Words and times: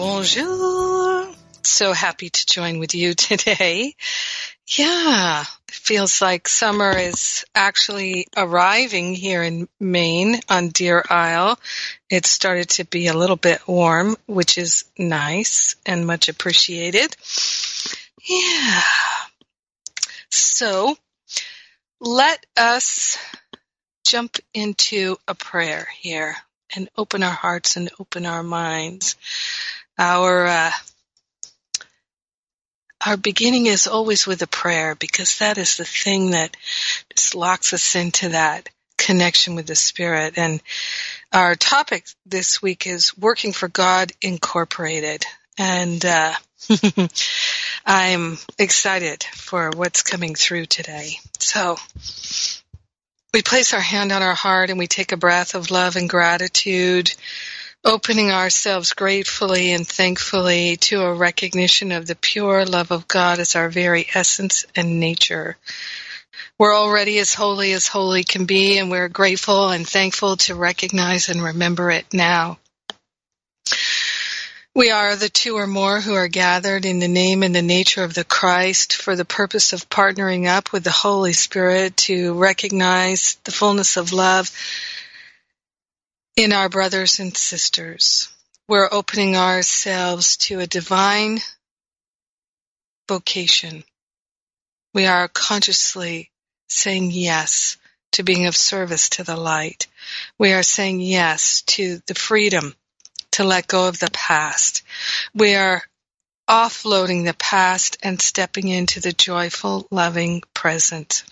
Bonjour. 0.00 1.28
So 1.62 1.92
happy 1.92 2.30
to 2.30 2.46
join 2.46 2.78
with 2.78 2.94
you 2.94 3.12
today. 3.28 3.94
Yeah, 4.66 5.42
it 5.68 5.74
feels 5.74 6.22
like 6.22 6.48
summer 6.48 6.96
is 6.96 7.44
actually 7.54 8.26
arriving 8.34 9.14
here 9.14 9.42
in 9.42 9.68
Maine 9.78 10.40
on 10.48 10.68
Deer 10.68 11.04
Isle. 11.10 11.58
It 12.08 12.24
started 12.24 12.70
to 12.70 12.84
be 12.84 13.08
a 13.08 13.16
little 13.16 13.36
bit 13.36 13.66
warm, 13.68 14.16
which 14.26 14.56
is 14.56 14.84
nice 14.96 15.76
and 15.84 16.06
much 16.06 16.28
appreciated. 16.28 17.14
Yeah. 18.26 18.80
So 20.30 20.96
let 22.00 22.46
us 22.56 23.18
jump 24.06 24.36
into 24.54 25.16
a 25.28 25.34
prayer 25.34 25.88
here 26.00 26.36
and 26.74 26.88
open 26.96 27.22
our 27.22 27.30
hearts 27.34 27.76
and 27.76 27.90
open 27.98 28.26
our 28.26 28.42
minds. 28.42 29.16
Our 30.00 30.46
uh, 30.46 30.70
our 33.04 33.18
beginning 33.18 33.66
is 33.66 33.86
always 33.86 34.26
with 34.26 34.40
a 34.40 34.46
prayer 34.46 34.94
because 34.94 35.38
that 35.40 35.58
is 35.58 35.76
the 35.76 35.84
thing 35.84 36.30
that 36.30 36.56
just 37.14 37.34
locks 37.34 37.74
us 37.74 37.94
into 37.94 38.30
that 38.30 38.70
connection 38.96 39.56
with 39.56 39.66
the 39.66 39.74
spirit. 39.74 40.38
And 40.38 40.62
our 41.34 41.54
topic 41.54 42.06
this 42.24 42.62
week 42.62 42.86
is 42.86 43.16
working 43.18 43.52
for 43.52 43.68
God 43.68 44.12
Incorporated, 44.22 45.26
and 45.58 46.02
uh, 46.02 46.32
I'm 47.84 48.38
excited 48.58 49.22
for 49.22 49.70
what's 49.76 50.02
coming 50.02 50.34
through 50.34 50.64
today. 50.64 51.18
So 51.38 51.76
we 53.34 53.42
place 53.42 53.74
our 53.74 53.80
hand 53.80 54.12
on 54.12 54.22
our 54.22 54.34
heart 54.34 54.70
and 54.70 54.78
we 54.78 54.86
take 54.86 55.12
a 55.12 55.18
breath 55.18 55.54
of 55.54 55.70
love 55.70 55.96
and 55.96 56.08
gratitude, 56.08 57.14
opening 57.84 58.30
ourselves 58.30 58.92
gratefully 58.92 59.72
and 59.72 59.86
thankfully 59.86 60.76
to 60.76 61.02
a 61.02 61.14
recognition 61.14 61.92
of 61.92 62.06
the 62.06 62.14
pure 62.14 62.64
love 62.64 62.90
of 62.90 63.08
God 63.08 63.38
as 63.38 63.56
our 63.56 63.68
very 63.68 64.06
essence 64.14 64.66
and 64.76 65.00
nature. 65.00 65.56
We're 66.58 66.76
already 66.76 67.18
as 67.18 67.34
holy 67.34 67.72
as 67.72 67.86
holy 67.86 68.22
can 68.22 68.44
be, 68.44 68.78
and 68.78 68.90
we're 68.90 69.08
grateful 69.08 69.70
and 69.70 69.88
thankful 69.88 70.36
to 70.38 70.54
recognize 70.54 71.28
and 71.28 71.42
remember 71.42 71.90
it 71.90 72.12
now. 72.12 72.58
We 74.74 74.90
are 74.90 75.16
the 75.16 75.28
two 75.28 75.56
or 75.56 75.66
more 75.66 76.00
who 76.00 76.14
are 76.14 76.28
gathered 76.28 76.84
in 76.84 77.00
the 77.00 77.08
name 77.08 77.42
and 77.42 77.54
the 77.54 77.62
nature 77.62 78.04
of 78.04 78.14
the 78.14 78.24
Christ 78.24 78.94
for 78.94 79.16
the 79.16 79.24
purpose 79.24 79.72
of 79.72 79.88
partnering 79.88 80.46
up 80.46 80.72
with 80.72 80.84
the 80.84 80.90
Holy 80.90 81.32
Spirit 81.32 81.96
to 81.98 82.34
recognize 82.34 83.36
the 83.44 83.50
fullness 83.50 83.96
of 83.96 84.12
love 84.12 84.50
in 86.40 86.52
our 86.54 86.70
brothers 86.70 87.20
and 87.20 87.36
sisters. 87.36 88.30
We're 88.66 88.88
opening 88.90 89.36
ourselves 89.36 90.38
to 90.38 90.60
a 90.60 90.66
divine 90.66 91.40
vocation. 93.08 93.84
We 94.94 95.04
are 95.04 95.28
consciously 95.28 96.30
saying 96.66 97.10
yes 97.10 97.76
to 98.12 98.22
being 98.22 98.46
of 98.46 98.56
service 98.56 99.10
to 99.10 99.22
the 99.22 99.36
light. 99.36 99.86
We 100.38 100.54
are 100.54 100.62
saying 100.62 101.00
yes 101.00 101.60
to 101.62 102.00
the 102.06 102.14
freedom 102.14 102.74
to 103.32 103.44
let 103.44 103.68
go 103.68 103.86
of 103.86 103.98
the 103.98 104.10
past. 104.10 104.82
We 105.34 105.56
are 105.56 105.82
offloading 106.48 107.26
the 107.26 107.34
past 107.34 107.98
and 108.02 108.20
stepping 108.20 108.68
into 108.68 109.00
the 109.00 109.12
joyful, 109.12 109.86
loving 109.90 110.42
present. 110.54 111.22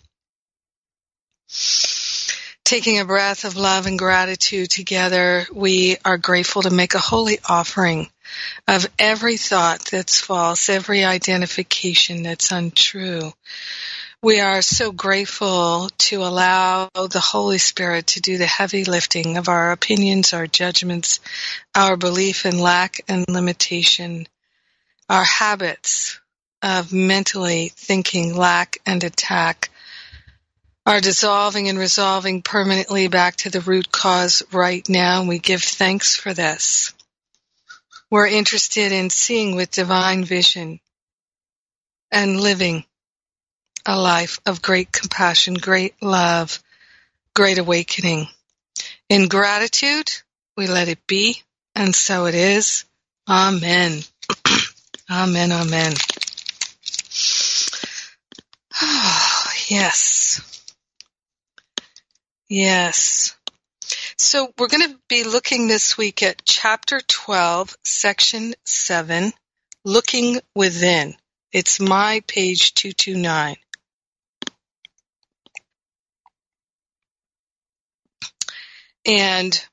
Taking 2.69 2.99
a 2.99 3.07
breath 3.07 3.47
of 3.47 3.57
love 3.57 3.87
and 3.87 3.99
gratitude 3.99 4.69
together, 4.69 5.47
we 5.51 5.97
are 6.05 6.19
grateful 6.19 6.61
to 6.61 6.71
make 6.71 6.93
a 6.93 6.99
holy 6.99 7.39
offering 7.49 8.11
of 8.67 8.87
every 8.99 9.39
thought 9.39 9.87
that's 9.87 10.21
false, 10.21 10.69
every 10.69 11.03
identification 11.03 12.23
that's 12.23 12.53
untrue. 12.53 13.33
We 14.21 14.41
are 14.41 14.61
so 14.61 14.93
grateful 14.93 15.89
to 15.97 16.17
allow 16.17 16.91
the 16.93 17.25
Holy 17.25 17.57
Spirit 17.57 18.09
to 18.09 18.21
do 18.21 18.37
the 18.37 18.45
heavy 18.45 18.85
lifting 18.85 19.39
of 19.39 19.49
our 19.49 19.73
opinions, 19.73 20.35
our 20.35 20.47
judgments, 20.47 21.21
our 21.75 21.97
belief 21.97 22.45
in 22.45 22.59
lack 22.59 23.01
and 23.09 23.25
limitation, 23.31 24.29
our 25.09 25.25
habits 25.25 26.21
of 26.61 26.93
mentally 26.93 27.73
thinking 27.75 28.37
lack 28.37 28.77
and 28.85 29.05
attack, 29.05 29.71
are 30.89 31.03
dissolving 31.03 31.69
and 31.69 31.79
resolving 31.79 32.41
permanently 32.41 33.09
back 33.09 33.37
to 33.37 33.51
the 33.51 33.61
root 33.61 33.93
cause 33.93 34.43
right 34.53 34.89
now, 34.89 35.21
and 35.21 35.29
we 35.29 35.39
give 35.39 35.63
thanks 35.63 36.17
for 36.17 36.33
this. 36.33 36.95
We're 38.11 38.27
interested 38.27 38.91
in 38.91 39.11
seeing 39.11 39.55
with 39.55 39.71
divine 39.71 40.25
vision 40.25 40.81
and 42.11 42.41
living 42.41 42.87
a 43.85 44.01
life 44.01 44.41
of 44.47 44.63
great 44.63 44.91
compassion, 44.91 45.53
great 45.53 45.95
love, 46.01 46.59
great 47.35 47.59
awakening. 47.59 48.27
In 49.11 49.29
gratitude, 49.29 50.11
we 50.57 50.69
let 50.69 50.89
it 50.89 51.07
be, 51.07 51.43
and 51.75 51.95
so 51.95 52.25
it 52.25 52.35
is. 52.35 52.87
Amen. 53.29 54.01
amen, 55.11 55.53
amen. 55.53 55.93
Oh, 58.81 59.45
yes. 59.69 60.58
Yes. 62.49 63.37
So 64.17 64.53
we're 64.59 64.69
going 64.69 64.91
to 64.91 64.99
be 65.09 65.25
looking 65.25 65.69
this 65.69 65.99
week 65.99 66.23
at 66.23 66.45
chapter 66.47 67.01
12, 67.07 67.77
section 67.85 68.55
7, 68.65 69.33
looking 69.85 70.41
within. 70.55 71.15
It's 71.53 71.79
my 71.79 72.23
page 72.27 72.73
229. 72.75 73.57
And 79.05 79.65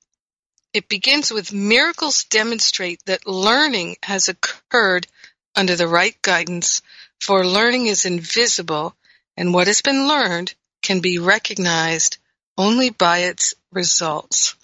it 0.74 0.90
begins 0.90 1.32
with 1.32 1.54
miracles 1.54 2.26
demonstrate 2.26 3.00
that 3.06 3.26
learning 3.26 3.96
has 4.04 4.28
occurred 4.28 5.08
under 5.56 5.78
the 5.78 5.88
right 5.88 6.22
guidance, 6.22 6.82
for 7.22 7.46
learning 7.46 7.88
is 7.88 8.06
invisible, 8.06 8.96
and 9.38 9.54
what 9.54 9.68
has 9.68 9.82
been 9.82 10.10
learned 10.10 10.54
can 10.82 11.00
be 11.00 11.20
recognized 11.20 12.18
only 12.58 12.90
by 12.90 13.20
its 13.20 13.56
results. 13.72 14.56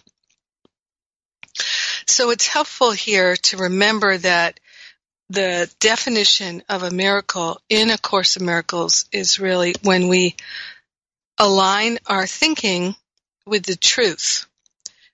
So 2.07 2.29
it's 2.31 2.47
helpful 2.47 2.91
here 2.91 3.35
to 3.35 3.57
remember 3.57 4.17
that 4.17 4.59
the 5.29 5.71
definition 5.79 6.63
of 6.67 6.83
a 6.83 6.91
miracle 6.91 7.61
in 7.69 7.89
A 7.89 7.97
Course 7.97 8.35
of 8.35 8.41
Miracles 8.41 9.05
is 9.11 9.39
really 9.39 9.75
when 9.83 10.07
we 10.07 10.35
align 11.37 11.99
our 12.07 12.27
thinking 12.27 12.95
with 13.45 13.63
the 13.63 13.75
truth 13.75 14.45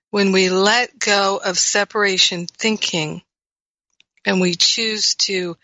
when 0.10 0.32
we 0.32 0.50
let 0.50 0.98
go 0.98 1.40
of 1.44 1.58
separation 1.58 2.48
thinking 2.48 3.22
and 4.26 4.42
we 4.42 4.56
choose 4.56 5.16
to 5.16 5.58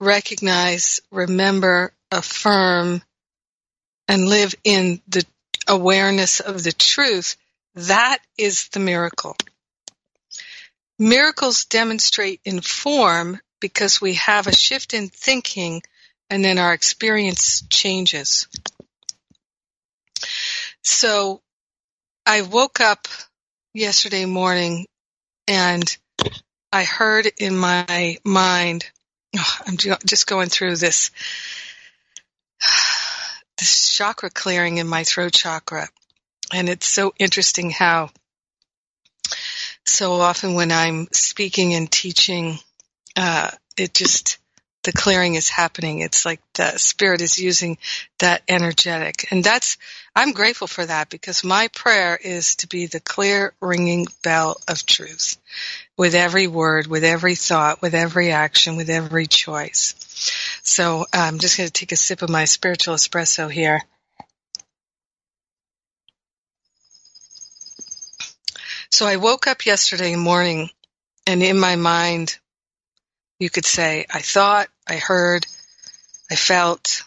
recognize, 0.00 1.00
remember, 1.10 1.92
affirm, 2.10 3.02
and 4.08 4.28
live 4.28 4.54
in 4.64 5.00
the 5.08 5.24
awareness 5.68 6.40
of 6.40 6.62
the 6.62 6.72
truth, 6.72 7.36
that 7.74 8.18
is 8.38 8.68
the 8.68 8.80
miracle. 8.80 9.36
Miracles 10.98 11.64
demonstrate 11.64 12.40
in 12.44 12.60
form 12.60 13.40
because 13.60 14.00
we 14.00 14.14
have 14.14 14.46
a 14.46 14.54
shift 14.54 14.94
in 14.94 15.08
thinking 15.08 15.82
and 16.28 16.44
then 16.44 16.58
our 16.58 16.72
experience 16.72 17.62
changes. 17.68 18.46
So 20.82 21.40
I 22.26 22.42
woke 22.42 22.80
up 22.80 23.08
yesterday 23.74 24.24
morning 24.24 24.86
and 25.48 25.96
I 26.72 26.84
heard 26.84 27.30
in 27.38 27.56
my 27.56 28.18
mind, 28.24 28.90
oh, 29.36 29.58
I'm 29.66 29.76
just 29.76 30.26
going 30.26 30.48
through 30.48 30.76
this, 30.76 31.10
chakra 33.62 34.30
clearing 34.30 34.78
in 34.78 34.86
my 34.86 35.04
throat 35.04 35.32
chakra. 35.32 35.88
And 36.52 36.68
it's 36.68 36.88
so 36.88 37.12
interesting 37.18 37.70
how 37.70 38.10
so 39.84 40.12
often 40.14 40.54
when 40.54 40.70
I'm 40.70 41.08
speaking 41.12 41.74
and 41.74 41.90
teaching 41.90 42.58
uh, 43.16 43.50
it 43.76 43.94
just 43.94 44.38
the 44.82 44.92
clearing 44.92 45.34
is 45.34 45.48
happening. 45.48 46.00
It's 46.00 46.24
like 46.24 46.40
the 46.54 46.76
spirit 46.76 47.20
is 47.20 47.38
using 47.38 47.78
that 48.18 48.42
energetic. 48.48 49.30
And 49.30 49.44
that's, 49.44 49.76
I'm 50.14 50.32
grateful 50.32 50.66
for 50.66 50.84
that 50.84 51.08
because 51.08 51.44
my 51.44 51.68
prayer 51.68 52.18
is 52.20 52.56
to 52.56 52.68
be 52.68 52.86
the 52.86 53.00
clear 53.00 53.54
ringing 53.60 54.06
bell 54.24 54.60
of 54.66 54.84
truth 54.84 55.36
with 55.96 56.14
every 56.14 56.48
word, 56.48 56.88
with 56.88 57.04
every 57.04 57.36
thought, 57.36 57.80
with 57.80 57.94
every 57.94 58.32
action, 58.32 58.76
with 58.76 58.90
every 58.90 59.26
choice. 59.26 59.94
So 60.62 61.06
I'm 61.12 61.38
just 61.38 61.56
going 61.56 61.66
to 61.66 61.72
take 61.72 61.92
a 61.92 61.96
sip 61.96 62.22
of 62.22 62.30
my 62.30 62.44
spiritual 62.44 62.94
espresso 62.94 63.50
here. 63.50 63.82
So 68.90 69.06
I 69.06 69.16
woke 69.16 69.46
up 69.46 69.66
yesterday 69.66 70.14
morning 70.16 70.70
and 71.26 71.42
in 71.42 71.58
my 71.58 71.76
mind, 71.76 72.38
you 73.38 73.50
could 73.50 73.64
say, 73.64 74.06
I 74.12 74.20
thought, 74.20 74.68
I 74.86 74.96
heard, 74.96 75.46
I 76.30 76.36
felt 76.36 77.02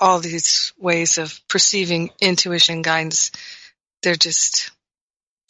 all 0.00 0.18
these 0.18 0.72
ways 0.76 1.18
of 1.18 1.40
perceiving 1.48 2.10
intuition 2.20 2.82
guidance. 2.82 3.30
They're 4.02 4.16
just, 4.16 4.72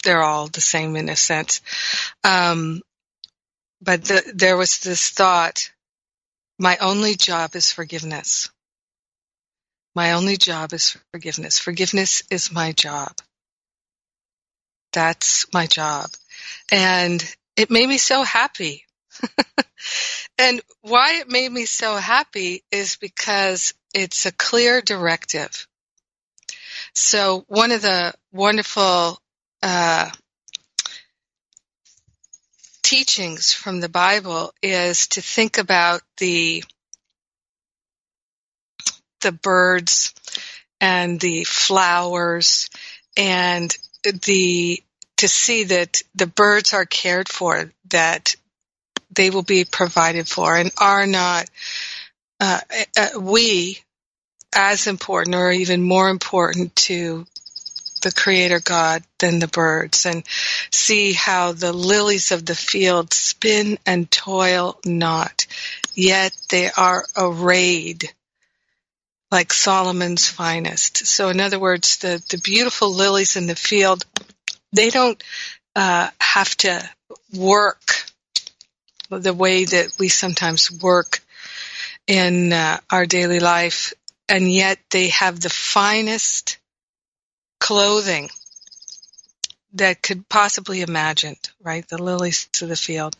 they're 0.03 0.21
all 0.21 0.47
the 0.47 0.61
same 0.61 0.95
in 0.95 1.09
a 1.09 1.15
sense. 1.15 1.61
Um, 2.23 2.81
but 3.81 4.03
the, 4.05 4.31
there 4.35 4.57
was 4.57 4.79
this 4.79 5.09
thought, 5.09 5.71
my 6.63 6.77
only 6.77 7.15
job 7.15 7.57
is 7.57 7.73
forgiveness. 7.73 8.49
My 9.95 10.13
only 10.13 10.37
job 10.37 10.71
is 10.71 10.95
forgiveness. 11.11 11.59
Forgiveness 11.59 12.23
is 12.31 12.53
my 12.53 12.71
job. 12.71 13.11
That's 14.93 15.45
my 15.53 15.67
job. 15.67 16.09
And 16.71 17.21
it 17.57 17.69
made 17.69 17.89
me 17.89 17.97
so 17.97 18.23
happy 18.23 18.85
and 20.37 20.61
why 20.79 21.19
it 21.19 21.29
made 21.29 21.51
me 21.51 21.65
so 21.65 21.97
happy 21.97 22.63
is 22.71 22.95
because 22.95 23.73
it's 23.93 24.25
a 24.25 24.31
clear 24.31 24.79
directive. 24.79 25.67
So 26.95 27.43
one 27.49 27.71
of 27.73 27.81
the 27.81 28.13
wonderful 28.31 29.19
uh, 29.61 30.09
teachings 32.83 33.51
from 33.53 33.79
the 33.79 33.89
Bible 33.89 34.53
is 34.61 35.07
to 35.07 35.21
think 35.21 35.57
about 35.57 36.01
the 36.17 36.63
the 39.21 39.31
birds 39.31 40.13
and 40.81 41.19
the 41.19 41.45
flowers 41.45 42.69
and 43.17 43.75
the 44.03 44.83
to 45.17 45.27
see 45.27 45.63
that 45.63 46.03
the 46.13 46.27
birds 46.27 46.73
are 46.73 46.85
cared 46.85 47.29
for, 47.29 47.71
that 47.89 48.35
they 49.15 49.29
will 49.29 49.43
be 49.43 49.63
provided 49.63 50.27
for 50.27 50.55
and 50.55 50.71
are 50.77 51.07
not 51.07 51.49
uh, 52.39 52.59
uh, 52.97 53.19
we 53.19 53.79
as 54.53 54.87
important 54.87 55.35
or 55.35 55.51
even 55.51 55.81
more 55.81 56.09
important 56.09 56.75
to 56.75 57.25
the 58.03 58.11
creator 58.11 58.59
God 58.59 59.03
than 59.17 59.39
the 59.39 59.47
birds 59.47 60.05
and 60.05 60.23
see 60.71 61.13
how 61.13 61.53
the 61.53 61.73
lilies 61.73 62.31
of 62.31 62.45
the 62.45 62.55
field 62.55 63.13
spin 63.13 63.77
and 63.85 64.09
toil 64.11 64.79
not, 64.85 65.47
yet 65.95 66.33
they 66.49 66.69
are 66.71 67.05
arrayed 67.17 68.09
like 69.31 69.51
Solomon's 69.51 70.29
finest. 70.29 71.07
So 71.07 71.29
in 71.29 71.39
other 71.39 71.59
words, 71.59 71.97
the, 71.97 72.23
the 72.29 72.37
beautiful 72.37 72.93
lilies 72.93 73.35
in 73.35 73.47
the 73.47 73.55
field, 73.55 74.05
they 74.71 74.91
don't 74.91 75.21
uh, 75.75 76.09
have 76.19 76.55
to 76.57 76.87
work 77.35 78.05
the 79.09 79.33
way 79.33 79.65
that 79.65 79.93
we 79.99 80.09
sometimes 80.09 80.71
work 80.71 81.21
in 82.07 82.53
uh, 82.53 82.79
our 82.89 83.05
daily 83.05 83.39
life, 83.39 83.93
and 84.29 84.51
yet 84.51 84.79
they 84.91 85.09
have 85.09 85.39
the 85.39 85.49
finest 85.49 86.57
clothing 87.63 88.29
that 89.71 90.01
could 90.03 90.27
possibly 90.27 90.81
imagined, 90.81 91.49
right? 91.61 91.87
The 91.87 91.97
lilies 91.97 92.49
to 92.53 92.67
the 92.67 92.75
field 92.75 93.15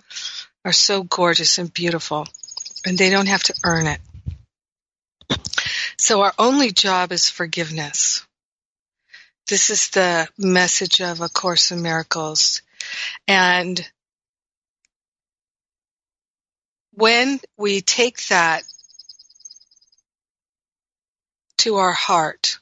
are 0.66 0.74
so 0.74 1.01
gorgeous 1.01 1.60
and 1.60 1.74
beautiful, 1.74 2.28
and 2.86 2.98
they 2.98 3.10
don't 3.10 3.30
have 3.30 3.44
to 3.44 3.54
earn 3.63 3.88
it. 3.88 4.01
So 5.98 6.24
our 6.24 6.34
only 6.38 6.72
job 6.72 7.13
is 7.13 7.30
forgiveness. 7.30 8.25
This 9.48 9.69
is 9.69 9.88
the 9.92 10.28
message 10.38 11.00
of 11.00 11.22
A 11.22 11.30
Course 11.30 11.72
in 11.72 11.81
Miracles. 11.81 12.63
And 13.30 13.80
when 16.92 17.40
we 17.56 17.80
take 17.80 18.28
that 18.28 18.63
to 21.60 21.78
our 21.78 21.94
heart 21.94 22.57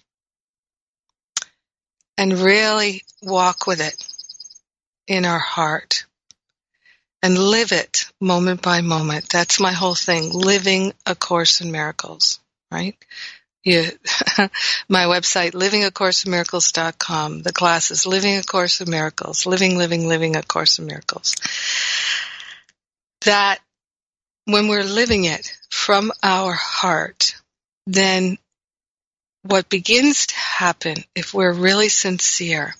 and 2.17 2.33
really 2.33 3.03
walk 3.21 3.67
with 3.67 3.81
it 3.81 3.95
in 5.07 5.25
our 5.25 5.39
heart 5.39 6.05
and 7.23 7.37
live 7.37 7.71
it 7.71 8.05
moment 8.19 8.61
by 8.61 8.81
moment. 8.81 9.29
That's 9.29 9.59
my 9.59 9.71
whole 9.71 9.95
thing, 9.95 10.31
living 10.31 10.93
A 11.05 11.15
Course 11.15 11.61
in 11.61 11.71
Miracles, 11.71 12.39
right? 12.71 12.95
You, 13.63 13.83
my 14.89 15.03
website, 15.05 15.51
livingacourseinmiracles.com. 15.51 17.43
The 17.43 17.53
class 17.53 17.91
is 17.91 18.07
Living 18.07 18.37
A 18.37 18.43
Course 18.43 18.81
in 18.81 18.89
Miracles, 18.89 19.45
living, 19.45 19.77
living, 19.77 20.07
living 20.07 20.35
A 20.35 20.41
Course 20.41 20.79
in 20.79 20.87
Miracles. 20.87 21.35
That 23.25 23.59
when 24.45 24.67
we're 24.67 24.83
living 24.83 25.25
it 25.25 25.55
from 25.69 26.11
our 26.23 26.53
heart, 26.53 27.35
then 27.85 28.39
what 29.43 29.69
begins 29.69 30.27
to 30.27 30.35
happen 30.35 30.97
if 31.15 31.33
we're 31.33 31.53
really 31.53 31.89
sincere 31.89 32.75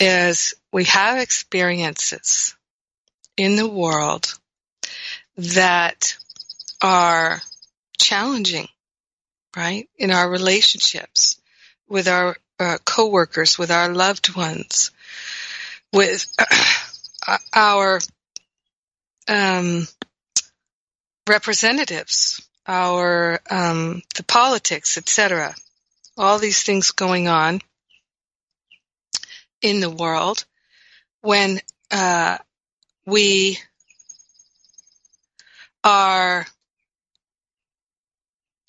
is 0.00 0.54
we 0.72 0.84
have 0.84 1.18
experiences 1.18 2.54
in 3.36 3.56
the 3.56 3.68
world 3.68 4.38
that 5.36 6.16
are 6.80 7.40
challenging, 7.98 8.68
right? 9.56 9.88
In 9.96 10.10
our 10.10 10.30
relationships 10.30 11.40
with 11.88 12.08
our 12.08 12.36
uh, 12.58 12.78
coworkers, 12.84 13.58
with 13.58 13.70
our 13.70 13.92
loved 13.92 14.34
ones, 14.34 14.90
with 15.92 16.26
our 17.52 18.00
um, 19.28 19.86
representatives, 21.28 22.47
our 22.68 23.40
um, 23.50 24.02
the 24.14 24.22
politics, 24.22 24.98
etc. 24.98 25.54
All 26.16 26.38
these 26.38 26.62
things 26.62 26.92
going 26.92 27.26
on 27.26 27.60
in 29.62 29.80
the 29.80 29.90
world 29.90 30.44
when 31.22 31.60
uh, 31.90 32.38
we 33.06 33.58
are 35.82 36.46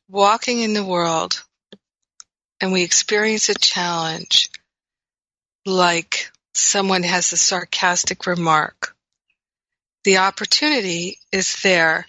walking 0.08 0.62
in 0.62 0.74
the 0.74 0.84
world 0.84 1.44
and 2.62 2.72
we 2.72 2.84
experience 2.84 3.50
a 3.50 3.54
challenge 3.54 4.50
like 5.66 6.32
someone 6.54 7.04
has 7.04 7.32
a 7.32 7.38
sarcastic 7.38 8.26
remark, 8.26 8.96
the 10.04 10.18
opportunity 10.18 11.20
is 11.32 11.62
there 11.62 12.08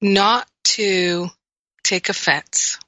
not 0.00 0.46
to 0.74 1.30
take 1.84 2.08
offense, 2.08 2.78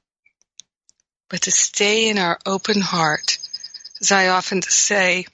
but 1.29 1.43
to 1.43 1.51
stay 1.51 2.09
in 2.09 2.17
our 2.17 2.37
open 2.45 2.81
heart. 2.81 3.37
As 4.01 4.11
I 4.11 4.27
often 4.27 4.61
say, 4.61 5.25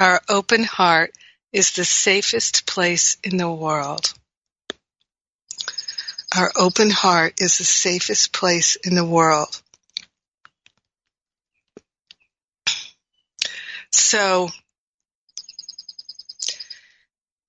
our 0.00 0.20
open 0.28 0.64
heart 0.64 1.12
is 1.52 1.72
the 1.72 1.84
safest 1.84 2.66
place 2.66 3.18
in 3.22 3.36
the 3.36 3.50
world. 3.50 4.12
Our 6.36 6.50
open 6.56 6.90
heart 6.90 7.40
is 7.40 7.58
the 7.58 7.64
safest 7.64 8.32
place 8.32 8.76
in 8.76 8.96
the 8.96 9.04
world. 9.04 9.62
So 13.92 14.48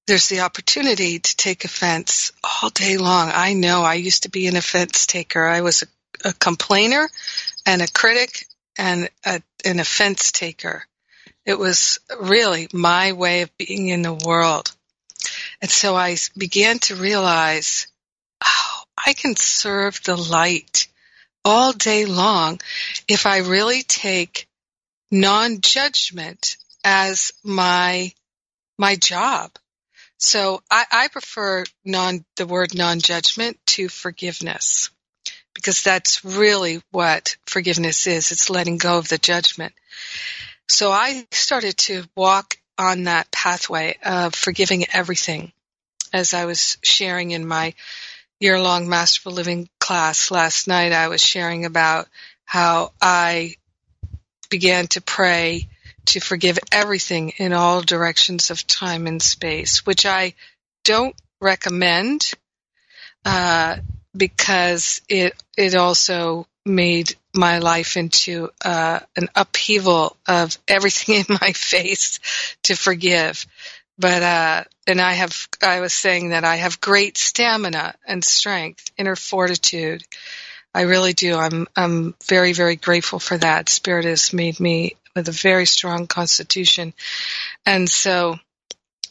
there's 0.05 0.27
the 0.27 0.41
opportunity 0.41 1.19
to 1.19 1.37
take 1.37 1.63
offense 1.63 2.31
all 2.43 2.69
day 2.69 2.97
long. 2.97 3.31
I 3.33 3.53
know 3.53 3.83
I 3.83 3.95
used 3.95 4.23
to 4.23 4.29
be 4.29 4.47
an 4.47 4.55
offense 4.55 5.07
taker. 5.07 5.45
I 5.45 5.61
was 5.61 5.83
a, 5.83 6.29
a 6.29 6.33
complainer 6.33 7.09
and 7.65 7.81
a 7.81 7.91
critic 7.91 8.45
and 8.77 9.09
a, 9.25 9.41
an 9.63 9.79
offense 9.79 10.31
taker. 10.31 10.85
It 11.45 11.57
was 11.57 11.99
really 12.19 12.67
my 12.73 13.13
way 13.13 13.41
of 13.43 13.57
being 13.57 13.87
in 13.87 14.01
the 14.01 14.13
world. 14.13 14.75
And 15.61 15.71
so 15.71 15.95
I 15.95 16.17
began 16.37 16.79
to 16.79 16.95
realize, 16.95 17.87
oh, 18.45 18.83
I 19.05 19.13
can 19.13 19.35
serve 19.37 20.01
the 20.03 20.17
light 20.17 20.87
all 21.45 21.71
day 21.71 22.05
long 22.05 22.59
if 23.07 23.25
I 23.25 23.39
really 23.39 23.83
take 23.83 24.47
non-judgment 25.11 26.57
as 26.83 27.31
my, 27.43 28.11
my 28.77 28.95
job 28.95 29.51
So 30.23 30.61
I, 30.71 30.85
I 30.89 31.07
prefer 31.09 31.65
non 31.83 32.23
the 32.37 32.47
word 32.47 32.73
non-judgment 32.73 33.59
to 33.67 33.89
forgiveness 33.89 34.89
because 35.53 35.83
that's 35.83 36.23
really 36.23 36.81
what 36.91 37.35
forgiveness 37.45 38.07
is. 38.07 38.31
It's 38.31 38.49
letting 38.49 38.77
go 38.77 38.97
of 38.97 39.09
the 39.09 39.17
judgment. 39.17 39.73
So 40.69 40.93
I 40.93 41.27
started 41.31 41.77
to 41.89 42.05
walk 42.15 42.55
on 42.77 43.03
that 43.03 43.31
pathway 43.31 43.97
of 44.01 44.33
forgiving 44.33 44.85
everything 44.93 45.51
as 46.13 46.33
I 46.33 46.45
was 46.45 46.77
sharing 46.83 47.31
in 47.31 47.45
my 47.45 47.73
year 48.39 48.61
long 48.61 48.87
Masterful 48.87 49.33
Living 49.33 49.67
class 49.77 50.31
last 50.31 50.69
night. 50.69 50.93
I 50.93 51.09
was 51.09 51.21
sharing 51.21 51.65
about 51.65 52.07
how 52.45 52.93
I 53.01 53.57
began 54.49 54.87
to 54.87 55.01
pray 55.01 55.67
to 56.05 56.19
forgive 56.19 56.59
everything 56.71 57.29
in 57.37 57.53
all 57.53 57.81
directions 57.81 58.51
of 58.51 58.67
time 58.67 59.07
and 59.07 59.21
space, 59.21 59.85
which 59.85 60.05
I 60.05 60.33
don't 60.83 61.15
recommend 61.41 62.33
uh, 63.25 63.77
because 64.15 65.01
it 65.09 65.33
it 65.57 65.75
also 65.75 66.47
made 66.65 67.15
my 67.33 67.59
life 67.59 67.97
into 67.97 68.49
uh, 68.63 68.99
an 69.15 69.27
upheaval 69.35 70.15
of 70.27 70.57
everything 70.67 71.15
in 71.27 71.37
my 71.41 71.51
face 71.53 72.19
to 72.63 72.75
forgive. 72.75 73.45
But 73.97 74.23
uh, 74.23 74.63
and 74.87 74.99
I 74.99 75.13
have 75.13 75.47
I 75.61 75.79
was 75.79 75.93
saying 75.93 76.29
that 76.29 76.43
I 76.43 76.57
have 76.57 76.81
great 76.81 77.17
stamina 77.17 77.95
and 78.05 78.23
strength, 78.23 78.91
inner 78.97 79.15
fortitude. 79.15 80.03
I 80.73 80.81
really 80.81 81.13
do. 81.13 81.35
I'm 81.37 81.67
I'm 81.75 82.15
very 82.25 82.53
very 82.53 82.75
grateful 82.75 83.19
for 83.19 83.37
that. 83.37 83.69
Spirit 83.69 84.05
has 84.05 84.33
made 84.33 84.59
me 84.59 84.95
with 85.15 85.27
a 85.27 85.31
very 85.31 85.65
strong 85.65 86.07
constitution, 86.07 86.93
and 87.65 87.89
so, 87.89 88.37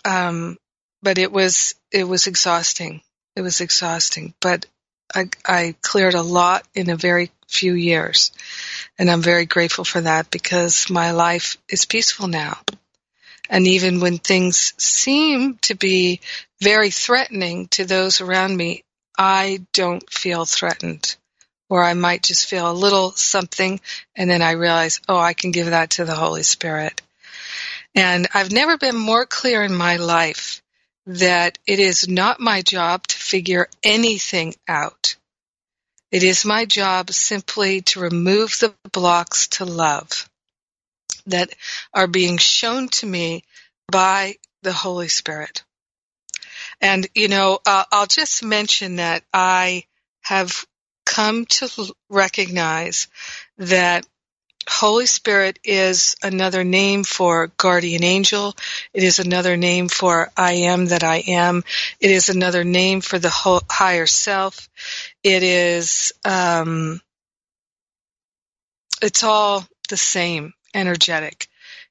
um, 0.05 0.59
but 1.03 1.19
it 1.19 1.33
was 1.33 1.75
it 1.91 2.05
was 2.05 2.27
exhausting. 2.27 3.03
It 3.37 3.43
was 3.43 3.61
exhausting, 3.61 4.35
but 4.41 4.67
I, 5.15 5.29
I 5.47 5.75
cleared 5.83 6.15
a 6.15 6.23
lot 6.23 6.67
in 6.75 6.91
a 6.91 6.97
very 6.97 7.31
few 7.49 7.75
years, 7.75 8.33
and 8.99 9.11
I'm 9.11 9.23
very 9.23 9.47
grateful 9.47 9.85
for 9.85 10.01
that 10.01 10.31
because 10.31 10.91
my 10.91 11.13
life 11.13 11.57
is 11.69 11.85
peaceful 11.85 12.29
now. 12.29 12.59
And 13.51 13.67
even 13.67 14.01
when 14.01 14.19
things 14.19 14.73
seem 14.79 15.59
to 15.63 15.75
be 15.75 16.21
very 16.61 16.91
threatening 16.91 17.69
to 17.69 17.85
those 17.85 18.21
around 18.21 18.57
me, 18.57 18.85
I 19.19 19.61
don't 19.73 20.09
feel 20.11 20.47
threatened 20.47 21.17
or 21.73 21.83
I 21.83 21.95
might 21.95 22.23
just 22.23 22.51
feel 22.51 22.71
a 22.71 22.75
little 22.85 23.13
something 23.13 23.81
and 24.15 24.29
then 24.29 24.43
I 24.43 24.51
realize, 24.51 25.01
oh, 25.09 25.19
I 25.19 25.33
can 25.33 25.53
give 25.53 25.69
that 25.71 25.93
to 25.93 26.05
the 26.05 26.15
Holy 26.15 26.43
Spirit. 26.43 27.01
And 27.95 28.29
I've 28.35 28.53
never 28.53 28.77
been 28.77 28.95
more 28.95 29.25
clear 29.25 29.63
in 29.63 29.75
my 29.75 29.97
life 29.97 30.61
that 31.07 31.57
it 31.67 31.79
is 31.79 32.07
not 32.07 32.41
my 32.41 32.61
job 32.61 33.07
to 33.07 33.17
figure 33.17 33.69
anything 33.83 34.55
out. 34.69 35.17
It 36.11 36.23
is 36.23 36.45
my 36.45 36.67
job 36.67 37.11
simply 37.11 37.81
to 37.81 38.01
remove 38.01 38.59
the 38.59 38.75
blocks 38.93 39.49
to 39.57 39.65
love 39.65 40.29
that 41.25 41.55
are 41.95 42.07
being 42.07 42.37
shown 42.37 42.89
to 42.89 43.07
me 43.07 43.45
by 43.91 44.35
the 44.61 44.75
Holy 44.75 45.09
Spirit. 45.09 45.65
And, 46.83 47.09
you 47.15 47.29
know, 47.29 47.61
uh, 47.65 47.85
I'll 47.91 48.07
just 48.07 48.45
mention 48.45 48.97
that 48.97 49.25
I 49.33 49.87
have 50.21 50.67
come 51.13 51.45
to 51.45 51.95
recognize 52.09 53.07
that 53.59 54.07
Holy 54.67 55.05
Spirit 55.05 55.59
is 55.63 56.17
another 56.23 56.65
name 56.65 57.05
for 57.05 57.53
guardian 57.59 58.03
angel. 58.03 58.55
It 58.95 59.03
is 59.03 59.19
another 59.19 59.59
name 59.59 59.89
for 59.89 60.31
I 60.39 60.53
am 60.73 60.87
that 60.87 61.05
I 61.05 61.19
am. 61.27 61.65
It 62.01 62.11
is 62.11 62.31
another 62.31 62.65
name 62.65 63.03
for 63.03 63.19
the 63.19 63.29
higher 63.31 64.07
self. 64.07 64.71
It 65.23 65.43
is, 65.43 66.15
um, 66.25 67.03
it's 69.03 69.23
all 69.23 69.67
the 69.91 69.99
same 69.99 70.55
energetic. 70.73 71.49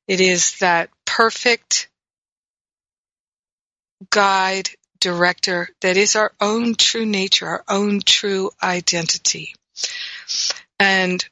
It 0.08 0.20
is 0.20 0.58
that 0.62 0.90
perfect 1.06 1.90
guide 4.10 4.70
director 5.02 5.68
that 5.82 5.98
is 5.98 6.16
our 6.16 6.32
own 6.40 6.76
true 6.76 7.06
nature, 7.06 7.48
our 7.48 7.64
own 7.68 8.00
true 8.00 8.52
identity. 8.64 9.54
And 10.80 11.24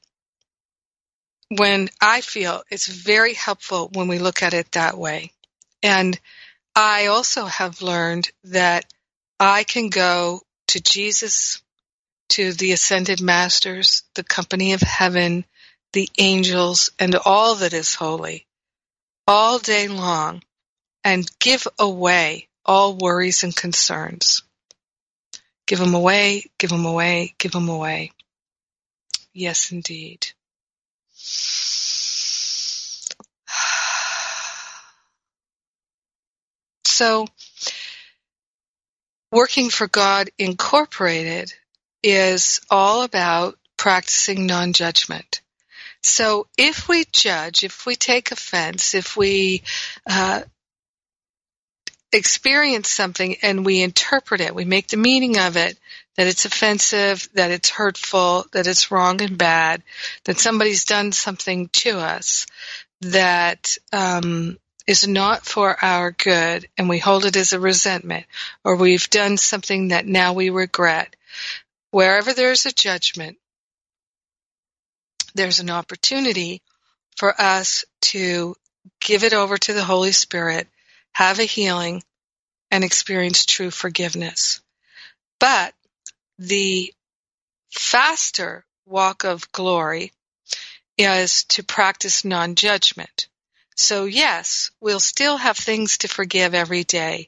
when 1.50 1.90
I 2.02 2.22
feel 2.22 2.64
it's 2.70 2.88
very 2.88 3.34
helpful 3.34 3.90
when 3.94 4.10
we 4.10 4.20
look 4.20 4.44
at 4.44 4.54
it 4.54 4.74
that 4.74 4.98
way. 4.98 5.32
And 5.82 6.20
I 6.76 7.08
also 7.08 7.46
have 7.46 7.82
learned 7.82 8.30
that 8.44 8.86
I 9.40 9.64
can 9.64 9.90
go 9.90 10.42
to 10.68 10.82
Jesus, 10.82 11.62
to 12.30 12.52
the 12.52 12.74
ascended 12.74 13.22
masters, 13.22 14.04
the 14.16 14.24
company 14.24 14.74
of 14.74 14.82
heaven, 14.82 15.46
the 15.94 16.10
angels, 16.20 16.92
and 17.00 17.16
all 17.16 17.56
that 17.56 17.74
is 17.74 17.96
holy 17.96 18.46
all 19.30 19.60
day 19.60 19.88
long 19.88 20.42
and 21.04 21.30
give 21.40 21.68
away 21.78 22.49
all 22.70 22.96
worries 22.96 23.44
and 23.44 23.56
concerns. 23.56 24.44
Give 25.66 25.80
them 25.80 25.96
away, 25.96 26.44
give 26.60 26.70
them 26.70 26.86
away, 26.86 27.34
give 27.40 27.52
them 27.52 27.68
away. 27.68 28.12
Yes, 29.34 29.72
indeed. 29.72 30.28
So, 36.86 37.28
working 39.32 39.70
for 39.70 39.88
God 39.88 40.32
Incorporated 40.38 41.54
is 42.04 42.60
all 42.70 43.04
about 43.04 43.58
practicing 43.78 44.46
non 44.46 44.74
judgment. 44.74 45.42
So, 46.04 46.48
if 46.58 46.90
we 46.90 47.06
judge, 47.06 47.64
if 47.64 47.86
we 47.86 47.96
take 47.96 48.34
offense, 48.34 48.96
if 48.96 49.16
we 49.16 49.64
uh, 50.10 50.42
experience 52.12 52.90
something 52.90 53.38
and 53.42 53.66
we 53.66 53.82
interpret 53.82 54.42
it, 54.42 54.56
we 54.56 54.66
make 54.66 54.88
the 54.88 54.98
meaning 54.98 55.38
of 55.38 55.58
it, 55.58 55.78
that 56.16 56.28
it's 56.28 56.46
offensive, 56.46 57.30
that 57.34 57.52
it's 57.52 57.70
hurtful, 57.70 58.46
that 58.52 58.68
it's 58.68 58.92
wrong 58.92 59.22
and 59.22 59.38
bad, 59.38 59.84
that 60.26 60.40
somebody's 60.40 60.86
done 60.86 61.12
something 61.12 61.70
to 61.70 62.00
us 62.00 62.46
that 63.02 63.78
um, 63.94 64.58
is 64.88 65.08
not 65.08 65.46
for 65.46 65.78
our 65.84 66.12
good, 66.12 66.68
and 66.78 66.90
we 66.90 66.98
hold 66.98 67.26
it 67.26 67.38
as 67.38 67.54
a 67.54 67.60
resentment, 67.60 68.26
or 68.64 68.76
we've 68.76 69.10
done 69.10 69.38
something 69.38 69.90
that 69.90 70.06
now 70.06 70.34
we 70.34 70.50
regret. 70.50 71.16
Wherever 71.92 72.34
there's 72.34 72.66
a 72.66 72.72
judgment, 72.72 73.38
there's 75.36 75.60
an 75.60 75.70
opportunity 75.70 76.62
for 77.16 77.40
us 77.40 77.86
to 78.02 78.56
give 79.00 79.24
it 79.24 79.34
over 79.34 79.58
to 79.58 79.74
the 79.74 79.84
Holy 79.84 80.12
Spirit 80.12 80.68
have 81.20 81.40
a 81.40 81.44
healing, 81.44 82.02
and 82.72 82.82
experience 82.82 83.46
true 83.46 83.72
forgiveness. 83.72 84.62
But 85.38 85.74
the 86.38 86.94
faster 87.72 88.64
walk 88.86 89.26
of 89.26 89.52
glory 89.52 90.14
is 90.98 91.44
to 91.56 91.62
practice 91.62 92.24
non 92.24 92.56
judgment. 92.56 93.28
So, 93.76 94.06
yes, 94.06 94.72
we'll 94.80 95.02
still 95.02 95.36
have 95.36 95.58
things 95.58 95.98
to 95.98 96.08
forgive 96.08 96.56
every 96.56 96.86
day. 96.86 97.28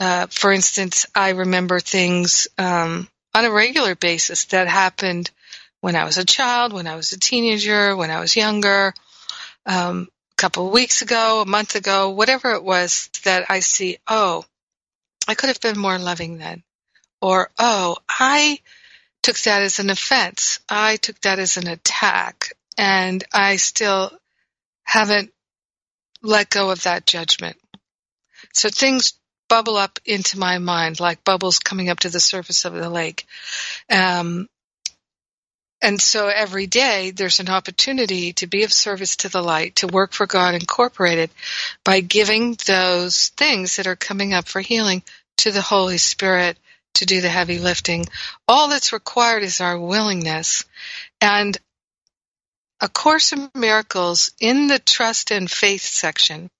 Uh, 0.00 0.28
for 0.28 0.50
instance, 0.50 1.04
I 1.14 1.32
remember 1.32 1.80
things 1.80 2.48
um, 2.56 3.08
on 3.34 3.44
a 3.44 3.50
regular 3.50 3.94
basis 3.94 4.46
that 4.46 4.68
happened 4.68 5.30
when 5.82 5.96
I 5.96 6.04
was 6.04 6.16
a 6.16 6.24
child, 6.24 6.72
when 6.72 6.86
I 6.86 6.96
was 6.96 7.12
a 7.12 7.20
teenager, 7.20 7.94
when 7.94 8.10
I 8.10 8.20
was 8.20 8.36
younger. 8.36 8.94
Um, 9.66 10.08
couple 10.38 10.66
of 10.66 10.72
weeks 10.72 11.02
ago, 11.02 11.42
a 11.42 11.46
month 11.46 11.74
ago, 11.74 12.10
whatever 12.10 12.52
it 12.52 12.62
was 12.62 13.10
that 13.24 13.50
I 13.50 13.60
see, 13.60 13.98
oh, 14.06 14.44
I 15.26 15.34
could 15.34 15.48
have 15.48 15.60
been 15.60 15.78
more 15.78 15.98
loving 15.98 16.38
then. 16.38 16.62
Or, 17.20 17.50
oh, 17.58 17.96
I 18.08 18.60
took 19.22 19.36
that 19.40 19.62
as 19.62 19.80
an 19.80 19.90
offense. 19.90 20.60
I 20.68 20.96
took 20.96 21.20
that 21.22 21.40
as 21.40 21.56
an 21.56 21.66
attack. 21.66 22.54
And 22.78 23.22
I 23.34 23.56
still 23.56 24.12
haven't 24.84 25.32
let 26.22 26.50
go 26.50 26.70
of 26.70 26.84
that 26.84 27.04
judgment. 27.04 27.56
So 28.54 28.68
things 28.70 29.14
bubble 29.48 29.76
up 29.76 29.98
into 30.04 30.38
my 30.38 30.58
mind 30.58 31.00
like 31.00 31.24
bubbles 31.24 31.58
coming 31.58 31.88
up 31.88 32.00
to 32.00 32.10
the 32.10 32.20
surface 32.20 32.64
of 32.64 32.74
the 32.74 32.88
lake. 32.88 33.26
Um, 33.90 34.48
and 35.80 36.00
so 36.00 36.28
every 36.28 36.66
day 36.66 37.12
there's 37.12 37.40
an 37.40 37.48
opportunity 37.48 38.32
to 38.34 38.46
be 38.46 38.64
of 38.64 38.72
service 38.72 39.16
to 39.16 39.28
the 39.28 39.42
light, 39.42 39.76
to 39.76 39.86
work 39.86 40.12
for 40.12 40.26
God 40.26 40.54
Incorporated 40.54 41.30
by 41.84 42.00
giving 42.00 42.56
those 42.66 43.28
things 43.28 43.76
that 43.76 43.86
are 43.86 43.96
coming 43.96 44.34
up 44.34 44.48
for 44.48 44.60
healing 44.60 45.02
to 45.38 45.52
the 45.52 45.62
Holy 45.62 45.98
Spirit 45.98 46.58
to 46.94 47.06
do 47.06 47.20
the 47.20 47.28
heavy 47.28 47.58
lifting. 47.58 48.06
All 48.48 48.68
that's 48.68 48.92
required 48.92 49.44
is 49.44 49.60
our 49.60 49.78
willingness. 49.78 50.64
And 51.20 51.56
A 52.80 52.88
Course 52.88 53.32
in 53.32 53.48
Miracles 53.54 54.32
in 54.40 54.66
the 54.66 54.80
Trust 54.80 55.30
and 55.30 55.48
Faith 55.48 55.82
section, 55.82 56.50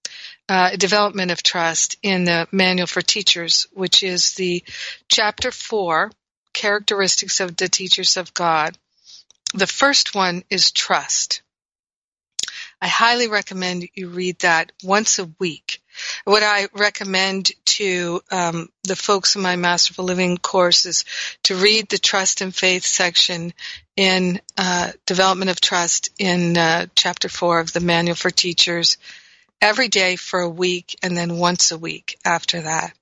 uh, 0.47 0.77
development 0.77 1.31
of 1.31 1.43
trust 1.43 1.97
in 2.01 2.23
the 2.23 2.47
manual 2.53 2.87
for 2.87 3.01
teachers, 3.01 3.67
which 3.73 4.01
is 4.01 4.33
the 4.35 4.63
chapter 5.09 5.51
four, 5.51 6.09
characteristics 6.53 7.41
of 7.41 7.57
the 7.57 7.67
teachers 7.67 8.15
of 8.15 8.33
God. 8.33 8.77
The 9.53 9.67
first 9.67 10.13
one 10.13 10.43
is 10.49 10.71
trust. 10.71 11.41
I 12.81 12.87
highly 12.87 13.27
recommend 13.27 13.89
you 13.93 14.07
read 14.07 14.39
that 14.39 14.71
once 14.83 15.19
a 15.19 15.29
week. 15.39 15.81
What 16.23 16.43
I 16.43 16.67
recommend 16.73 17.51
to 17.65 18.21
um, 18.31 18.69
the 18.83 18.95
folks 18.95 19.35
in 19.35 19.41
my 19.41 19.57
Masterful 19.57 20.05
Living 20.05 20.37
course 20.37 20.85
is 20.85 21.03
to 21.43 21.55
read 21.55 21.89
the 21.89 21.97
Trust 21.97 22.41
and 22.41 22.55
Faith 22.55 22.85
section 22.85 23.53
in 23.97 24.39
uh, 24.57 24.91
Development 25.05 25.51
of 25.51 25.59
Trust 25.59 26.09
in 26.19 26.57
uh, 26.57 26.85
Chapter 26.95 27.27
4 27.27 27.59
of 27.59 27.73
the 27.73 27.81
Manual 27.81 28.15
for 28.15 28.29
Teachers 28.29 28.97
every 29.61 29.89
day 29.89 30.15
for 30.15 30.39
a 30.39 30.49
week 30.49 30.95
and 31.03 31.17
then 31.17 31.37
once 31.37 31.71
a 31.71 31.77
week 31.77 32.17
after 32.23 32.61
that. 32.61 32.93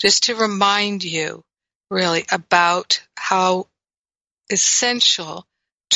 Just 0.00 0.24
to 0.24 0.36
remind 0.36 1.02
you 1.02 1.42
really 1.90 2.24
about 2.30 3.02
how 3.16 3.66
essential 4.50 5.44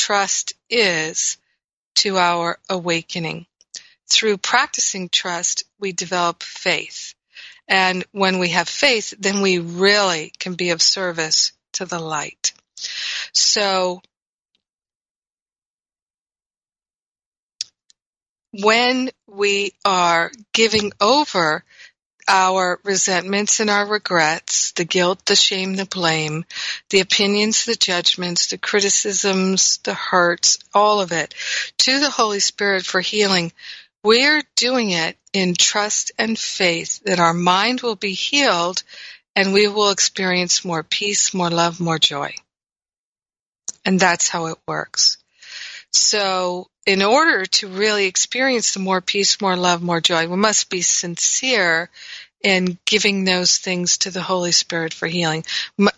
trust 0.09 0.53
is 0.71 1.37
to 1.93 2.17
our 2.17 2.57
awakening. 2.67 3.45
Through 4.09 4.37
practicing 4.37 5.07
trust, 5.07 5.65
we 5.79 5.91
develop 5.91 6.41
faith. 6.41 7.13
And 7.67 8.03
when 8.11 8.39
we 8.39 8.49
have 8.49 8.67
faith, 8.67 9.13
then 9.19 9.41
we 9.41 9.59
really 9.59 10.33
can 10.39 10.55
be 10.55 10.71
of 10.71 10.81
service 10.81 11.51
to 11.73 11.85
the 11.85 11.99
light. 11.99 12.53
So 13.33 14.01
when 18.51 19.11
we 19.27 19.73
are 19.85 20.31
giving 20.53 20.91
over 20.99 21.63
our 22.29 22.79
resentments 22.83 23.59
and 23.59 23.71
our 23.71 23.87
regrets, 23.87 24.71
the 24.73 24.85
guilt, 24.85 25.25
the 25.25 25.35
shame, 25.35 25.73
the 25.75 25.85
blame, 25.85 26.45
the 26.91 26.99
opinions, 26.99 27.65
the 27.65 27.75
judgments, 27.75 28.47
the 28.47 28.57
criticisms, 28.59 29.79
the 29.83 29.95
hurts, 29.95 30.59
all 30.73 31.01
of 31.01 31.11
it 31.11 31.33
to 31.79 31.99
the 31.99 32.11
Holy 32.11 32.39
Spirit 32.39 32.85
for 32.85 33.01
healing. 33.01 33.51
We're 34.03 34.43
doing 34.55 34.91
it 34.91 35.17
in 35.33 35.55
trust 35.55 36.11
and 36.19 36.37
faith 36.37 37.01
that 37.05 37.19
our 37.19 37.33
mind 37.33 37.81
will 37.81 37.95
be 37.95 38.13
healed 38.13 38.83
and 39.35 39.51
we 39.51 39.67
will 39.67 39.89
experience 39.89 40.63
more 40.63 40.83
peace, 40.83 41.33
more 41.33 41.49
love, 41.49 41.79
more 41.79 41.99
joy. 41.99 42.35
And 43.85 43.99
that's 43.99 44.29
how 44.29 44.47
it 44.47 44.57
works. 44.67 45.18
So 45.91 46.67
in 46.85 47.01
order 47.01 47.45
to 47.45 47.67
really 47.67 48.05
experience 48.05 48.73
the 48.73 48.79
more 48.79 49.01
peace, 49.01 49.41
more 49.41 49.55
love, 49.55 49.81
more 49.81 50.01
joy, 50.01 50.27
we 50.27 50.37
must 50.37 50.69
be 50.69 50.81
sincere 50.81 51.89
in 52.41 52.77
giving 52.85 53.25
those 53.25 53.57
things 53.57 53.99
to 53.99 54.11
the 54.11 54.21
Holy 54.21 54.51
Spirit 54.51 54.93
for 54.93 55.07
healing. 55.07 55.43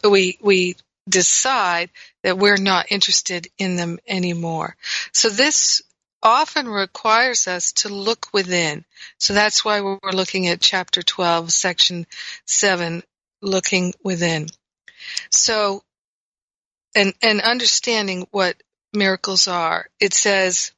We, 0.03 0.37
we 0.41 0.75
decide 1.07 1.89
that 2.23 2.37
we're 2.37 2.57
not 2.57 2.91
interested 2.91 3.47
in 3.57 3.75
them 3.75 3.99
anymore. 4.07 4.75
So 5.13 5.29
this 5.29 5.81
often 6.23 6.67
requires 6.67 7.47
us 7.47 7.71
to 7.73 7.89
look 7.89 8.27
within. 8.33 8.85
So 9.17 9.33
that's 9.33 9.65
why 9.65 9.81
we're 9.81 9.97
looking 10.11 10.47
at 10.47 10.61
chapter 10.61 11.01
12, 11.01 11.51
section 11.51 12.05
7, 12.45 13.03
looking 13.41 13.93
within. 14.03 14.47
So, 15.31 15.83
and, 16.95 17.13
and 17.21 17.41
understanding 17.41 18.27
what 18.31 18.55
miracles 18.93 19.47
are. 19.47 19.87
It 19.99 20.13
says, 20.13 20.71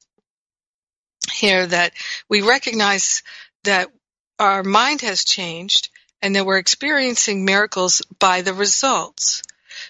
here 1.31 1.65
that 1.65 1.93
we 2.29 2.41
recognize 2.41 3.23
that 3.63 3.89
our 4.39 4.63
mind 4.63 5.01
has 5.01 5.23
changed 5.23 5.89
and 6.21 6.35
that 6.35 6.45
we're 6.45 6.57
experiencing 6.57 7.45
miracles 7.45 8.01
by 8.19 8.41
the 8.41 8.53
results. 8.53 9.43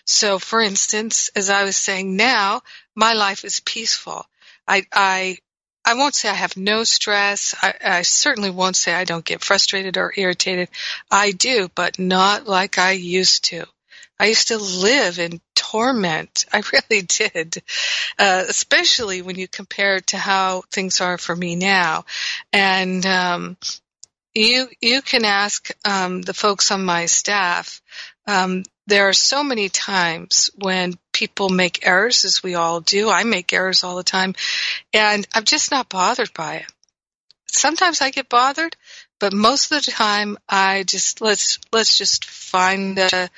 So, 0.05 0.39
for 0.39 0.61
instance, 0.61 1.29
as 1.35 1.49
I 1.49 1.63
was 1.63 1.77
saying 1.77 2.15
now, 2.15 2.61
my 2.95 3.13
life 3.13 3.45
is 3.45 3.59
peaceful. 3.59 4.25
I, 4.67 4.85
I, 4.91 5.37
I 5.85 5.95
won't 5.95 6.15
say 6.15 6.29
I 6.29 6.33
have 6.33 6.55
no 6.55 6.83
stress. 6.83 7.53
I, 7.61 7.73
I 7.83 8.01
certainly 8.03 8.49
won't 8.49 8.75
say 8.75 8.93
I 8.93 9.03
don't 9.03 9.25
get 9.25 9.43
frustrated 9.43 9.97
or 9.97 10.13
irritated. 10.15 10.69
I 11.11 11.31
do, 11.31 11.69
but 11.75 11.99
not 11.99 12.47
like 12.47 12.77
I 12.77 12.91
used 12.91 13.45
to. 13.45 13.65
I 14.23 14.27
used 14.27 14.47
to 14.47 14.57
live 14.57 15.19
in 15.19 15.41
torment. 15.53 16.45
I 16.53 16.63
really 16.71 17.01
did, 17.01 17.61
uh, 18.17 18.45
especially 18.47 19.21
when 19.21 19.35
you 19.35 19.49
compare 19.49 19.97
it 19.97 20.07
to 20.07 20.17
how 20.17 20.63
things 20.71 21.01
are 21.01 21.17
for 21.17 21.35
me 21.35 21.57
now. 21.57 22.05
And 22.53 23.05
um, 23.05 23.57
you 24.33 24.69
you 24.79 25.01
can 25.01 25.25
ask 25.25 25.71
um, 25.83 26.21
the 26.21 26.33
folks 26.33 26.71
on 26.71 26.85
my 26.85 27.05
staff. 27.07 27.81
Um, 28.25 28.63
there 28.87 29.09
are 29.09 29.13
so 29.13 29.43
many 29.43 29.67
times 29.67 30.49
when 30.55 30.93
people 31.11 31.49
make 31.49 31.85
errors, 31.85 32.23
as 32.23 32.41
we 32.41 32.55
all 32.55 32.79
do. 32.79 33.09
I 33.09 33.25
make 33.25 33.51
errors 33.51 33.83
all 33.83 33.97
the 33.97 34.03
time, 34.03 34.35
and 34.93 35.27
I'm 35.35 35.43
just 35.43 35.69
not 35.69 35.89
bothered 35.89 36.33
by 36.33 36.55
it. 36.55 36.71
Sometimes 37.47 37.99
I 37.99 38.09
get 38.09 38.29
bothered, 38.29 38.77
but 39.19 39.33
most 39.33 39.69
of 39.69 39.83
the 39.83 39.91
time 39.91 40.37
I 40.47 40.83
just 40.83 41.19
let's 41.19 41.59
let's 41.73 41.97
just 41.97 42.23
find 42.23 42.97
the 42.97 43.29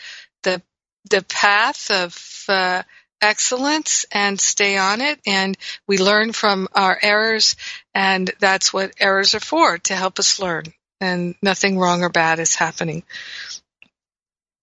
the 1.09 1.23
path 1.23 1.91
of 1.91 2.45
uh, 2.47 2.83
excellence 3.21 4.05
and 4.11 4.39
stay 4.39 4.77
on 4.77 5.01
it. 5.01 5.19
And 5.25 5.57
we 5.87 5.97
learn 5.97 6.33
from 6.33 6.67
our 6.73 6.97
errors, 7.01 7.55
and 7.93 8.29
that's 8.39 8.73
what 8.73 8.93
errors 8.99 9.35
are 9.35 9.39
for 9.39 9.77
to 9.79 9.95
help 9.95 10.19
us 10.19 10.39
learn. 10.39 10.65
And 11.01 11.35
nothing 11.41 11.77
wrong 11.77 12.03
or 12.03 12.09
bad 12.09 12.39
is 12.39 12.55
happening. 12.55 13.03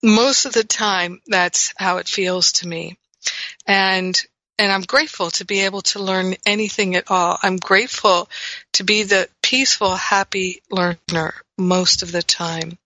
Most 0.03 0.47
of 0.47 0.53
the 0.53 0.65
time, 0.65 1.21
that's 1.27 1.73
how 1.77 1.99
it 1.99 2.09
feels 2.09 2.53
to 2.53 2.69
me. 2.69 2.99
And 3.67 4.21
and 4.59 4.71
I'm 4.71 4.83
grateful 4.83 5.31
to 5.33 5.45
be 5.45 5.61
able 5.61 5.83
to 5.83 5.99
learn 6.03 6.37
anything 6.47 6.95
at 6.95 7.11
all. 7.11 7.39
I'm 7.43 7.57
grateful 7.57 8.29
to 8.75 8.85
be 8.85 9.03
the 9.03 9.29
peaceful, 9.43 9.97
happy 9.97 10.63
learner 10.71 11.35
most 11.59 12.03
of 12.03 12.13
the 12.13 12.23
time. 12.23 12.79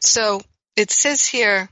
So 0.00 0.42
it 0.76 0.90
says 0.90 1.26
here, 1.26 1.68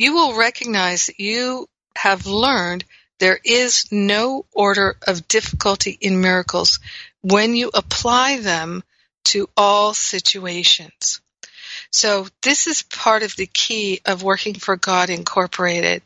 you 0.00 0.14
will 0.14 0.34
recognize 0.34 1.06
that 1.06 1.20
you 1.20 1.68
have 1.94 2.26
learned 2.26 2.86
there 3.18 3.38
is 3.44 3.84
no 3.92 4.46
order 4.50 4.96
of 5.06 5.28
difficulty 5.28 5.98
in 6.00 6.22
miracles 6.22 6.80
when 7.20 7.54
you 7.54 7.70
apply 7.74 8.38
them 8.38 8.82
to 9.24 9.46
all 9.58 9.92
situations. 9.92 11.20
So 11.92 12.26
this 12.40 12.66
is 12.66 12.82
part 12.82 13.22
of 13.22 13.36
the 13.36 13.44
key 13.44 14.00
of 14.06 14.22
working 14.22 14.54
for 14.54 14.74
God 14.74 15.10
Incorporated 15.10 16.00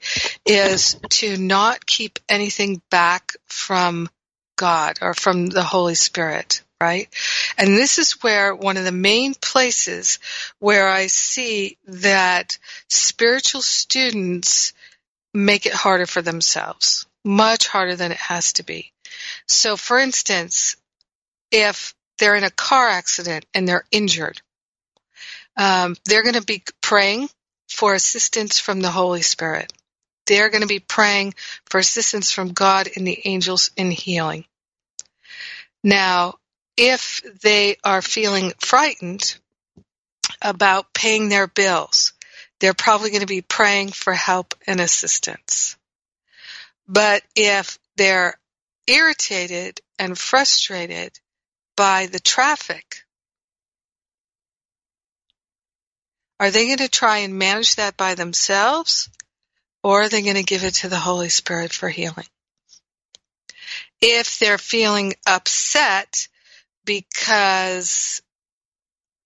is 0.45 0.97
to 1.11 1.37
not 1.37 1.87
keep 1.87 2.19
anything 2.29 2.83
back 2.91 3.37
from 3.47 4.09
God 4.57 4.99
or 5.03 5.15
from 5.15 5.47
the 5.47 5.63
Holy 5.63 5.95
Spirit 5.95 6.64
right? 6.81 7.09
And 7.57 7.77
this 7.77 7.99
is 7.99 8.23
where 8.23 8.55
one 8.55 8.77
of 8.77 8.85
the 8.85 8.93
main 8.93 9.35
places 9.35 10.19
where 10.59 10.89
I 10.89 11.07
see 11.07 11.79
that 11.87 12.59
spiritual 12.89 13.63
students 13.63 14.73
make 15.33 15.67
it 15.67 15.73
harder 15.73 16.07
for 16.07 16.23
themselves, 16.23 17.07
much 17.25 17.69
harder 17.69 17.97
than 17.97 18.13
it 18.13 18.19
has 18.19 18.55
to 18.55 18.63
be. 18.65 18.93
So, 19.47 19.77
for 19.77 19.99
instance, 19.99 20.77
if 21.51 21.95
they're 22.19 22.37
in 22.37 22.45
a 22.45 22.51
car 22.51 22.89
accident 22.89 23.47
and 23.55 23.67
they're 23.67 23.85
injured, 23.91 24.41
um, 25.57 25.97
they're 26.05 26.23
going 26.23 26.35
to 26.35 26.43
be 26.43 26.63
praying 26.81 27.29
for 27.69 27.95
assistance 27.95 28.59
from 28.59 28.81
the 28.81 28.91
Holy 28.91 29.23
Spirit. 29.23 29.73
They're 30.27 30.51
going 30.51 30.63
to 30.63 30.69
be 30.69 30.81
praying 30.81 31.35
for 31.67 31.79
assistance 31.79 32.31
from 32.31 32.53
God 32.53 32.89
and 32.97 33.07
the 33.07 33.21
angels 33.25 33.71
in 33.77 33.91
healing. 33.91 34.47
Now, 35.83 36.37
if 36.77 37.23
they 37.43 37.77
are 37.85 38.03
feeling 38.03 38.53
frightened 38.59 39.37
about 40.43 40.93
paying 40.93 41.29
their 41.29 41.47
bills, 41.47 42.13
they're 42.61 42.75
probably 42.75 43.11
going 43.11 43.21
to 43.21 43.27
be 43.27 43.43
praying 43.43 43.91
for 43.91 44.13
help 44.13 44.55
and 44.67 44.81
assistance. 44.81 45.77
But 46.89 47.23
if 47.35 47.79
they're 47.97 48.39
irritated 48.87 49.81
and 49.99 50.19
frustrated 50.19 51.19
by 51.77 52.07
the 52.07 52.21
traffic, 52.21 53.05
are 56.41 56.51
they 56.51 56.67
going 56.67 56.79
to 56.79 56.89
try 56.89 57.19
and 57.19 57.39
manage 57.39 57.77
that 57.77 57.97
by 57.97 58.15
themselves 58.15 59.09
or 59.83 60.03
are 60.03 60.09
they 60.09 60.23
going 60.23 60.37
to 60.37 60.43
give 60.43 60.65
it 60.65 60.75
to 60.75 60.89
the 60.89 60.99
Holy 60.99 61.29
Spirit 61.29 61.73
for 61.73 61.89
healing? 61.89 62.27
If 64.01 64.39
they're 64.39 64.59
feeling 64.59 65.15
upset 65.27 66.29
because 66.85 68.23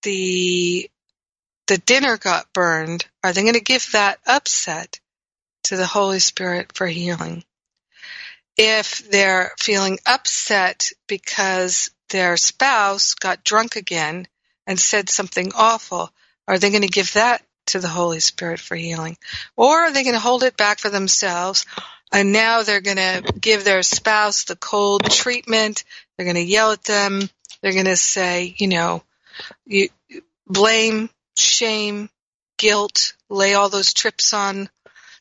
the 0.02 0.90
the 1.66 1.78
dinner 1.78 2.16
got 2.16 2.52
burned, 2.54 3.06
are 3.22 3.32
they 3.32 3.42
going 3.42 3.54
to 3.54 3.60
give 3.60 3.92
that 3.92 4.18
upset 4.26 5.00
to 5.64 5.76
the 5.76 5.86
Holy 5.86 6.18
Spirit 6.18 6.72
for 6.74 6.86
healing? 6.86 7.44
If 8.56 9.08
they're 9.10 9.52
feeling 9.58 9.98
upset 10.06 10.90
because 11.06 11.90
their 12.08 12.38
spouse 12.38 13.14
got 13.14 13.44
drunk 13.44 13.76
again 13.76 14.26
and 14.66 14.80
said 14.80 15.10
something 15.10 15.52
awful, 15.54 16.10
are 16.48 16.58
they 16.58 16.70
going 16.70 16.82
to 16.82 16.88
give 16.88 17.12
that 17.12 17.44
to 17.66 17.80
the 17.80 17.88
Holy 17.88 18.20
Spirit 18.20 18.60
for 18.60 18.74
healing? 18.74 19.16
Or 19.56 19.80
are 19.80 19.92
they 19.92 20.02
going 20.02 20.14
to 20.14 20.20
hold 20.20 20.42
it 20.42 20.56
back 20.56 20.78
for 20.78 20.88
themselves? 20.88 21.66
And 22.10 22.32
now 22.32 22.62
they're 22.62 22.80
going 22.80 22.96
to 22.96 23.32
give 23.38 23.64
their 23.64 23.82
spouse 23.82 24.44
the 24.44 24.56
cold 24.56 25.04
treatment. 25.10 25.84
They're 26.16 26.24
going 26.24 26.36
to 26.36 26.42
yell 26.42 26.72
at 26.72 26.84
them. 26.84 27.28
They're 27.62 27.72
going 27.72 27.86
to 27.86 27.96
say, 27.96 28.54
you 28.58 28.68
know, 28.68 29.02
you 29.66 29.88
blame, 30.46 31.10
shame, 31.36 32.08
guilt, 32.56 33.14
lay 33.28 33.54
all 33.54 33.68
those 33.68 33.92
trips 33.92 34.32
on 34.32 34.68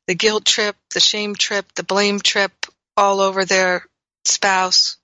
the 0.07 0.15
guilt 0.15 0.45
trip, 0.45 0.75
the 0.93 0.99
shame 0.99 1.35
trip, 1.35 1.65
the 1.75 1.83
blame 1.83 2.19
trip 2.19 2.51
all 2.95 3.19
over 3.19 3.45
their 3.45 3.85
spouse? 4.25 4.97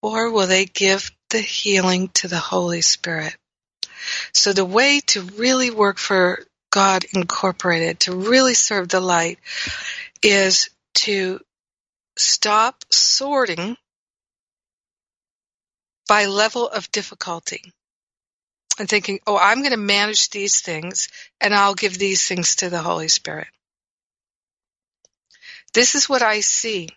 Or 0.00 0.30
will 0.30 0.46
they 0.46 0.64
give 0.64 1.10
the 1.30 1.40
healing 1.40 2.08
to 2.14 2.28
the 2.28 2.38
Holy 2.38 2.80
Spirit? 2.80 3.36
So 4.32 4.52
the 4.52 4.64
way 4.64 5.00
to 5.08 5.22
really 5.22 5.70
work 5.70 5.98
for 5.98 6.44
God 6.70 7.04
Incorporated, 7.12 8.00
to 8.00 8.16
really 8.16 8.54
serve 8.54 8.88
the 8.88 9.00
light, 9.00 9.38
is 10.22 10.70
to 10.94 11.40
stop 12.16 12.84
sorting 12.90 13.76
by 16.12 16.26
level 16.26 16.68
of 16.68 16.90
difficulty 16.90 17.72
and 18.78 18.86
thinking, 18.86 19.18
oh, 19.26 19.38
I'm 19.38 19.60
going 19.60 19.70
to 19.70 19.78
manage 19.78 20.28
these 20.28 20.60
things 20.60 21.08
and 21.40 21.54
I'll 21.54 21.74
give 21.74 21.96
these 21.96 22.28
things 22.28 22.56
to 22.56 22.68
the 22.68 22.82
Holy 22.82 23.08
Spirit. 23.08 23.48
This 25.72 25.94
is 25.94 26.10
what 26.10 26.20
I 26.20 26.40
see. 26.40 26.90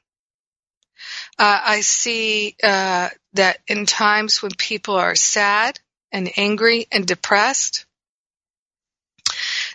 Uh, 1.40 1.62
I 1.64 1.80
see 1.80 2.58
uh, 2.62 3.08
that 3.36 3.60
in 3.70 3.86
times 3.86 4.44
when 4.44 4.52
people 4.52 4.96
are 4.96 5.16
sad 5.16 5.80
and 6.12 6.30
angry 6.36 6.86
and 6.92 7.08
depressed, 7.08 7.86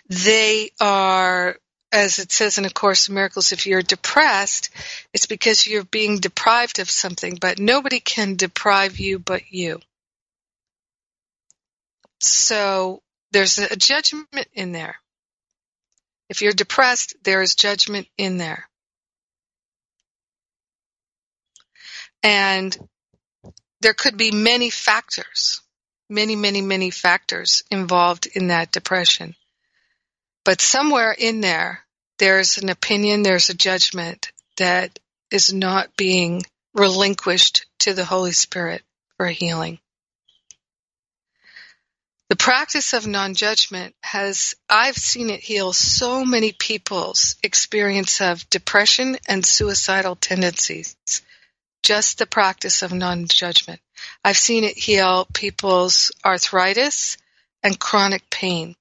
they 0.07 0.69
are, 0.79 1.57
as 1.91 2.19
it 2.19 2.31
says 2.31 2.57
in 2.57 2.65
A 2.65 2.69
Course 2.69 3.09
in 3.09 3.15
Miracles, 3.15 3.51
if 3.51 3.67
you're 3.67 3.81
depressed, 3.81 4.69
it's 5.13 5.25
because 5.25 5.67
you're 5.67 5.83
being 5.83 6.19
deprived 6.19 6.79
of 6.79 6.89
something, 6.89 7.37
but 7.39 7.59
nobody 7.59 7.99
can 7.99 8.35
deprive 8.35 8.99
you 8.99 9.19
but 9.19 9.51
you. 9.51 9.79
So 12.19 13.01
there's 13.31 13.57
a 13.57 13.75
judgment 13.75 14.47
in 14.53 14.71
there. 14.71 14.95
If 16.29 16.41
you're 16.41 16.53
depressed, 16.53 17.15
there 17.23 17.41
is 17.41 17.55
judgment 17.55 18.07
in 18.17 18.37
there. 18.37 18.69
And 22.23 22.77
there 23.81 23.93
could 23.93 24.15
be 24.15 24.31
many 24.31 24.69
factors, 24.69 25.61
many, 26.09 26.35
many, 26.35 26.61
many 26.61 26.91
factors 26.91 27.63
involved 27.71 28.27
in 28.27 28.47
that 28.47 28.71
depression. 28.71 29.35
But 30.43 30.61
somewhere 30.61 31.11
in 31.11 31.41
there, 31.41 31.85
there's 32.17 32.57
an 32.57 32.69
opinion, 32.69 33.23
there's 33.23 33.49
a 33.49 33.53
judgment 33.53 34.31
that 34.57 34.99
is 35.31 35.53
not 35.53 35.95
being 35.95 36.43
relinquished 36.73 37.65
to 37.79 37.93
the 37.93 38.05
Holy 38.05 38.31
Spirit 38.31 38.83
for 39.17 39.27
healing. 39.27 39.79
The 42.29 42.35
practice 42.37 42.93
of 42.93 43.05
non-judgment 43.05 43.93
has, 44.03 44.55
I've 44.69 44.95
seen 44.95 45.29
it 45.29 45.41
heal 45.41 45.73
so 45.73 46.23
many 46.23 46.53
people's 46.53 47.35
experience 47.43 48.21
of 48.21 48.49
depression 48.49 49.17
and 49.27 49.45
suicidal 49.45 50.15
tendencies. 50.15 50.95
Just 51.83 52.19
the 52.19 52.25
practice 52.25 52.83
of 52.83 52.93
non-judgment. 52.93 53.81
I've 54.23 54.37
seen 54.37 54.63
it 54.63 54.77
heal 54.77 55.27
people's 55.33 56.11
arthritis 56.23 57.17
and 57.63 57.77
chronic 57.77 58.29
pain. 58.29 58.75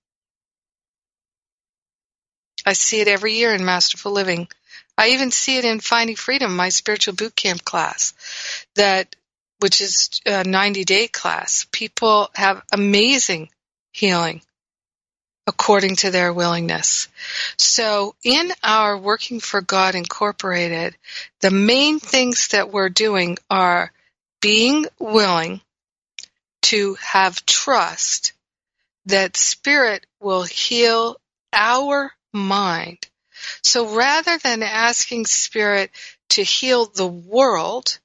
I 2.67 2.73
see 2.75 3.01
it 3.01 3.09
every 3.09 3.35
year 3.35 3.55
in 3.55 3.65
Masterful 3.65 4.13
Living. 4.13 4.49
I 4.97 5.09
even 5.09 5.31
see 5.31 5.57
it 5.57 5.65
in 5.65 5.81
Finding 5.81 6.17
Freedom, 6.17 6.55
my 6.55 6.69
spiritual 6.69 7.15
boot 7.15 7.35
camp 7.35 7.65
class, 7.65 8.13
that 8.75 9.17
which 9.61 9.81
is 9.81 10.21
a 10.27 10.45
90 10.45 10.85
day 10.85 11.09
class, 11.09 11.67
people 11.71 12.31
have 12.35 12.63
amazing 12.73 13.51
healing 13.93 14.43
according 15.47 15.97
to 15.97 16.11
their 16.11 16.33
willingness. 16.33 17.09
So 17.57 18.15
in 18.23 18.53
our 18.63 18.97
Working 18.97 19.41
for 19.41 19.61
God 19.61 19.95
Incorporated, 19.95 20.97
the 21.41 21.51
main 21.51 21.99
things 21.99 22.49
that 22.49 22.71
we're 22.71 22.89
doing 22.89 23.37
are 23.51 23.93
being 24.41 24.87
willing 24.99 25.61
to 26.63 26.95
have 27.01 27.45
trust 27.47 28.33
that 29.07 29.37
spirit 29.37 30.07
will 30.21 30.43
heal 30.43 31.17
our 31.53 32.13
mind. 32.33 33.09
So 33.63 33.97
rather 33.97 34.39
than 34.39 34.63
asking 34.63 35.27
spirit 35.27 35.91
to 36.31 36.43
heal 36.43 36.87
the 36.87 37.07
world, 37.07 37.99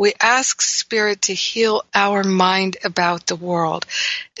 we 0.00 0.14
ask 0.18 0.62
Spirit 0.62 1.20
to 1.22 1.34
heal 1.34 1.84
our 1.92 2.24
mind 2.24 2.78
about 2.84 3.26
the 3.26 3.36
world. 3.36 3.84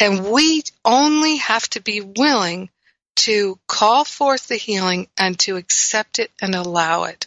And 0.00 0.30
we 0.30 0.62
only 0.86 1.36
have 1.36 1.68
to 1.70 1.82
be 1.82 2.00
willing 2.00 2.70
to 3.16 3.58
call 3.66 4.06
forth 4.06 4.48
the 4.48 4.56
healing 4.56 5.08
and 5.18 5.38
to 5.40 5.56
accept 5.56 6.18
it 6.18 6.30
and 6.40 6.54
allow 6.54 7.04
it. 7.04 7.26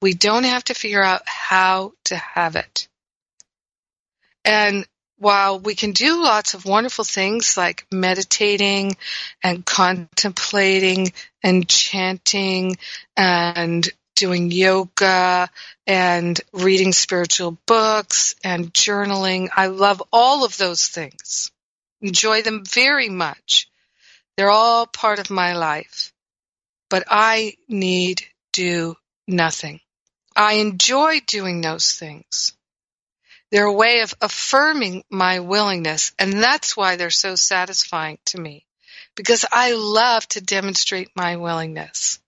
We 0.00 0.14
don't 0.14 0.44
have 0.44 0.62
to 0.64 0.74
figure 0.74 1.02
out 1.02 1.22
how 1.26 1.94
to 2.04 2.16
have 2.16 2.54
it. 2.54 2.86
And 4.44 4.86
while 5.24 5.58
we 5.58 5.74
can 5.74 5.92
do 5.92 6.22
lots 6.22 6.52
of 6.52 6.66
wonderful 6.66 7.02
things 7.02 7.56
like 7.56 7.86
meditating 7.90 8.94
and 9.42 9.64
contemplating 9.64 11.14
and 11.42 11.66
chanting 11.66 12.76
and 13.16 13.88
doing 14.16 14.50
yoga 14.50 15.48
and 15.86 16.38
reading 16.52 16.92
spiritual 16.92 17.56
books 17.66 18.34
and 18.44 18.74
journaling. 18.74 19.48
I 19.56 19.68
love 19.68 20.02
all 20.12 20.44
of 20.44 20.58
those 20.58 20.88
things. 20.88 21.50
Enjoy 22.02 22.42
them 22.42 22.62
very 22.66 23.08
much. 23.08 23.68
They're 24.36 24.50
all 24.50 24.86
part 24.86 25.20
of 25.20 25.30
my 25.30 25.56
life. 25.56 26.12
But 26.90 27.04
I 27.08 27.54
need 27.66 28.18
to 28.18 28.24
do 28.52 28.94
nothing. 29.26 29.80
I 30.36 30.54
enjoy 30.54 31.20
doing 31.26 31.62
those 31.62 31.92
things. 31.92 32.53
They're 33.50 33.66
a 33.66 33.72
way 33.72 34.00
of 34.00 34.14
affirming 34.20 35.04
my 35.10 35.40
willingness, 35.40 36.12
and 36.18 36.32
that's 36.32 36.76
why 36.76 36.96
they're 36.96 37.10
so 37.10 37.34
satisfying 37.36 38.18
to 38.26 38.40
me. 38.40 38.66
Because 39.14 39.44
I 39.52 39.72
love 39.72 40.26
to 40.30 40.40
demonstrate 40.40 41.10
my 41.14 41.36
willingness 41.36 42.18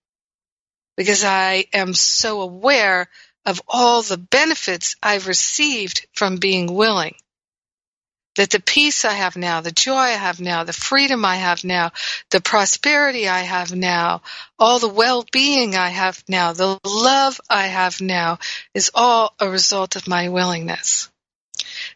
because 0.96 1.24
I 1.24 1.66
am 1.72 1.94
so 1.94 2.40
aware 2.40 3.08
of 3.44 3.62
all 3.68 4.02
the 4.02 4.16
benefits 4.16 4.96
I've 5.02 5.28
received 5.28 6.06
from 6.14 6.36
being 6.36 6.74
willing. 6.74 7.14
That 8.36 8.50
the 8.50 8.60
peace 8.60 9.04
I 9.04 9.12
have 9.12 9.36
now, 9.36 9.60
the 9.60 9.72
joy 9.72 9.94
I 9.94 10.10
have 10.10 10.40
now, 10.40 10.64
the 10.64 10.72
freedom 10.72 11.24
I 11.24 11.36
have 11.36 11.64
now, 11.64 11.92
the 12.30 12.40
prosperity 12.40 13.28
I 13.28 13.40
have 13.40 13.74
now, 13.74 14.22
all 14.58 14.78
the 14.78 14.88
well-being 14.88 15.74
I 15.74 15.88
have 15.88 16.22
now, 16.28 16.52
the 16.52 16.78
love 16.84 17.40
I 17.48 17.66
have 17.66 18.00
now 18.00 18.38
is 18.74 18.90
all 18.94 19.34
a 19.40 19.48
result 19.48 19.96
of 19.96 20.08
my 20.08 20.28
willingness. 20.28 21.10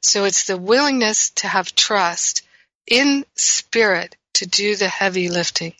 So 0.00 0.24
it's 0.24 0.44
the 0.44 0.56
willingness 0.56 1.30
to 1.36 1.48
have 1.48 1.74
trust 1.74 2.42
in 2.86 3.24
spirit 3.36 4.16
to 4.34 4.46
do 4.46 4.76
the 4.76 4.88
heavy 4.88 5.28
lifting. 5.28 5.74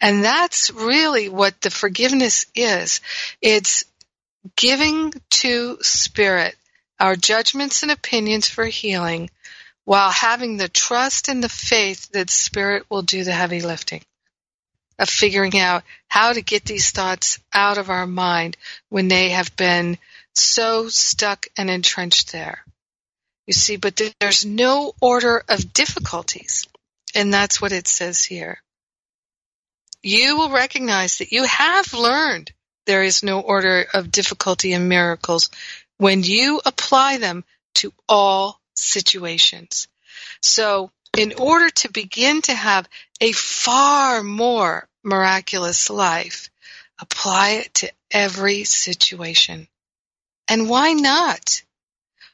And 0.00 0.24
that's 0.24 0.70
really 0.70 1.28
what 1.28 1.60
the 1.60 1.70
forgiveness 1.70 2.46
is. 2.54 3.00
It's 3.42 3.84
giving 4.56 5.12
to 5.30 5.78
Spirit 5.82 6.56
our 6.98 7.16
judgments 7.16 7.82
and 7.82 7.92
opinions 7.92 8.48
for 8.48 8.64
healing 8.64 9.30
while 9.90 10.12
having 10.12 10.56
the 10.56 10.68
trust 10.68 11.26
and 11.26 11.42
the 11.42 11.48
faith 11.48 12.08
that 12.12 12.30
Spirit 12.30 12.84
will 12.88 13.02
do 13.02 13.24
the 13.24 13.32
heavy 13.32 13.60
lifting 13.60 14.00
of 15.00 15.10
figuring 15.10 15.58
out 15.58 15.82
how 16.06 16.32
to 16.32 16.42
get 16.42 16.64
these 16.64 16.92
thoughts 16.92 17.40
out 17.52 17.76
of 17.76 17.90
our 17.90 18.06
mind 18.06 18.56
when 18.88 19.08
they 19.08 19.30
have 19.30 19.56
been 19.56 19.98
so 20.32 20.88
stuck 20.88 21.48
and 21.56 21.68
entrenched 21.68 22.30
there. 22.30 22.64
You 23.48 23.52
see, 23.52 23.78
but 23.78 24.00
there's 24.20 24.44
no 24.44 24.94
order 25.00 25.42
of 25.48 25.72
difficulties. 25.72 26.68
And 27.16 27.34
that's 27.34 27.60
what 27.60 27.72
it 27.72 27.88
says 27.88 28.24
here 28.24 28.62
you 30.04 30.38
will 30.38 30.50
recognize 30.50 31.18
that 31.18 31.32
you 31.32 31.42
have 31.42 31.92
learned 31.94 32.52
there 32.86 33.02
is 33.02 33.24
no 33.24 33.40
order 33.40 33.86
of 33.92 34.12
difficulty 34.12 34.72
in 34.72 34.86
miracles 34.86 35.50
when 35.98 36.22
you 36.22 36.60
apply 36.64 37.18
them 37.18 37.44
to 37.74 37.92
all 38.08 38.59
situations. 38.80 39.88
So, 40.42 40.90
in 41.16 41.34
order 41.38 41.70
to 41.70 41.90
begin 41.90 42.42
to 42.42 42.54
have 42.54 42.88
a 43.20 43.32
far 43.32 44.22
more 44.22 44.88
miraculous 45.02 45.90
life, 45.90 46.50
apply 47.00 47.50
it 47.64 47.74
to 47.74 47.92
every 48.10 48.64
situation. 48.64 49.68
And 50.48 50.68
why 50.68 50.92
not? 50.92 51.62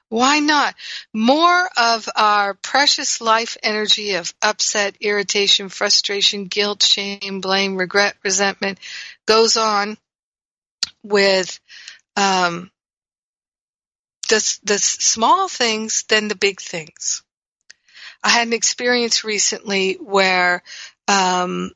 Why 0.09 0.39
not? 0.39 0.75
More 1.13 1.69
of 1.77 2.09
our 2.15 2.55
precious 2.55 3.21
life 3.21 3.57
energy 3.63 4.15
of 4.15 4.33
upset, 4.41 4.97
irritation, 5.01 5.69
frustration, 5.69 6.45
guilt, 6.45 6.83
shame, 6.83 7.41
blame, 7.41 7.77
regret, 7.77 8.17
resentment 8.23 8.79
goes 9.27 9.57
on 9.57 9.99
with 11.03 11.59
um, 12.17 12.71
the, 14.29 14.59
the 14.65 14.79
small 14.79 15.49
things 15.49 16.05
than 16.09 16.29
the 16.29 16.37
big 16.37 16.61
things. 16.61 17.23
I 18.23 18.31
had 18.31 18.47
an 18.47 18.53
experience 18.53 19.25
recently 19.25 19.95
where 19.95 20.63
um, 21.09 21.73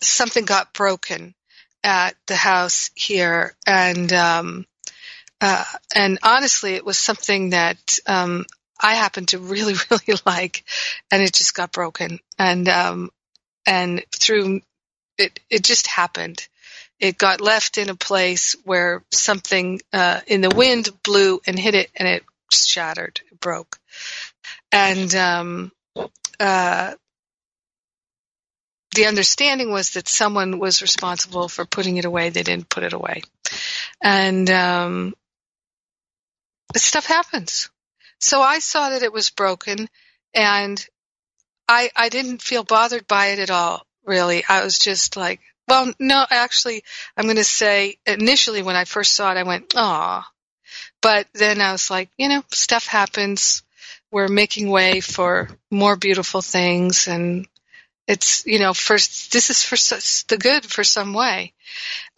something 0.00 0.44
got 0.44 0.74
broken 0.74 1.34
at 1.82 2.14
the 2.26 2.36
house 2.36 2.90
here, 2.94 3.54
and 3.66 4.12
um, 4.12 4.66
uh, 5.40 5.64
and 5.94 6.18
honestly, 6.22 6.74
it 6.74 6.84
was 6.84 6.98
something 6.98 7.50
that 7.50 7.98
um, 8.06 8.46
I 8.80 8.94
happened 8.94 9.28
to 9.28 9.38
really, 9.38 9.74
really 9.90 10.18
like, 10.26 10.64
and 11.10 11.22
it 11.22 11.32
just 11.32 11.54
got 11.54 11.72
broken, 11.72 12.20
and 12.38 12.68
um, 12.68 13.10
and 13.66 14.04
through 14.14 14.60
it, 15.18 15.40
it 15.50 15.62
just 15.62 15.86
happened. 15.86 16.46
It 17.00 17.18
got 17.18 17.40
left 17.40 17.76
in 17.78 17.90
a 17.90 17.94
place 17.94 18.56
where 18.64 19.02
something 19.10 19.80
uh, 19.92 20.20
in 20.26 20.40
the 20.40 20.54
wind 20.54 20.88
blew 21.02 21.40
and 21.46 21.58
hit 21.58 21.74
it, 21.74 21.90
and 21.96 22.08
it 22.08 22.24
shattered, 22.52 23.20
it 23.30 23.40
broke, 23.40 23.78
and 24.72 25.14
um, 25.14 25.72
uh, 26.38 26.94
the 28.94 29.06
understanding 29.06 29.72
was 29.72 29.90
that 29.90 30.08
someone 30.08 30.58
was 30.58 30.82
responsible 30.82 31.48
for 31.48 31.64
putting 31.64 31.96
it 31.96 32.04
away. 32.04 32.30
They 32.30 32.44
didn't 32.44 32.68
put 32.68 32.84
it 32.84 32.92
away, 32.92 33.22
and 34.02 34.48
um, 34.50 35.14
stuff 36.76 37.06
happens. 37.06 37.70
So 38.20 38.40
I 38.40 38.60
saw 38.60 38.90
that 38.90 39.02
it 39.02 39.12
was 39.12 39.30
broken, 39.30 39.88
and 40.32 40.84
I 41.68 41.90
I 41.96 42.08
didn't 42.08 42.42
feel 42.42 42.64
bothered 42.64 43.06
by 43.06 43.28
it 43.28 43.38
at 43.38 43.50
all. 43.50 43.84
Really, 44.04 44.44
I 44.48 44.64
was 44.64 44.78
just 44.78 45.16
like, 45.16 45.40
well, 45.68 45.92
no, 45.98 46.24
actually, 46.28 46.82
I'm 47.16 47.24
going 47.24 47.36
to 47.36 47.44
say 47.44 47.96
initially 48.06 48.62
when 48.62 48.76
I 48.76 48.84
first 48.84 49.14
saw 49.14 49.32
it, 49.32 49.38
I 49.38 49.42
went, 49.42 49.74
"Aw," 49.76 50.26
but 51.00 51.26
then 51.34 51.60
I 51.60 51.72
was 51.72 51.90
like, 51.90 52.10
you 52.16 52.28
know, 52.28 52.42
stuff 52.52 52.86
happens. 52.86 53.62
We're 54.10 54.28
making 54.28 54.70
way 54.70 55.00
for 55.00 55.48
more 55.70 55.96
beautiful 55.96 56.40
things, 56.40 57.08
and 57.08 57.46
it's 58.06 58.46
you 58.46 58.58
know 58.58 58.74
first 58.74 59.32
this 59.32 59.50
is 59.50 59.62
for 59.62 59.76
the 60.28 60.36
good 60.36 60.64
for 60.64 60.84
some 60.84 61.14
way 61.14 61.52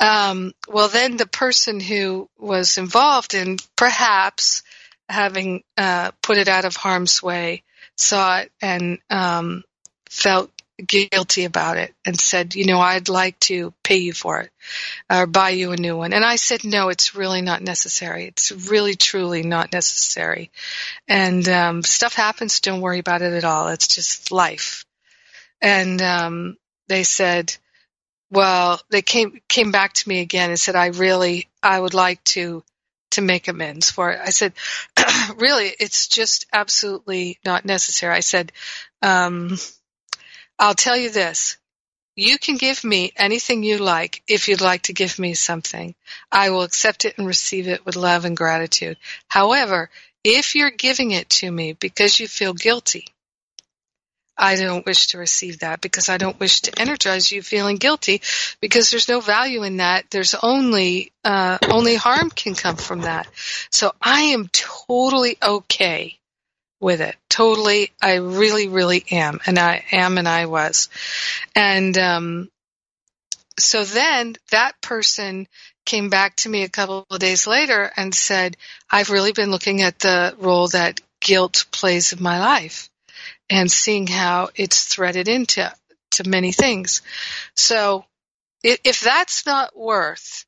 um, 0.01 0.53
well 0.69 0.89
then 0.89 1.17
the 1.17 1.27
person 1.27 1.81
who 1.81 2.29
was 2.39 2.79
involved 2.79 3.35
in 3.35 3.57
perhaps 3.77 4.63
having 5.09 5.63
uh, 5.79 6.11
put 6.23 6.39
it 6.39 6.49
out 6.49 6.65
of 6.65 6.77
harm's 6.77 7.23
way 7.23 7.63
saw 7.97 8.39
it 8.39 8.53
and 8.61 8.99
um, 9.11 9.63
felt 10.09 10.51
guilty 10.85 11.45
about 11.45 11.79
it 11.79 11.95
and 12.05 12.21
said 12.21 12.55
you 12.55 12.67
know 12.67 12.81
i'd 12.81 13.09
like 13.09 13.39
to 13.41 13.73
pay 13.83 13.97
you 13.97 14.13
for 14.13 14.41
it 14.41 14.51
or 15.11 15.27
buy 15.27 15.51
you 15.51 15.73
a 15.73 15.77
new 15.77 15.97
one. 15.97 16.13
And 16.13 16.25
i 16.25 16.37
said 16.37 16.65
no 16.65 16.89
it's 16.89 17.15
really 17.15 17.43
not 17.43 17.63
necessary. 17.63 18.27
It's 18.27 18.53
really 18.53 18.95
truly 18.95 19.43
not 19.43 19.73
necessary. 19.73 20.51
And 21.09 21.49
um, 21.49 21.83
stuff 21.83 22.15
happens. 22.15 22.61
Don't 22.61 22.81
worry 22.81 22.99
about 22.99 23.23
it 23.23 23.33
at 23.33 23.45
all. 23.45 23.69
It's 23.69 23.89
just 23.89 24.33
life. 24.33 24.85
And 25.61 26.01
um, 26.03 26.57
they 26.89 27.03
said, 27.03 27.57
well, 28.31 28.81
they 28.91 29.03
came 29.03 29.41
came 29.49 29.71
back 29.71 29.95
to 29.95 30.09
me 30.09 30.21
again 30.21 30.51
and 30.51 30.59
said, 30.59 30.77
I 30.77 30.87
really, 30.87 31.49
I 31.63 31.79
would 31.79 31.95
like 31.95 32.23
to 32.25 32.63
to 33.13 33.23
make 33.23 33.49
amends 33.49 33.91
for 33.91 34.11
it. 34.11 34.21
I 34.23 34.31
said, 34.31 34.53
really, 35.37 35.73
it's 35.79 36.09
just 36.09 36.47
absolutely 36.53 37.39
not 37.45 37.65
necessary. 37.65 38.15
I 38.15 38.21
said, 38.21 38.53
um, 39.01 39.57
I'll 40.59 40.75
tell 40.75 40.97
you 40.97 41.11
this. 41.11 41.59
You 42.15 42.39
can 42.39 42.57
give 42.57 42.83
me 42.83 43.13
anything 43.15 43.63
you 43.63 43.77
like 43.77 44.23
if 44.27 44.49
you'd 44.49 44.63
like 44.63 44.83
to 44.83 44.95
give 44.95 45.19
me 45.19 45.35
something. 45.35 45.95
I 46.33 46.49
will 46.49 46.63
accept 46.63 47.05
it 47.05 47.19
and 47.19 47.27
receive 47.27 47.69
it 47.69 47.85
with 47.85 47.95
love 47.95 48.25
and 48.25 48.35
gratitude. 48.35 48.97
However, 49.29 49.91
if 50.25 50.55
you're 50.55 50.71
giving 50.71 51.11
it 51.11 51.29
to 51.29 51.51
me 51.51 51.75
because 51.75 52.19
you 52.19 52.27
feel 52.27 52.55
guilty, 52.55 53.07
I 54.39 54.57
don't 54.57 54.85
wish 54.85 55.09
to 55.09 55.19
receive 55.19 55.61
that 55.61 55.81
because 55.81 56.09
I 56.09 56.17
don't 56.17 56.41
wish 56.41 56.61
to 56.63 56.81
energize 56.81 57.31
you 57.31 57.43
feeling 57.43 57.77
guilty 57.77 58.23
because 58.61 58.91
there's 58.91 59.09
no 59.09 59.21
value 59.21 59.63
in 59.63 59.79
that. 59.79 60.11
There's 60.11 60.35
only, 60.35 61.13
uh, 61.23 61.59
only 61.69 61.97
harm 61.97 62.31
can 62.31 62.55
come 62.55 62.77
from 62.77 63.03
that. 63.03 63.29
So 63.71 63.93
I 64.01 64.23
am 64.23 64.49
totally 64.53 65.37
okay 65.43 66.19
with 66.81 67.01
it. 67.01 67.17
Totally. 67.29 67.93
I 68.03 68.17
really, 68.17 68.69
really 68.69 69.05
am. 69.11 69.41
And 69.47 69.59
I 69.59 69.85
am 69.93 70.19
and 70.19 70.29
I 70.29 70.47
was. 70.47 70.89
And, 71.55 71.97
um, 71.99 72.51
so 73.59 73.85
then 73.85 74.37
that 74.51 74.81
person 74.83 75.49
came 75.87 76.11
back 76.11 76.37
to 76.37 76.49
me 76.49 76.63
a 76.63 76.69
couple 76.69 77.07
of 77.11 77.19
days 77.19 77.47
later 77.47 77.91
and 77.97 78.15
said, 78.15 78.57
I've 78.91 79.11
really 79.11 79.33
been 79.33 79.51
looking 79.51 79.81
at 79.83 79.99
the 79.99 80.35
role 80.39 80.69
that 80.69 81.01
guilt 81.21 81.65
plays 81.71 82.13
in 82.13 82.23
my 82.23 82.39
life 82.39 82.91
and 83.49 83.71
seeing 83.71 84.07
how 84.07 84.51
it's 84.55 84.85
threaded 84.85 85.29
into 85.29 85.73
to 86.13 86.29
many 86.29 86.53
things. 86.53 87.03
So 87.55 88.05
if 88.63 89.01
that's 89.01 89.47
not 89.47 89.79
worth 89.79 90.45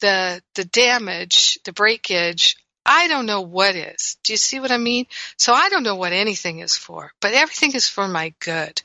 the 0.00 0.42
the 0.54 0.64
damage, 0.64 1.58
the 1.64 1.72
breakage, 1.72 2.56
I 2.84 3.08
don't 3.08 3.26
know 3.26 3.42
what 3.42 3.76
is. 3.76 4.16
Do 4.24 4.32
you 4.32 4.36
see 4.36 4.60
what 4.60 4.72
I 4.72 4.78
mean? 4.78 5.06
So 5.38 5.52
I 5.52 5.68
don't 5.68 5.84
know 5.84 5.96
what 5.96 6.12
anything 6.12 6.58
is 6.58 6.76
for, 6.76 7.12
but 7.20 7.32
everything 7.34 7.72
is 7.72 7.88
for 7.88 8.08
my 8.08 8.34
good. 8.40 8.82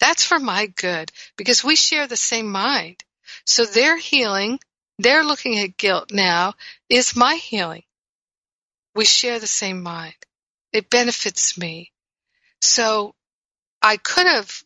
That's 0.00 0.24
for 0.24 0.38
my 0.38 0.66
good 0.66 1.10
because 1.36 1.64
we 1.64 1.76
share 1.76 2.06
the 2.06 2.16
same 2.16 2.50
mind. 2.50 3.02
So 3.44 3.64
their 3.64 3.96
healing, 3.96 4.58
they're 4.98 5.24
looking 5.24 5.58
at 5.58 5.76
guilt 5.76 6.10
now, 6.12 6.54
is 6.88 7.16
my 7.16 7.36
healing. 7.36 7.84
We 8.94 9.04
share 9.04 9.38
the 9.38 9.46
same 9.46 9.82
mind. 9.82 10.14
It 10.72 10.90
benefits 10.90 11.56
me. 11.56 11.92
So 12.60 13.14
I 13.80 13.96
could 13.96 14.26
have, 14.26 14.62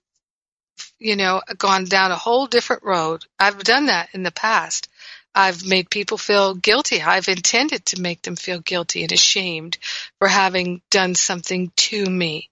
you 0.99 1.16
know, 1.16 1.43
gone 1.59 1.85
down 1.85 2.11
a 2.11 2.16
whole 2.16 2.47
different 2.47 2.83
road. 2.83 3.25
I've 3.38 3.62
done 3.62 3.87
that 3.87 4.09
in 4.14 4.23
the 4.23 4.31
past. 4.31 4.88
I've 5.35 5.64
made 5.64 5.90
people 5.90 6.19
feel 6.19 6.55
guilty. 6.55 7.01
I've 7.01 7.29
intended 7.29 7.87
to 7.87 8.01
make 8.01 8.23
them 8.23 8.37
feel 8.37 8.61
guilty 8.61 9.03
and 9.03 9.12
ashamed 9.12 9.79
for 10.19 10.29
having 10.29 10.83
done 10.90 11.14
something 11.14 11.73
to 11.77 12.05
me. 12.05 12.51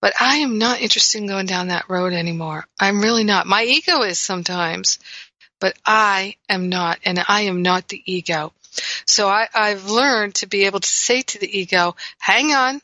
But 0.00 0.14
I 0.20 0.36
am 0.36 0.58
not 0.58 0.80
interested 0.80 1.18
in 1.18 1.26
going 1.26 1.46
down 1.46 1.68
that 1.68 1.88
road 1.88 2.12
anymore. 2.12 2.66
I'm 2.78 3.00
really 3.00 3.24
not. 3.24 3.46
My 3.46 3.64
ego 3.64 4.02
is 4.02 4.18
sometimes, 4.18 4.98
but 5.60 5.76
I 5.84 6.36
am 6.48 6.68
not, 6.68 6.98
and 7.04 7.22
I 7.26 7.42
am 7.42 7.62
not 7.62 7.88
the 7.88 8.02
ego. 8.04 8.52
So 9.06 9.28
I, 9.28 9.48
I've 9.52 9.90
learned 9.90 10.36
to 10.36 10.46
be 10.46 10.66
able 10.66 10.80
to 10.80 10.88
say 10.88 11.22
to 11.22 11.38
the 11.38 11.58
ego, 11.58 11.96
hang 12.18 12.52
on, 12.52 12.80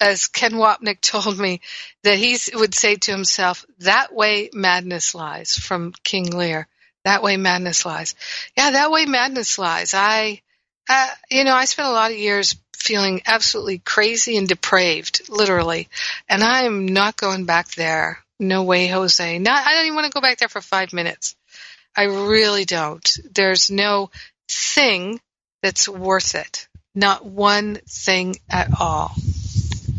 as 0.00 0.26
Ken 0.26 0.52
Wapnick 0.52 1.00
told 1.02 1.38
me, 1.38 1.60
that 2.02 2.18
he 2.18 2.38
would 2.54 2.74
say 2.74 2.96
to 2.96 3.12
himself, 3.12 3.64
that 3.78 4.12
way 4.12 4.50
madness 4.52 5.14
lies 5.14 5.54
from 5.54 5.94
King 6.02 6.30
Lear. 6.30 6.66
That 7.04 7.22
way 7.22 7.36
madness 7.36 7.84
lies. 7.84 8.14
Yeah, 8.56 8.72
that 8.72 8.90
way 8.90 9.06
madness 9.06 9.58
lies. 9.58 9.94
I, 9.94 10.40
uh, 10.88 11.08
you 11.30 11.44
know, 11.44 11.54
I 11.54 11.64
spent 11.64 11.88
a 11.88 11.92
lot 11.92 12.10
of 12.10 12.16
years 12.16 12.56
feeling 12.76 13.22
absolutely 13.26 13.78
crazy 13.78 14.36
and 14.36 14.48
depraved, 14.48 15.28
literally. 15.28 15.88
And 16.28 16.42
I 16.42 16.62
am 16.62 16.86
not 16.86 17.16
going 17.16 17.44
back 17.44 17.68
there. 17.72 18.18
No 18.38 18.64
way, 18.64 18.88
Jose. 18.88 19.38
Not, 19.38 19.66
I 19.66 19.74
don't 19.74 19.84
even 19.86 19.94
want 19.94 20.06
to 20.06 20.14
go 20.14 20.20
back 20.20 20.38
there 20.38 20.48
for 20.48 20.60
five 20.60 20.92
minutes. 20.92 21.36
I 21.96 22.04
really 22.04 22.64
don't. 22.64 23.08
There's 23.34 23.70
no 23.70 24.10
thing 24.48 25.20
that's 25.62 25.88
worth 25.88 26.34
it. 26.34 26.68
Not 26.94 27.24
one 27.24 27.76
thing 27.86 28.36
at 28.50 28.80
all 28.80 29.14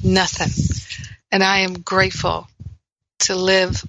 nothing. 0.04 0.52
And 1.32 1.44
I 1.44 1.60
am 1.60 1.82
grateful 1.82 2.48
to 3.20 3.36
live 3.36 3.84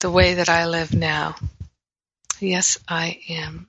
the 0.00 0.10
way 0.10 0.34
that 0.34 0.48
I 0.48 0.66
live 0.66 0.94
now. 0.94 1.34
Yes, 2.40 2.78
I 2.88 3.20
am. 3.28 3.68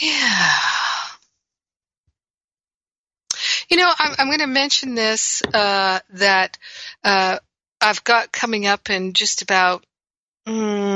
Yeah. 0.00 0.58
You 3.68 3.76
know, 3.76 3.92
I'm, 3.98 4.14
I'm 4.18 4.26
going 4.28 4.40
to 4.40 4.46
mention 4.46 4.94
this 4.94 5.42
uh, 5.42 6.00
that 6.14 6.58
uh, 7.04 7.38
I've 7.80 8.02
got 8.04 8.32
coming 8.32 8.66
up 8.66 8.90
in 8.90 9.12
just 9.12 9.42
about 9.42 9.84
Mm, 10.48 10.87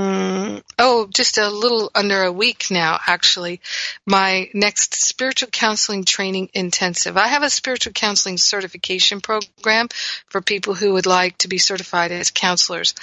oh, 0.79 1.07
just 1.13 1.39
a 1.39 1.49
little 1.49 1.91
under 1.95 2.23
a 2.23 2.33
week 2.33 2.67
now, 2.71 2.99
actually. 3.07 3.61
My 4.07 4.51
next 4.55 4.95
spiritual 4.95 5.49
counseling 5.51 6.05
training 6.05 6.51
intensive. 6.55 7.17
I 7.17 7.29
have 7.29 7.43
a 7.43 7.51
spiritual 7.51 7.93
counseling 7.93 8.39
certification 8.39 9.21
program 9.21 9.89
for 10.29 10.41
people 10.41 10.75
who 10.75 10.95
would 10.95 11.07
like 11.07 11.39
to 11.39 11.49
be 11.49 11.59
certified 11.59 12.13
as 12.13 12.31
counselors. 12.31 12.95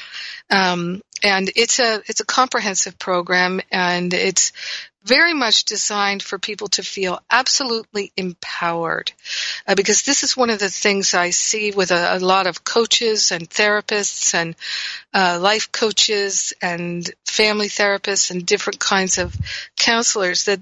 Um, 0.49 1.01
and 1.23 1.51
it's 1.55 1.79
a, 1.79 2.01
it's 2.07 2.21
a 2.21 2.25
comprehensive 2.25 2.97
program 2.97 3.61
and 3.71 4.13
it's 4.13 4.53
very 5.03 5.33
much 5.33 5.63
designed 5.65 6.21
for 6.21 6.37
people 6.37 6.67
to 6.67 6.83
feel 6.83 7.21
absolutely 7.29 8.11
empowered. 8.17 9.11
Uh, 9.67 9.75
because 9.75 10.03
this 10.03 10.23
is 10.23 10.35
one 10.35 10.49
of 10.49 10.59
the 10.59 10.69
things 10.69 11.13
I 11.13 11.29
see 11.29 11.71
with 11.71 11.91
a, 11.91 12.17
a 12.17 12.19
lot 12.19 12.47
of 12.47 12.63
coaches 12.63 13.31
and 13.31 13.49
therapists 13.49 14.33
and 14.33 14.55
uh, 15.13 15.39
life 15.41 15.71
coaches 15.71 16.53
and 16.61 17.09
family 17.25 17.67
therapists 17.67 18.31
and 18.31 18.45
different 18.45 18.79
kinds 18.79 19.17
of 19.17 19.35
counselors 19.77 20.45
that 20.45 20.59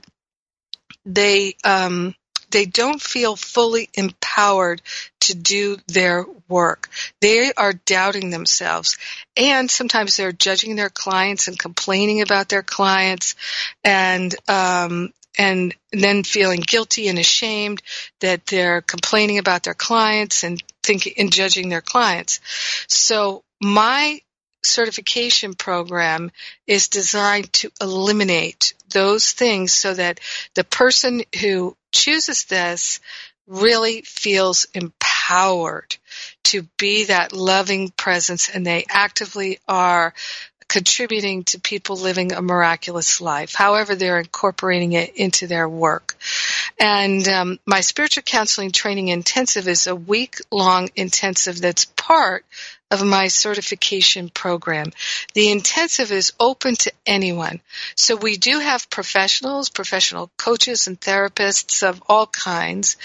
they 1.06 1.56
um, 1.64 2.14
they 2.52 2.66
don't 2.66 3.02
feel 3.02 3.36
fully 3.36 3.90
empowered 3.94 4.82
to 5.22 5.36
do 5.36 5.78
their 5.88 6.26
work. 6.48 6.90
They 7.20 7.52
are 7.54 7.74
doubting 7.74 8.30
themselves. 8.30 8.98
And 9.36 9.70
sometimes 9.70 10.16
they're 10.16 10.32
judging 10.32 10.76
their 10.76 10.90
clients 10.90 11.48
and 11.48 11.60
complaining 11.60 12.22
about 12.22 12.50
their 12.50 12.64
clients 12.64 13.36
and, 13.84 14.34
um, 14.48 15.14
and 15.38 15.76
then 15.92 16.24
feeling 16.24 16.62
guilty 16.62 17.10
and 17.10 17.20
ashamed 17.20 17.82
that 18.22 18.46
they're 18.46 18.82
complaining 18.82 19.38
about 19.38 19.64
their 19.64 19.74
clients 19.74 20.44
and 20.44 20.64
thinking 20.84 21.14
and 21.18 21.32
judging 21.32 21.70
their 21.70 21.82
clients. 21.82 22.40
So 22.88 23.44
my 23.62 24.22
certification 24.64 25.54
program 25.54 26.32
is 26.66 26.88
designed 26.88 27.52
to 27.54 27.72
eliminate 27.82 28.74
those 28.98 29.32
things 29.32 29.72
so 29.72 29.94
that 29.94 30.20
the 30.56 30.64
person 30.64 31.22
who 31.40 31.78
chooses 31.92 32.46
this 32.46 33.00
really 33.46 34.02
feels 34.02 34.66
empowered 34.74 35.96
to 36.44 36.64
be 36.80 37.06
that 37.06 37.32
loving 37.32 37.90
presence 37.90 38.50
and 38.50 38.66
they 38.66 38.86
actively 38.90 39.60
are 39.68 40.16
contributing 40.68 41.44
to 41.44 41.60
people 41.60 41.96
living 41.96 42.34
a 42.34 42.42
miraculous 42.42 43.22
life. 43.22 43.54
However, 43.54 43.94
they're 43.94 44.20
incorporating 44.20 44.94
it 44.94 45.16
into 45.16 45.46
their 45.46 45.70
work. 45.70 46.16
And 46.80 47.26
um, 47.28 47.60
my 47.68 47.82
spiritual 47.82 48.24
counseling 48.24 48.72
training 48.72 49.10
intensive 49.10 49.68
is 49.68 49.86
a 49.86 49.96
week 49.96 50.38
long 50.52 50.90
intensive 50.96 51.62
that's 51.62 51.86
part 51.86 52.46
of 52.90 53.04
my 53.04 53.28
certification 53.28 54.30
program. 54.30 54.92
The 55.34 55.52
intensive 55.52 56.12
is 56.12 56.34
open 56.40 56.76
to 56.78 56.92
anyone. 57.06 57.60
So 57.96 58.16
we 58.16 58.38
do 58.38 58.60
have 58.60 58.90
professionals, 58.90 59.70
professional 59.70 60.32
coaches 60.38 60.88
and 60.88 61.00
therapists 61.00 61.88
of 61.88 62.02
all 62.08 62.28
kinds, 62.28 62.96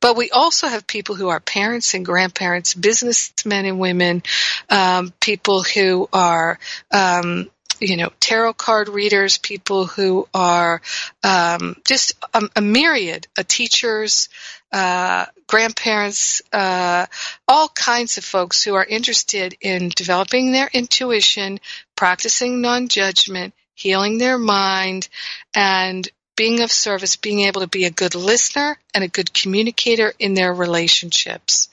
but 0.00 0.16
we 0.16 0.30
also 0.30 0.68
have 0.68 0.86
people 0.86 1.16
who 1.16 1.28
are 1.28 1.40
parents 1.40 1.94
and 1.94 2.04
grandparents, 2.04 2.74
businessmen 2.74 3.66
and 3.66 3.80
women, 3.80 4.22
um, 4.70 5.12
people 5.20 5.62
who 5.62 6.08
are 6.12 6.58
um, 6.92 7.50
you 7.82 7.96
know, 7.96 8.10
tarot 8.20 8.54
card 8.54 8.88
readers, 8.88 9.38
people 9.38 9.86
who 9.86 10.28
are 10.32 10.80
um, 11.24 11.76
just 11.84 12.14
a, 12.32 12.48
a, 12.56 12.60
myriad 12.60 13.26
of 13.36 13.48
teachers, 13.48 14.28
uh, 14.72 15.26
grandparents, 15.48 16.40
uh, 16.52 17.06
all 17.48 17.68
kinds 17.68 18.18
of 18.18 18.24
folks 18.24 18.62
who 18.62 18.74
are 18.74 18.84
interested 18.84 19.56
in 19.60 19.88
developing 19.88 20.52
their 20.52 20.70
intuition, 20.72 21.58
practicing 21.96 22.60
non-judgment, 22.60 23.52
healing 23.74 24.18
their 24.18 24.38
mind, 24.38 25.08
and 25.52 26.08
being 26.36 26.60
of 26.62 26.72
service, 26.72 27.16
being 27.16 27.40
able 27.40 27.60
to 27.60 27.66
be 27.66 27.84
a 27.84 27.90
good 27.90 28.14
listener 28.14 28.78
and 28.94 29.04
a 29.04 29.08
good 29.08 29.32
communicator 29.32 30.12
in 30.18 30.34
their 30.34 30.52
relationships. 30.52 31.68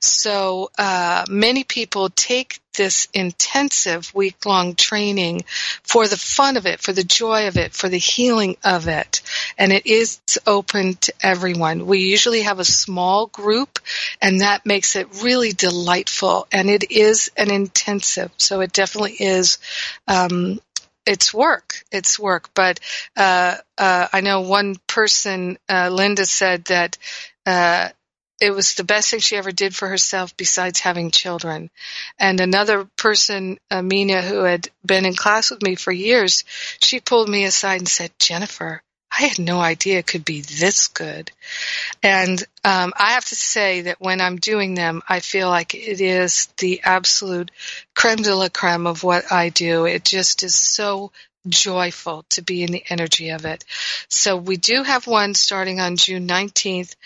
So 0.00 0.70
uh, 0.78 1.24
many 1.28 1.64
people 1.64 2.10
take 2.10 2.60
this 2.74 3.08
intensive 3.14 4.12
week 4.14 4.44
long 4.44 4.74
training 4.74 5.44
for 5.82 6.08
the 6.08 6.16
fun 6.16 6.56
of 6.56 6.66
it, 6.66 6.80
for 6.80 6.92
the 6.92 7.04
joy 7.04 7.46
of 7.46 7.56
it, 7.56 7.72
for 7.72 7.88
the 7.88 7.98
healing 7.98 8.56
of 8.64 8.88
it. 8.88 9.22
And 9.56 9.72
it 9.72 9.86
is 9.86 10.20
open 10.46 10.94
to 10.94 11.12
everyone. 11.22 11.86
We 11.86 12.00
usually 12.00 12.42
have 12.42 12.58
a 12.58 12.64
small 12.64 13.26
group 13.26 13.78
and 14.20 14.40
that 14.40 14.66
makes 14.66 14.96
it 14.96 15.22
really 15.22 15.52
delightful. 15.52 16.46
And 16.52 16.68
it 16.68 16.90
is 16.90 17.30
an 17.36 17.50
intensive. 17.50 18.32
So 18.38 18.60
it 18.60 18.72
definitely 18.72 19.16
is 19.20 19.58
um, 20.08 20.60
it's 21.06 21.34
work. 21.34 21.84
It's 21.90 22.18
work. 22.18 22.50
But 22.54 22.80
uh, 23.16 23.56
uh, 23.78 24.08
I 24.12 24.20
know 24.20 24.42
one 24.42 24.76
person, 24.86 25.58
uh, 25.68 25.90
Linda, 25.90 26.26
said 26.26 26.64
that 26.66 26.98
uh, 27.46 27.88
it 28.40 28.50
was 28.50 28.74
the 28.74 28.84
best 28.84 29.10
thing 29.10 29.20
she 29.20 29.36
ever 29.36 29.52
did 29.52 29.74
for 29.74 29.88
herself 29.88 30.36
besides 30.36 30.80
having 30.80 31.10
children. 31.10 31.70
And 32.18 32.40
another 32.40 32.84
person, 32.96 33.58
Amina, 33.70 34.22
who 34.22 34.42
had 34.44 34.68
been 34.84 35.04
in 35.04 35.14
class 35.14 35.50
with 35.50 35.62
me 35.62 35.76
for 35.76 35.92
years, 35.92 36.44
she 36.80 37.00
pulled 37.00 37.28
me 37.28 37.44
aside 37.44 37.80
and 37.80 37.88
said, 37.88 38.12
Jennifer, 38.18 38.82
I 39.16 39.26
had 39.26 39.38
no 39.38 39.60
idea 39.60 39.98
it 39.98 40.06
could 40.06 40.24
be 40.24 40.40
this 40.40 40.88
good. 40.88 41.30
And 42.02 42.42
um, 42.64 42.92
I 42.96 43.12
have 43.12 43.24
to 43.26 43.36
say 43.36 43.82
that 43.82 44.00
when 44.00 44.20
I'm 44.20 44.36
doing 44.36 44.74
them, 44.74 45.02
I 45.08 45.20
feel 45.20 45.48
like 45.48 45.74
it 45.74 46.00
is 46.00 46.46
the 46.58 46.80
absolute 46.84 47.50
creme 47.94 48.22
de 48.22 48.34
la 48.34 48.48
creme 48.48 48.86
of 48.86 49.04
what 49.04 49.30
I 49.30 49.50
do. 49.50 49.86
It 49.86 50.04
just 50.04 50.42
is 50.42 50.54
so 50.54 51.12
joyful 51.46 52.24
to 52.30 52.42
be 52.42 52.62
in 52.62 52.72
the 52.72 52.84
energy 52.88 53.30
of 53.30 53.44
it. 53.44 53.64
So 54.08 54.36
we 54.36 54.56
do 54.56 54.82
have 54.82 55.06
one 55.06 55.34
starting 55.34 55.80
on 55.80 55.96
June 55.96 56.26
19th, 56.26 56.96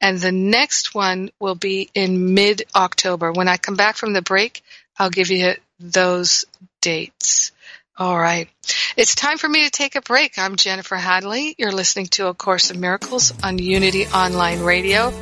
and 0.00 0.18
the 0.18 0.32
next 0.32 0.94
one 0.94 1.30
will 1.40 1.56
be 1.56 1.90
in 1.94 2.34
mid 2.34 2.62
October. 2.74 3.32
When 3.32 3.48
I 3.48 3.56
come 3.56 3.76
back 3.76 3.96
from 3.96 4.12
the 4.12 4.22
break, 4.22 4.62
I'll 4.98 5.10
give 5.10 5.30
you 5.30 5.54
those 5.78 6.44
dates. 6.80 7.52
All 8.00 8.18
right. 8.18 8.48
It's 8.96 9.14
time 9.14 9.36
for 9.36 9.46
me 9.46 9.64
to 9.66 9.70
take 9.70 9.94
a 9.94 10.00
break. 10.00 10.38
I'm 10.38 10.56
Jennifer 10.56 10.96
Hadley. 10.96 11.54
You're 11.58 11.70
listening 11.70 12.06
to 12.12 12.28
A 12.28 12.34
Course 12.34 12.70
in 12.70 12.80
Miracles 12.80 13.34
on 13.42 13.58
Unity 13.58 14.06
Online 14.06 14.60
Radio. 14.60 15.12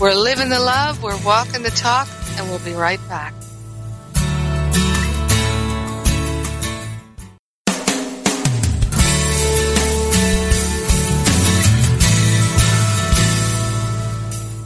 We're 0.00 0.14
living 0.14 0.48
the 0.48 0.58
love, 0.58 1.00
we're 1.00 1.22
walking 1.24 1.62
the 1.62 1.70
talk, 1.70 2.08
and 2.36 2.50
we'll 2.50 2.58
be 2.58 2.72
right 2.72 2.98
back. 3.08 3.34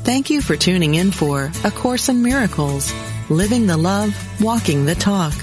Thank 0.05 0.31
you 0.31 0.41
for 0.41 0.57
tuning 0.57 0.95
in 0.95 1.11
for 1.11 1.53
A 1.65 1.71
Course 1.71 2.09
in 2.09 2.23
Miracles, 2.23 2.95
Living 3.29 3.67
the 3.67 3.77
Love, 3.77 4.17
Walking 4.41 4.87
the 4.87 4.95
Talk. 4.95 5.35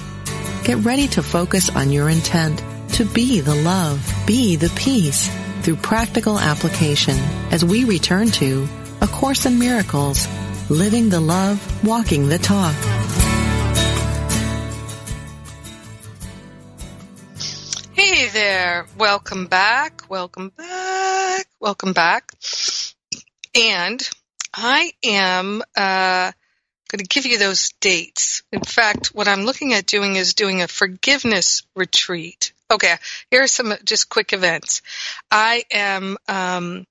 Get 0.66 0.84
ready 0.84 1.08
to 1.10 1.22
focus 1.22 1.70
on 1.70 1.92
your 1.92 2.10
intent 2.10 2.64
to 2.94 3.06
be 3.06 3.40
the 3.40 3.54
love, 3.54 4.02
be 4.26 4.56
the 4.56 4.72
peace 4.76 5.30
through 5.62 5.76
practical 5.76 6.40
application 6.40 7.16
as 7.52 7.64
we 7.64 7.84
return 7.84 8.32
to 8.32 8.68
A 9.00 9.06
Course 9.06 9.46
in 9.46 9.60
Miracles, 9.60 10.28
Living 10.68 11.10
the 11.10 11.20
Love, 11.20 11.62
Walking 11.86 12.30
the 12.30 12.40
Talk. 12.40 12.74
Hey 17.94 18.30
there. 18.30 18.88
Welcome 18.98 19.46
back. 19.46 20.02
Welcome 20.10 20.50
back. 20.50 21.46
Welcome 21.60 21.94
back. 21.94 22.32
And 23.54 24.02
I 24.52 24.94
am, 25.04 25.62
uh, 25.78 26.32
going 26.96 27.06
to 27.06 27.14
give 27.14 27.26
you 27.26 27.38
those 27.38 27.72
dates. 27.82 28.44
In 28.54 28.62
fact, 28.62 29.08
what 29.08 29.28
I'm 29.28 29.44
looking 29.44 29.74
at 29.74 29.86
doing 29.86 30.16
is 30.16 30.34
doing 30.34 30.62
a 30.62 30.68
forgiveness 30.68 31.64
retreat. 31.76 32.54
Okay, 32.72 32.96
here 33.30 33.44
are 33.44 33.48
some 33.48 33.74
just 33.84 34.08
quick 34.08 34.32
events. 34.32 34.82
I 35.30 35.66
am 35.72 36.18
um, 36.30 36.88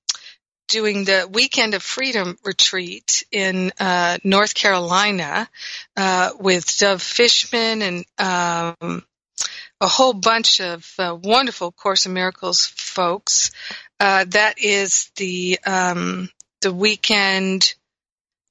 doing 0.67 1.05
the 1.05 1.27
Weekend 1.31 1.73
of 1.73 1.81
Freedom 1.81 2.37
retreat 2.45 3.25
in 3.31 3.71
uh, 3.79 4.19
North 4.23 4.53
Carolina 4.53 5.49
uh, 5.97 6.31
with 6.39 6.77
Dove 6.77 7.01
Fishman 7.01 7.81
and 7.81 8.05
um, 8.19 9.03
a 9.81 9.87
whole 9.87 10.13
bunch 10.13 10.61
of 10.61 10.87
uh, 10.99 11.17
wonderful 11.19 11.71
Course 11.71 12.05
in 12.05 12.13
Miracles 12.13 12.67
folks. 12.67 13.51
Uh, 13.99 14.25
that 14.29 14.59
is 14.59 15.09
the 15.15 15.57
um, 15.65 16.29
the 16.61 16.71
weekend 16.71 17.73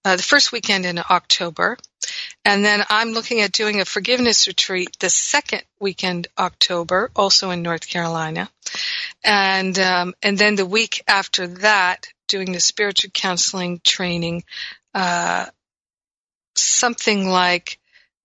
uh, 0.05 0.17
the 0.17 0.23
first 0.23 0.53
weekend 0.53 0.87
in 0.87 0.99
October. 0.99 1.77
And 2.45 2.65
then 2.65 2.85
I'm 2.91 3.13
looking 3.13 3.41
at 3.41 3.53
doing 3.53 3.81
a 3.81 3.87
forgiveness 3.87 4.47
retreat 4.47 4.97
the 5.01 5.09
second 5.09 5.63
weekend 5.81 6.29
October, 6.39 7.11
also 7.17 7.51
in 7.51 7.63
North 7.63 7.89
Carolina. 7.89 8.51
And, 9.25 9.79
um, 9.79 10.15
and 10.23 10.37
then 10.37 10.57
the 10.57 10.67
week 10.67 11.03
after 11.09 11.47
that, 11.47 12.07
doing 12.29 12.53
the 12.53 12.61
spiritual 12.61 13.11
counseling 13.11 13.81
training, 13.83 14.45
uh, 14.93 15.47
something 16.55 17.29
like 17.29 17.79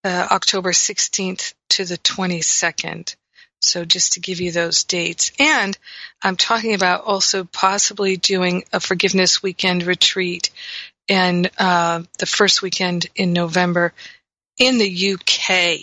uh, 0.04 0.28
October 0.32 0.72
16th 0.72 1.54
to 1.70 1.86
the 1.86 1.98
22nd. 1.98 3.16
So 3.62 3.84
just 3.84 4.14
to 4.14 4.22
give 4.22 4.40
you 4.40 4.52
those 4.52 4.86
dates. 4.86 5.32
And 5.38 5.78
I'm 6.22 6.38
talking 6.38 6.74
about 6.74 7.04
also 7.04 7.44
possibly 7.44 8.16
doing 8.16 8.64
a 8.72 8.80
forgiveness 8.80 9.44
weekend 9.44 9.84
retreat 9.84 10.50
and 11.10 11.50
uh, 11.58 12.04
the 12.20 12.26
first 12.26 12.62
weekend 12.62 13.08
in 13.16 13.34
November 13.34 13.94
in 14.58 14.78
the 14.78 15.14
UK. 15.14 15.80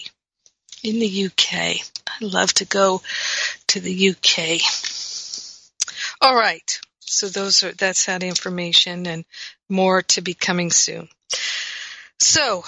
In 0.84 1.00
the 1.00 1.26
UK. 1.26 1.52
I 1.52 2.18
love 2.20 2.52
to 2.54 2.64
go 2.64 3.02
to 3.68 3.80
the 3.80 4.10
UK. 4.10 4.60
All 6.20 6.34
right. 6.34 6.80
So 7.00 7.28
those 7.28 7.62
are 7.62 7.72
that's 7.72 8.06
that 8.06 8.22
information 8.22 9.06
and 9.06 9.24
more 9.68 10.02
to 10.02 10.20
be 10.20 10.34
coming 10.34 10.70
soon. 10.70 11.08
So 12.18 12.64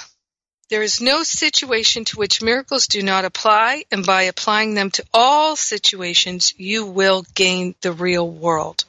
there 0.71 0.83
is 0.83 1.01
no 1.01 1.23
situation 1.23 2.05
to 2.07 2.19
which 2.19 2.43
miracles 2.43 2.87
do 2.87 3.03
not 3.03 3.25
apply, 3.25 3.85
and 3.91 4.05
by 4.05 4.23
applying 4.25 4.75
them 4.75 4.91
to 4.93 5.05
all 5.15 5.57
situations, 5.57 6.53
you 6.59 6.85
will 6.87 7.25
gain 7.35 7.75
the 7.81 7.93
real 7.93 8.29
world. 8.29 8.85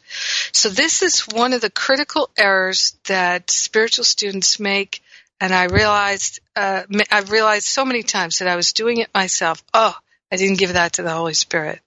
So 0.51 0.69
this 0.69 1.01
is 1.01 1.21
one 1.21 1.53
of 1.53 1.61
the 1.61 1.69
critical 1.69 2.29
errors 2.37 2.97
that 3.05 3.49
spiritual 3.49 4.03
students 4.03 4.59
make, 4.59 5.01
and 5.39 5.53
I 5.53 5.65
realized 5.65 6.41
uh, 6.55 6.83
I've 7.11 7.31
realized 7.31 7.67
so 7.67 7.85
many 7.85 8.03
times 8.03 8.39
that 8.39 8.49
I 8.49 8.57
was 8.57 8.73
doing 8.73 8.97
it 8.97 9.09
myself. 9.13 9.63
Oh, 9.73 9.95
I 10.31 10.35
didn't 10.35 10.59
give 10.59 10.73
that 10.73 10.93
to 10.93 11.03
the 11.03 11.11
Holy 11.11 11.33
Spirit. 11.33 11.79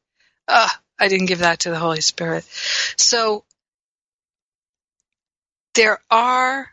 Oh, 0.48 0.70
I 0.98 1.08
didn't 1.08 1.26
give 1.26 1.40
that 1.40 1.60
to 1.60 1.70
the 1.70 1.78
Holy 1.78 2.00
Spirit. 2.00 2.44
So 2.96 3.44
there 5.74 6.00
are 6.10 6.70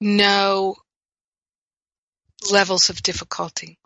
no 0.00 0.76
levels 2.50 2.90
of 2.90 3.02
difficulty. 3.02 3.78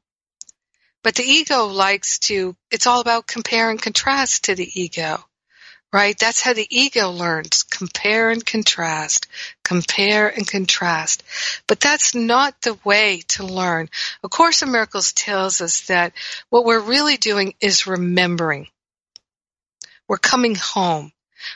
But 1.02 1.14
the 1.14 1.22
ego 1.22 1.66
likes 1.66 2.18
to, 2.20 2.56
it's 2.70 2.86
all 2.86 3.00
about 3.00 3.26
compare 3.26 3.70
and 3.70 3.80
contrast 3.80 4.44
to 4.44 4.54
the 4.54 4.68
ego, 4.80 5.24
right? 5.92 6.18
That's 6.18 6.40
how 6.40 6.52
the 6.52 6.66
ego 6.68 7.10
learns. 7.10 7.62
Compare 7.62 8.30
and 8.30 8.44
contrast. 8.44 9.28
Compare 9.62 10.28
and 10.28 10.46
contrast. 10.48 11.22
But 11.68 11.78
that's 11.78 12.14
not 12.14 12.60
the 12.62 12.76
way 12.84 13.22
to 13.28 13.46
learn. 13.46 13.88
A 14.24 14.28
Course 14.28 14.62
in 14.62 14.72
Miracles 14.72 15.12
tells 15.12 15.60
us 15.60 15.82
that 15.82 16.12
what 16.50 16.64
we're 16.64 16.80
really 16.80 17.16
doing 17.16 17.54
is 17.60 17.86
remembering. 17.86 18.66
We're 20.08 20.18
coming 20.18 20.56
home. 20.56 21.12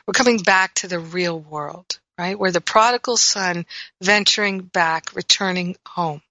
We're 0.06 0.12
coming 0.12 0.38
back 0.38 0.74
to 0.76 0.88
the 0.88 1.00
real 1.00 1.38
world, 1.40 1.98
right? 2.16 2.38
We're 2.38 2.52
the 2.52 2.60
prodigal 2.60 3.16
son 3.16 3.66
venturing 4.00 4.60
back, 4.60 5.14
returning 5.16 5.76
home. 5.86 6.22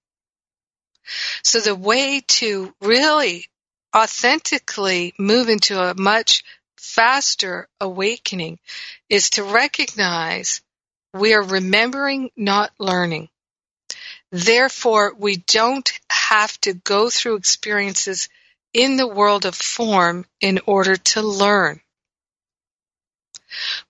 So 1.42 1.60
the 1.60 1.74
way 1.74 2.22
to 2.26 2.74
really 2.80 3.46
authentically 3.94 5.14
move 5.18 5.48
into 5.48 5.80
a 5.80 5.94
much 5.94 6.42
faster 6.76 7.68
awakening 7.80 8.58
is 9.08 9.30
to 9.30 9.44
recognize 9.44 10.62
we 11.12 11.34
are 11.34 11.42
remembering, 11.42 12.30
not 12.36 12.72
learning. 12.78 13.28
Therefore, 14.30 15.12
we 15.18 15.36
don't 15.36 15.90
have 16.10 16.58
to 16.60 16.74
go 16.74 17.10
through 17.10 17.36
experiences 17.36 18.28
in 18.72 18.96
the 18.96 19.06
world 19.06 19.44
of 19.44 19.54
form 19.54 20.24
in 20.40 20.60
order 20.66 20.96
to 20.96 21.22
learn. 21.22 21.80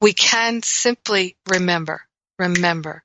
We 0.00 0.14
can 0.14 0.62
simply 0.62 1.36
remember, 1.46 2.02
remember. 2.38 3.04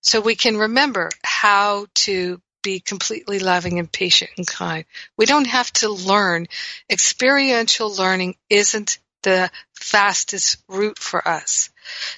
So 0.00 0.20
we 0.20 0.34
can 0.34 0.56
remember 0.56 1.10
how 1.22 1.86
to 1.94 2.40
be 2.62 2.80
completely 2.80 3.38
loving 3.38 3.78
and 3.78 3.90
patient 3.90 4.30
and 4.36 4.46
kind. 4.46 4.84
We 5.16 5.26
don't 5.26 5.46
have 5.46 5.72
to 5.74 5.90
learn. 5.90 6.46
Experiential 6.90 7.92
learning 7.94 8.36
isn't 8.48 8.98
the 9.22 9.50
fastest 9.74 10.62
route 10.68 10.98
for 10.98 11.26
us. 11.26 11.70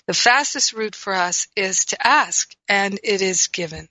The 0.07 0.15
fastest 0.15 0.73
route 0.73 0.95
for 0.95 1.15
us 1.15 1.49
is 1.57 1.87
to 1.87 2.07
ask, 2.07 2.55
and 2.69 2.99
it 3.03 3.23
is 3.23 3.49
given. 3.49 3.89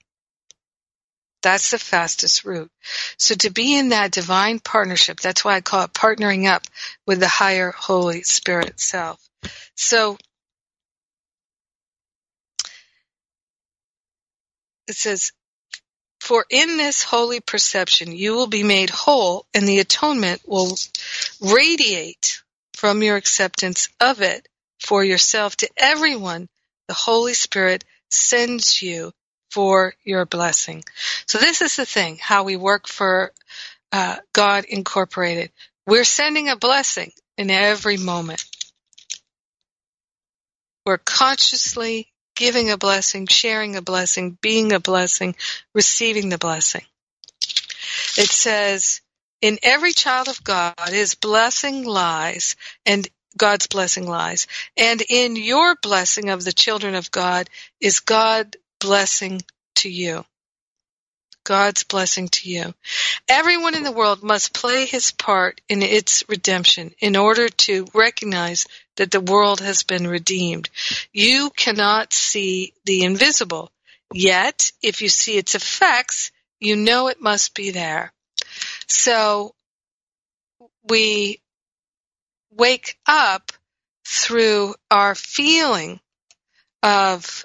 That's 1.42 1.72
the 1.72 1.78
fastest 1.78 2.44
route. 2.44 2.70
So 3.18 3.34
to 3.34 3.50
be 3.50 3.76
in 3.76 3.90
that 3.90 4.12
divine 4.12 4.60
partnership, 4.60 5.20
that's 5.20 5.44
why 5.44 5.56
I 5.56 5.60
call 5.60 5.82
it 5.82 5.92
partnering 5.92 6.48
up 6.48 6.62
with 7.06 7.20
the 7.20 7.28
higher 7.28 7.70
Holy 7.70 8.22
Spirit 8.22 8.80
self. 8.80 9.20
So 9.76 10.16
it 14.88 14.96
says, 14.96 15.32
for 16.24 16.46
in 16.48 16.78
this 16.78 17.02
holy 17.02 17.40
perception 17.40 18.16
you 18.16 18.32
will 18.32 18.46
be 18.46 18.62
made 18.62 18.88
whole, 18.88 19.44
and 19.52 19.68
the 19.68 19.78
atonement 19.78 20.40
will 20.46 20.74
radiate 21.38 22.42
from 22.72 23.02
your 23.02 23.16
acceptance 23.16 23.90
of 24.00 24.22
it 24.22 24.48
for 24.80 25.04
yourself 25.04 25.54
to 25.56 25.68
everyone 25.76 26.48
the 26.88 26.94
Holy 26.94 27.34
Spirit 27.34 27.84
sends 28.10 28.80
you 28.80 29.12
for 29.50 29.94
your 30.02 30.24
blessing. 30.24 30.82
So 31.26 31.36
this 31.36 31.60
is 31.60 31.76
the 31.76 31.84
thing, 31.84 32.18
how 32.20 32.44
we 32.44 32.56
work 32.56 32.88
for 32.88 33.30
uh, 33.92 34.16
God 34.32 34.64
Incorporated. 34.64 35.52
We're 35.86 36.04
sending 36.04 36.48
a 36.48 36.56
blessing 36.56 37.12
in 37.36 37.50
every 37.50 37.98
moment. 37.98 38.42
We're 40.86 40.98
consciously 40.98 42.08
giving 42.34 42.70
a 42.70 42.78
blessing, 42.78 43.26
sharing 43.26 43.76
a 43.76 43.82
blessing, 43.82 44.36
being 44.40 44.72
a 44.72 44.80
blessing, 44.80 45.34
receiving 45.74 46.28
the 46.28 46.38
blessing. 46.38 46.82
It 48.16 48.30
says, 48.30 49.00
in 49.40 49.58
every 49.62 49.92
child 49.92 50.28
of 50.28 50.42
God, 50.42 50.74
his 50.88 51.14
blessing 51.14 51.84
lies, 51.84 52.56
and 52.86 53.06
God's 53.36 53.66
blessing 53.66 54.06
lies. 54.06 54.46
And 54.76 55.02
in 55.08 55.36
your 55.36 55.76
blessing 55.76 56.30
of 56.30 56.44
the 56.44 56.52
children 56.52 56.94
of 56.94 57.10
God 57.10 57.50
is 57.80 58.00
God 58.00 58.56
blessing 58.80 59.42
to 59.76 59.90
you. 59.90 60.24
God's 61.44 61.84
blessing 61.84 62.28
to 62.28 62.48
you. 62.48 62.74
Everyone 63.28 63.74
in 63.74 63.84
the 63.84 63.92
world 63.92 64.22
must 64.22 64.54
play 64.54 64.86
his 64.86 65.10
part 65.10 65.60
in 65.68 65.82
its 65.82 66.24
redemption 66.28 66.94
in 66.98 67.16
order 67.16 67.48
to 67.48 67.86
recognize 67.94 68.66
that 68.96 69.10
the 69.10 69.20
world 69.20 69.60
has 69.60 69.82
been 69.82 70.06
redeemed. 70.06 70.70
You 71.12 71.50
cannot 71.50 72.12
see 72.12 72.72
the 72.84 73.04
invisible. 73.04 73.70
Yet, 74.12 74.72
if 74.82 75.02
you 75.02 75.08
see 75.08 75.36
its 75.36 75.54
effects, 75.54 76.30
you 76.60 76.76
know 76.76 77.08
it 77.08 77.20
must 77.20 77.54
be 77.54 77.70
there. 77.70 78.12
So, 78.86 79.54
we 80.88 81.40
wake 82.50 82.98
up 83.06 83.52
through 84.06 84.74
our 84.90 85.14
feeling 85.14 86.00
of 86.82 87.44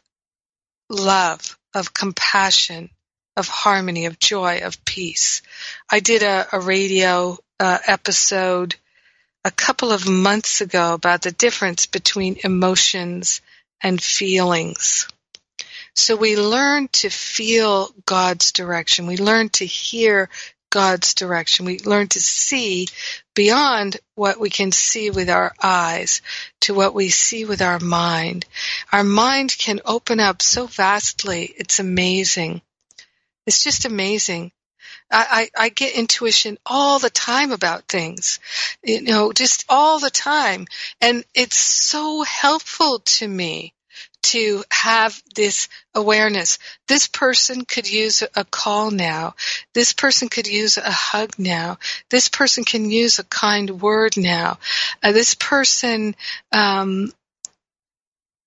love, 0.89 1.57
of 1.73 1.93
compassion, 1.93 2.89
of 3.39 3.47
harmony, 3.47 4.05
of 4.05 4.19
joy, 4.19 4.59
of 4.63 4.83
peace. 4.83 5.41
I 5.89 6.01
did 6.01 6.23
a, 6.23 6.45
a 6.51 6.59
radio 6.59 7.37
uh, 7.59 7.79
episode 7.87 8.75
a 9.45 9.51
couple 9.51 9.93
of 9.93 10.07
months 10.07 10.59
ago 10.59 10.93
about 10.93 11.21
the 11.21 11.31
difference 11.31 11.85
between 11.85 12.37
emotions 12.43 13.41
and 13.81 14.01
feelings. 14.01 15.07
So 15.95 16.17
we 16.17 16.35
learn 16.35 16.89
to 16.89 17.09
feel 17.09 17.89
God's 18.05 18.51
direction. 18.51 19.07
We 19.07 19.17
learn 19.17 19.49
to 19.49 19.65
hear 19.65 20.29
God's 20.69 21.13
direction. 21.13 21.65
We 21.65 21.79
learn 21.79 22.09
to 22.09 22.21
see 22.21 22.87
beyond 23.33 23.97
what 24.15 24.39
we 24.39 24.49
can 24.49 24.71
see 24.71 25.09
with 25.09 25.29
our 25.29 25.53
eyes 25.63 26.21
to 26.61 26.73
what 26.73 26.93
we 26.93 27.09
see 27.09 27.45
with 27.45 27.61
our 27.61 27.79
mind. 27.79 28.45
Our 28.91 29.03
mind 29.03 29.55
can 29.57 29.79
open 29.85 30.19
up 30.19 30.41
so 30.41 30.67
vastly. 30.67 31.53
It's 31.57 31.79
amazing. 31.79 32.61
It's 33.49 33.63
just 33.63 33.85
amazing. 33.85 34.51
I, 35.09 35.49
I, 35.57 35.63
I 35.65 35.69
get 35.69 35.95
intuition 35.95 36.59
all 36.67 36.99
the 36.99 37.09
time 37.09 37.51
about 37.51 37.87
things, 37.87 38.39
you 38.83 39.01
know, 39.01 39.33
just 39.33 39.65
all 39.67 39.97
the 39.97 40.11
time. 40.11 40.67
And 41.01 41.25
it's 41.33 41.57
so 41.57 42.21
helpful 42.21 42.99
to 42.99 43.27
me 43.27 43.73
to 44.21 44.63
have 44.69 45.19
this 45.33 45.67
awareness. 45.95 46.59
This 46.87 47.07
person 47.07 47.65
could 47.65 47.89
use 47.89 48.21
a 48.35 48.45
call 48.45 48.91
now. 48.91 49.33
This 49.73 49.93
person 49.93 50.29
could 50.29 50.45
use 50.45 50.77
a 50.77 50.91
hug 50.91 51.31
now. 51.39 51.79
This 52.11 52.29
person 52.29 52.63
can 52.63 52.91
use 52.91 53.17
a 53.17 53.23
kind 53.23 53.81
word 53.81 54.15
now. 54.15 54.59
Uh, 55.01 55.11
this 55.11 55.33
person, 55.33 56.15
um, 56.51 57.11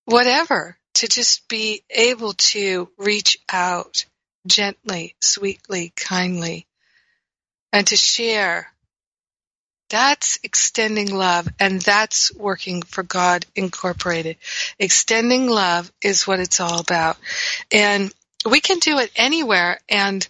whatever, 0.05 0.77
to 0.93 1.09
just 1.09 1.45
be 1.49 1.83
able 1.89 2.31
to 2.35 2.87
reach 2.97 3.37
out 3.51 4.05
gently, 4.45 5.15
sweetly, 5.21 5.93
kindly, 5.95 6.67
and 7.71 7.87
to 7.87 7.95
share. 7.95 8.67
That's 9.89 10.39
extending 10.43 11.13
love, 11.13 11.47
and 11.59 11.81
that's 11.81 12.33
working 12.33 12.81
for 12.81 13.03
God 13.03 13.45
Incorporated. 13.55 14.37
Extending 14.79 15.47
love 15.47 15.91
is 16.01 16.25
what 16.25 16.39
it's 16.39 16.59
all 16.59 16.79
about. 16.79 17.17
And 17.71 18.11
we 18.49 18.59
can 18.59 18.79
do 18.79 18.99
it 18.99 19.11
anywhere, 19.15 19.79
and 19.87 20.27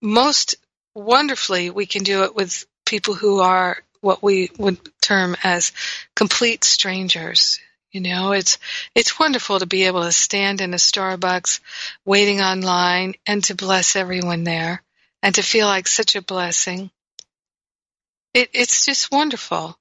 most 0.00 0.56
wonderfully, 0.94 1.70
we 1.70 1.86
can 1.86 2.04
do 2.04 2.24
it 2.24 2.36
with 2.36 2.66
people 2.86 3.14
who 3.14 3.40
are 3.40 3.82
what 4.00 4.22
we 4.22 4.50
would 4.58 4.78
term 5.00 5.34
as 5.42 5.72
complete 6.14 6.62
strangers. 6.62 7.58
You 7.94 8.02
know, 8.02 8.32
it's 8.32 8.58
it's 8.94 9.18
wonderful 9.18 9.60
to 9.60 9.66
be 9.66 9.84
able 9.84 10.02
to 10.02 10.12
stand 10.12 10.60
in 10.60 10.74
a 10.74 10.78
Starbucks 10.78 11.60
waiting 12.04 12.42
online 12.42 13.14
and 13.26 13.42
to 13.44 13.54
bless 13.54 13.96
everyone 13.96 14.44
there 14.44 14.82
and 15.22 15.34
to 15.36 15.42
feel 15.42 15.66
like 15.66 15.88
such 15.88 16.16
a 16.16 16.22
blessing. 16.22 16.90
It, 18.34 18.50
it's 18.52 18.84
just 18.84 19.10
wonderful. 19.12 19.78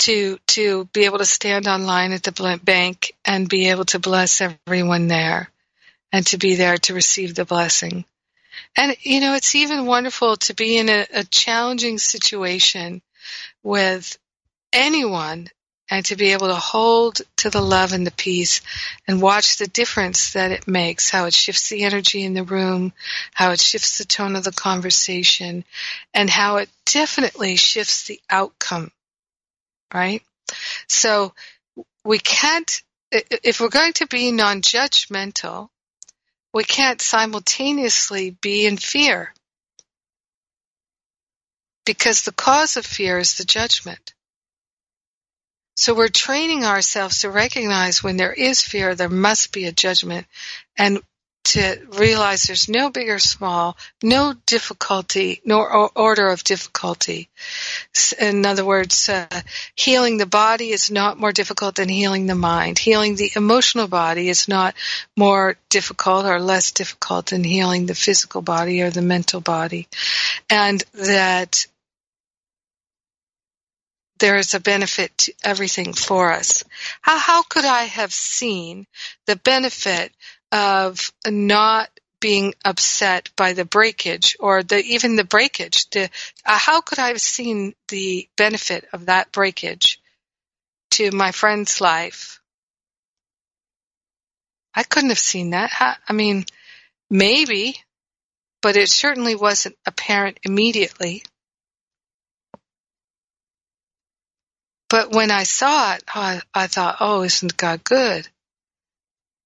to 0.00 0.38
to 0.48 0.86
be 0.92 1.06
able 1.06 1.18
to 1.18 1.26
stand 1.26 1.68
online 1.68 2.12
at 2.12 2.22
the 2.24 2.60
bank 2.64 3.12
and 3.24 3.48
be 3.48 3.70
able 3.70 3.86
to 3.86 3.98
bless 3.98 4.42
everyone 4.42 5.08
there 5.08 5.50
and 6.12 6.26
to 6.28 6.38
be 6.38 6.56
there 6.56 6.78
to 6.78 6.94
receive 6.94 7.34
the 7.34 7.44
blessing. 7.46 8.04
And 8.76 8.96
you 9.02 9.20
know, 9.20 9.34
it's 9.34 9.54
even 9.54 9.86
wonderful 9.86 10.36
to 10.36 10.54
be 10.54 10.78
in 10.78 10.88
a, 10.88 11.06
a 11.14 11.24
challenging 11.24 11.98
situation 11.98 13.02
with 13.62 14.18
anyone 14.72 15.48
and 15.90 16.04
to 16.06 16.16
be 16.16 16.32
able 16.32 16.48
to 16.48 16.54
hold 16.54 17.20
to 17.36 17.50
the 17.50 17.60
love 17.60 17.92
and 17.92 18.06
the 18.06 18.10
peace 18.10 18.60
and 19.06 19.22
watch 19.22 19.56
the 19.56 19.68
difference 19.68 20.32
that 20.32 20.50
it 20.50 20.66
makes, 20.66 21.10
how 21.10 21.26
it 21.26 21.34
shifts 21.34 21.68
the 21.68 21.84
energy 21.84 22.24
in 22.24 22.34
the 22.34 22.42
room, 22.44 22.92
how 23.34 23.52
it 23.52 23.60
shifts 23.60 23.98
the 23.98 24.04
tone 24.04 24.36
of 24.36 24.44
the 24.44 24.52
conversation, 24.52 25.64
and 26.12 26.28
how 26.28 26.56
it 26.56 26.68
definitely 26.84 27.56
shifts 27.56 28.04
the 28.04 28.20
outcome 28.28 28.90
right? 29.92 30.22
So 30.88 31.32
we 32.04 32.18
can't, 32.18 32.82
if 33.10 33.60
we're 33.60 33.68
going 33.68 33.94
to 33.94 34.06
be 34.06 34.32
non 34.32 34.62
judgmental, 34.62 35.68
we 36.52 36.64
can't 36.64 37.00
simultaneously 37.00 38.30
be 38.30 38.66
in 38.66 38.76
fear. 38.76 39.32
Because 41.84 42.22
the 42.22 42.32
cause 42.32 42.76
of 42.76 42.84
fear 42.84 43.18
is 43.18 43.36
the 43.36 43.44
judgment. 43.44 44.12
So 45.76 45.94
we're 45.94 46.08
training 46.08 46.64
ourselves 46.64 47.20
to 47.20 47.30
recognize 47.30 48.02
when 48.02 48.16
there 48.16 48.32
is 48.32 48.62
fear, 48.62 48.94
there 48.94 49.08
must 49.10 49.52
be 49.52 49.66
a 49.66 49.72
judgment. 49.72 50.26
And 50.76 51.00
to 51.46 51.78
realize 51.92 52.42
there's 52.42 52.68
no 52.68 52.90
big 52.90 53.08
or 53.08 53.20
small, 53.20 53.76
no 54.02 54.34
difficulty, 54.46 55.40
nor 55.44 55.90
order 55.94 56.28
of 56.28 56.42
difficulty. 56.42 57.28
In 58.18 58.44
other 58.44 58.64
words, 58.64 59.08
uh, 59.08 59.28
healing 59.76 60.16
the 60.16 60.26
body 60.26 60.70
is 60.70 60.90
not 60.90 61.20
more 61.20 61.30
difficult 61.30 61.76
than 61.76 61.88
healing 61.88 62.26
the 62.26 62.34
mind. 62.34 62.78
Healing 62.78 63.14
the 63.14 63.30
emotional 63.36 63.86
body 63.86 64.28
is 64.28 64.48
not 64.48 64.74
more 65.16 65.56
difficult 65.68 66.26
or 66.26 66.40
less 66.40 66.72
difficult 66.72 67.26
than 67.26 67.44
healing 67.44 67.86
the 67.86 67.94
physical 67.94 68.42
body 68.42 68.82
or 68.82 68.90
the 68.90 69.02
mental 69.02 69.40
body. 69.40 69.86
And 70.50 70.82
that 70.94 71.66
there 74.18 74.36
is 74.36 74.54
a 74.54 74.60
benefit 74.60 75.16
to 75.18 75.32
everything 75.44 75.92
for 75.92 76.32
us. 76.32 76.64
How, 77.02 77.18
how 77.18 77.42
could 77.42 77.64
I 77.64 77.84
have 77.84 78.12
seen 78.12 78.86
the 79.26 79.36
benefit 79.36 80.12
of 80.52 81.12
not 81.26 81.90
being 82.20 82.54
upset 82.64 83.30
by 83.36 83.52
the 83.52 83.64
breakage 83.64 84.36
or 84.40 84.62
the 84.62 84.82
even 84.84 85.16
the 85.16 85.24
breakage. 85.24 85.86
Uh, 85.94 86.08
how 86.44 86.80
could 86.80 86.98
I 86.98 87.08
have 87.08 87.20
seen 87.20 87.74
the 87.88 88.28
benefit 88.36 88.86
of 88.92 89.06
that 89.06 89.32
breakage 89.32 90.00
to 90.92 91.10
my 91.10 91.32
friend's 91.32 91.80
life? 91.80 92.40
I 94.74 94.82
couldn't 94.82 95.10
have 95.10 95.18
seen 95.18 95.50
that. 95.50 95.98
I 96.08 96.12
mean, 96.12 96.44
maybe, 97.10 97.76
but 98.60 98.76
it 98.76 98.90
certainly 98.90 99.34
wasn't 99.34 99.76
apparent 99.86 100.38
immediately. 100.42 101.22
But 104.96 105.12
when 105.12 105.30
I 105.30 105.42
saw 105.42 105.92
it, 105.92 106.02
I, 106.08 106.40
I 106.54 106.68
thought, 106.68 106.96
oh, 107.00 107.22
isn't 107.22 107.58
God 107.58 107.84
good? 107.84 108.26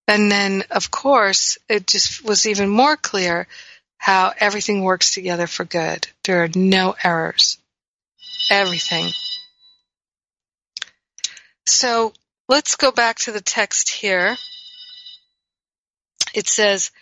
And 0.06 0.30
then, 0.30 0.62
of 0.70 0.92
course, 0.92 1.58
it 1.68 1.88
just 1.88 2.24
was 2.24 2.46
even 2.46 2.68
more 2.68 2.96
clear 2.96 3.48
how 3.98 4.32
everything 4.38 4.84
works 4.84 5.12
together 5.12 5.48
for 5.48 5.64
good. 5.64 6.06
There 6.22 6.44
are 6.44 6.50
no 6.54 6.94
errors. 7.02 7.58
Everything. 8.48 9.10
So 11.66 12.12
let's 12.48 12.76
go 12.76 12.92
back 12.92 13.16
to 13.22 13.32
the 13.32 13.40
text 13.40 13.90
here. 13.90 14.36
It 16.32 16.46
says, 16.46 16.92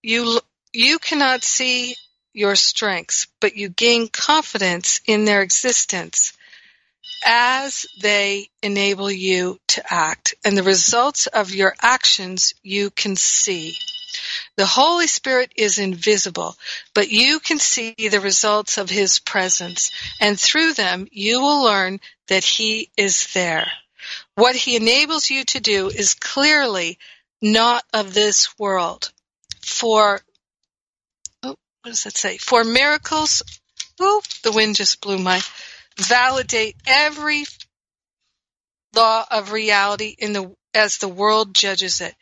you, 0.00 0.38
you 0.72 1.00
cannot 1.00 1.42
see 1.42 1.96
your 2.32 2.54
strengths, 2.54 3.26
but 3.40 3.56
you 3.56 3.68
gain 3.68 4.06
confidence 4.06 5.00
in 5.06 5.24
their 5.24 5.42
existence 5.42 6.34
as 7.24 7.86
they 8.00 8.48
enable 8.62 9.10
you 9.10 9.58
to 9.68 9.82
act 9.92 10.34
and 10.44 10.56
the 10.56 10.62
results 10.62 11.26
of 11.26 11.54
your 11.54 11.74
actions 11.80 12.54
you 12.62 12.90
can 12.90 13.16
see. 13.16 13.76
The 14.56 14.66
Holy 14.66 15.06
Spirit 15.06 15.52
is 15.56 15.78
invisible, 15.78 16.56
but 16.94 17.10
you 17.10 17.40
can 17.40 17.58
see 17.58 17.94
the 17.96 18.20
results 18.20 18.78
of 18.78 18.88
His 18.88 19.18
presence, 19.18 19.90
and 20.20 20.38
through 20.40 20.74
them 20.74 21.06
you 21.10 21.40
will 21.40 21.62
learn 21.62 22.00
that 22.28 22.44
He 22.44 22.90
is 22.96 23.32
there. 23.34 23.70
What 24.34 24.56
He 24.56 24.76
enables 24.76 25.30
you 25.30 25.44
to 25.44 25.60
do 25.60 25.88
is 25.88 26.14
clearly 26.14 26.98
not 27.42 27.84
of 27.92 28.14
this 28.14 28.58
world. 28.58 29.12
For, 29.60 30.20
oh, 31.42 31.56
what 31.82 31.90
does 31.90 32.04
that 32.04 32.16
say? 32.16 32.38
For 32.38 32.64
miracles, 32.64 33.42
oh, 34.00 34.22
the 34.42 34.52
wind 34.52 34.76
just 34.76 35.00
blew 35.00 35.18
my, 35.18 35.40
validate 35.98 36.76
every 36.86 37.44
law 38.94 39.24
of 39.30 39.52
reality 39.52 40.14
in 40.18 40.32
the 40.32 40.54
as 40.76 40.98
the 40.98 41.08
world 41.08 41.54
judges 41.54 42.02
it. 42.02 42.14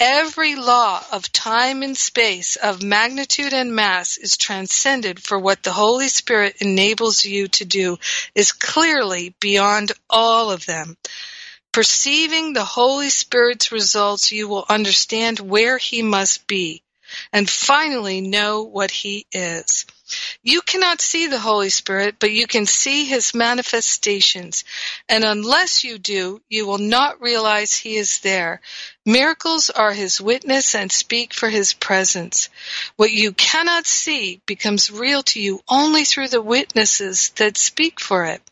Every 0.00 0.56
law 0.56 1.02
of 1.12 1.30
time 1.30 1.84
and 1.84 1.96
space, 1.96 2.56
of 2.56 2.82
magnitude 2.82 3.52
and 3.52 3.74
mass 3.74 4.16
is 4.16 4.36
transcended 4.36 5.22
for 5.22 5.38
what 5.38 5.62
the 5.62 5.72
Holy 5.72 6.08
Spirit 6.08 6.56
enables 6.58 7.24
you 7.24 7.46
to 7.48 7.64
do 7.64 7.98
is 8.34 8.50
clearly 8.50 9.36
beyond 9.38 9.92
all 10.10 10.50
of 10.50 10.66
them. 10.66 10.96
Perceiving 11.70 12.52
the 12.52 12.64
Holy 12.64 13.08
Spirit's 13.08 13.70
results, 13.70 14.32
you 14.32 14.48
will 14.48 14.66
understand 14.68 15.38
where 15.38 15.78
He 15.78 16.02
must 16.02 16.46
be 16.48 16.82
and 17.32 17.48
finally 17.48 18.20
know 18.20 18.64
what 18.64 18.90
He 18.90 19.26
is. 19.32 19.86
You 20.42 20.60
cannot 20.62 21.00
see 21.00 21.26
the 21.26 21.38
Holy 21.38 21.70
Spirit, 21.70 22.16
but 22.18 22.32
you 22.32 22.46
can 22.46 22.66
see 22.66 23.04
his 23.04 23.34
manifestations. 23.34 24.64
And 25.08 25.24
unless 25.24 25.84
you 25.84 25.98
do, 25.98 26.40
you 26.48 26.66
will 26.66 26.78
not 26.78 27.20
realize 27.20 27.74
he 27.74 27.96
is 27.96 28.18
there. 28.20 28.60
Miracles 29.06 29.70
are 29.70 29.92
his 29.92 30.20
witness 30.20 30.74
and 30.74 30.90
speak 30.90 31.32
for 31.32 31.48
his 31.48 31.74
presence. 31.74 32.48
What 32.96 33.12
you 33.12 33.32
cannot 33.32 33.86
see 33.86 34.40
becomes 34.46 34.90
real 34.90 35.22
to 35.24 35.40
you 35.40 35.60
only 35.68 36.04
through 36.04 36.28
the 36.28 36.42
witnesses 36.42 37.30
that 37.36 37.56
speak 37.56 38.00
for 38.00 38.24
it. 38.24 38.42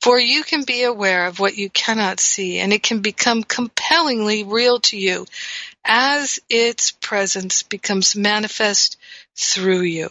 For 0.00 0.20
you 0.20 0.44
can 0.44 0.64
be 0.64 0.84
aware 0.84 1.26
of 1.26 1.40
what 1.40 1.56
you 1.56 1.70
cannot 1.70 2.20
see, 2.20 2.58
and 2.58 2.72
it 2.72 2.82
can 2.82 3.00
become 3.00 3.42
compellingly 3.42 4.44
real 4.44 4.78
to 4.80 4.96
you 4.96 5.26
as 5.84 6.38
its 6.48 6.92
presence 6.92 7.62
becomes 7.62 8.14
manifest 8.14 8.98
through 9.34 9.82
you 9.82 10.10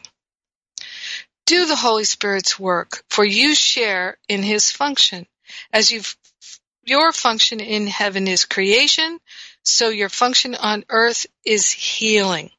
do 1.47 1.65
the 1.65 1.75
Holy 1.75 2.03
Spirit's 2.03 2.59
work, 2.59 3.03
for 3.09 3.25
you 3.25 3.55
share 3.55 4.17
in 4.27 4.43
his 4.43 4.71
function. 4.71 5.25
As 5.73 5.89
you 5.89 6.01
your 6.83 7.11
function 7.11 7.59
in 7.59 7.87
heaven 7.87 8.27
is 8.27 8.45
creation, 8.45 9.19
so 9.63 9.89
your 9.89 10.09
function 10.09 10.55
on 10.55 10.85
earth 10.89 11.25
is 11.43 11.71
healing. 11.71 12.51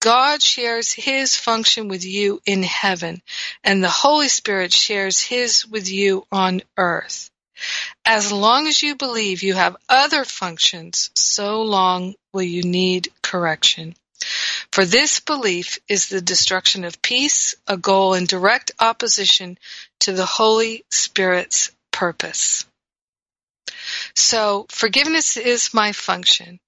God 0.00 0.42
shares 0.42 0.92
his 0.92 1.34
function 1.34 1.88
with 1.88 2.04
you 2.04 2.40
in 2.44 2.62
heaven, 2.62 3.22
and 3.62 3.82
the 3.82 3.88
Holy 3.88 4.28
Spirit 4.28 4.72
shares 4.72 5.20
his 5.20 5.66
with 5.66 5.88
you 5.88 6.26
on 6.30 6.62
earth. 6.76 7.30
As 8.04 8.32
long 8.32 8.66
as 8.66 8.82
you 8.82 8.96
believe 8.96 9.42
you 9.42 9.54
have 9.54 9.76
other 9.88 10.24
functions, 10.24 11.10
so 11.14 11.62
long 11.62 12.14
will 12.32 12.42
you 12.42 12.62
need 12.62 13.08
correction. 13.22 13.94
For 14.74 14.84
this 14.84 15.20
belief 15.20 15.78
is 15.86 16.08
the 16.08 16.20
destruction 16.20 16.82
of 16.82 17.00
peace, 17.00 17.54
a 17.64 17.76
goal 17.76 18.14
in 18.14 18.24
direct 18.26 18.72
opposition 18.80 19.56
to 20.00 20.10
the 20.10 20.26
Holy 20.26 20.84
Spirit's 20.90 21.70
purpose. 21.92 22.66
So 24.16 24.66
forgiveness 24.68 25.36
is 25.36 25.72
my 25.74 25.92
function. 25.92 26.58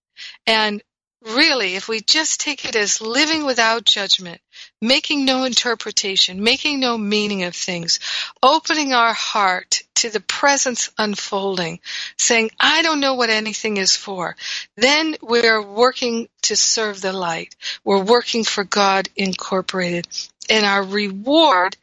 And 0.46 0.84
really, 1.26 1.74
if 1.74 1.88
we 1.88 2.00
just 2.00 2.40
take 2.40 2.64
it 2.64 2.76
as 2.76 3.00
living 3.00 3.44
without 3.44 3.84
judgment, 3.84 4.40
making 4.80 5.24
no 5.24 5.44
interpretation, 5.44 6.42
making 6.42 6.80
no 6.80 6.96
meaning 6.96 7.44
of 7.44 7.54
things, 7.54 7.98
opening 8.42 8.92
our 8.92 9.12
heart 9.12 9.82
to 9.96 10.10
the 10.10 10.20
presence 10.20 10.90
unfolding, 10.98 11.80
saying, 12.18 12.50
I 12.60 12.82
don't 12.82 13.00
know 13.00 13.14
what 13.14 13.30
anything 13.30 13.76
is 13.76 13.96
for, 13.96 14.36
then 14.76 15.16
we're 15.20 15.62
working 15.62 16.28
to 16.42 16.56
serve 16.56 17.00
the 17.00 17.12
light. 17.12 17.56
We're 17.84 18.04
working 18.04 18.44
for 18.44 18.64
God 18.64 19.08
Incorporated. 19.16 20.06
And 20.48 20.64
our 20.64 20.82
reward 20.82 21.76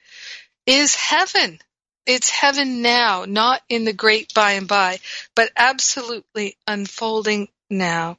is 0.65 0.95
heaven. 0.95 1.59
It's 2.05 2.29
heaven 2.29 2.81
now, 2.81 3.25
not 3.25 3.61
in 3.69 3.85
the 3.85 3.93
great 3.93 4.33
by 4.33 4.53
and 4.53 4.67
by, 4.67 4.99
but 5.35 5.51
absolutely 5.55 6.57
unfolding 6.67 7.47
now. 7.73 8.17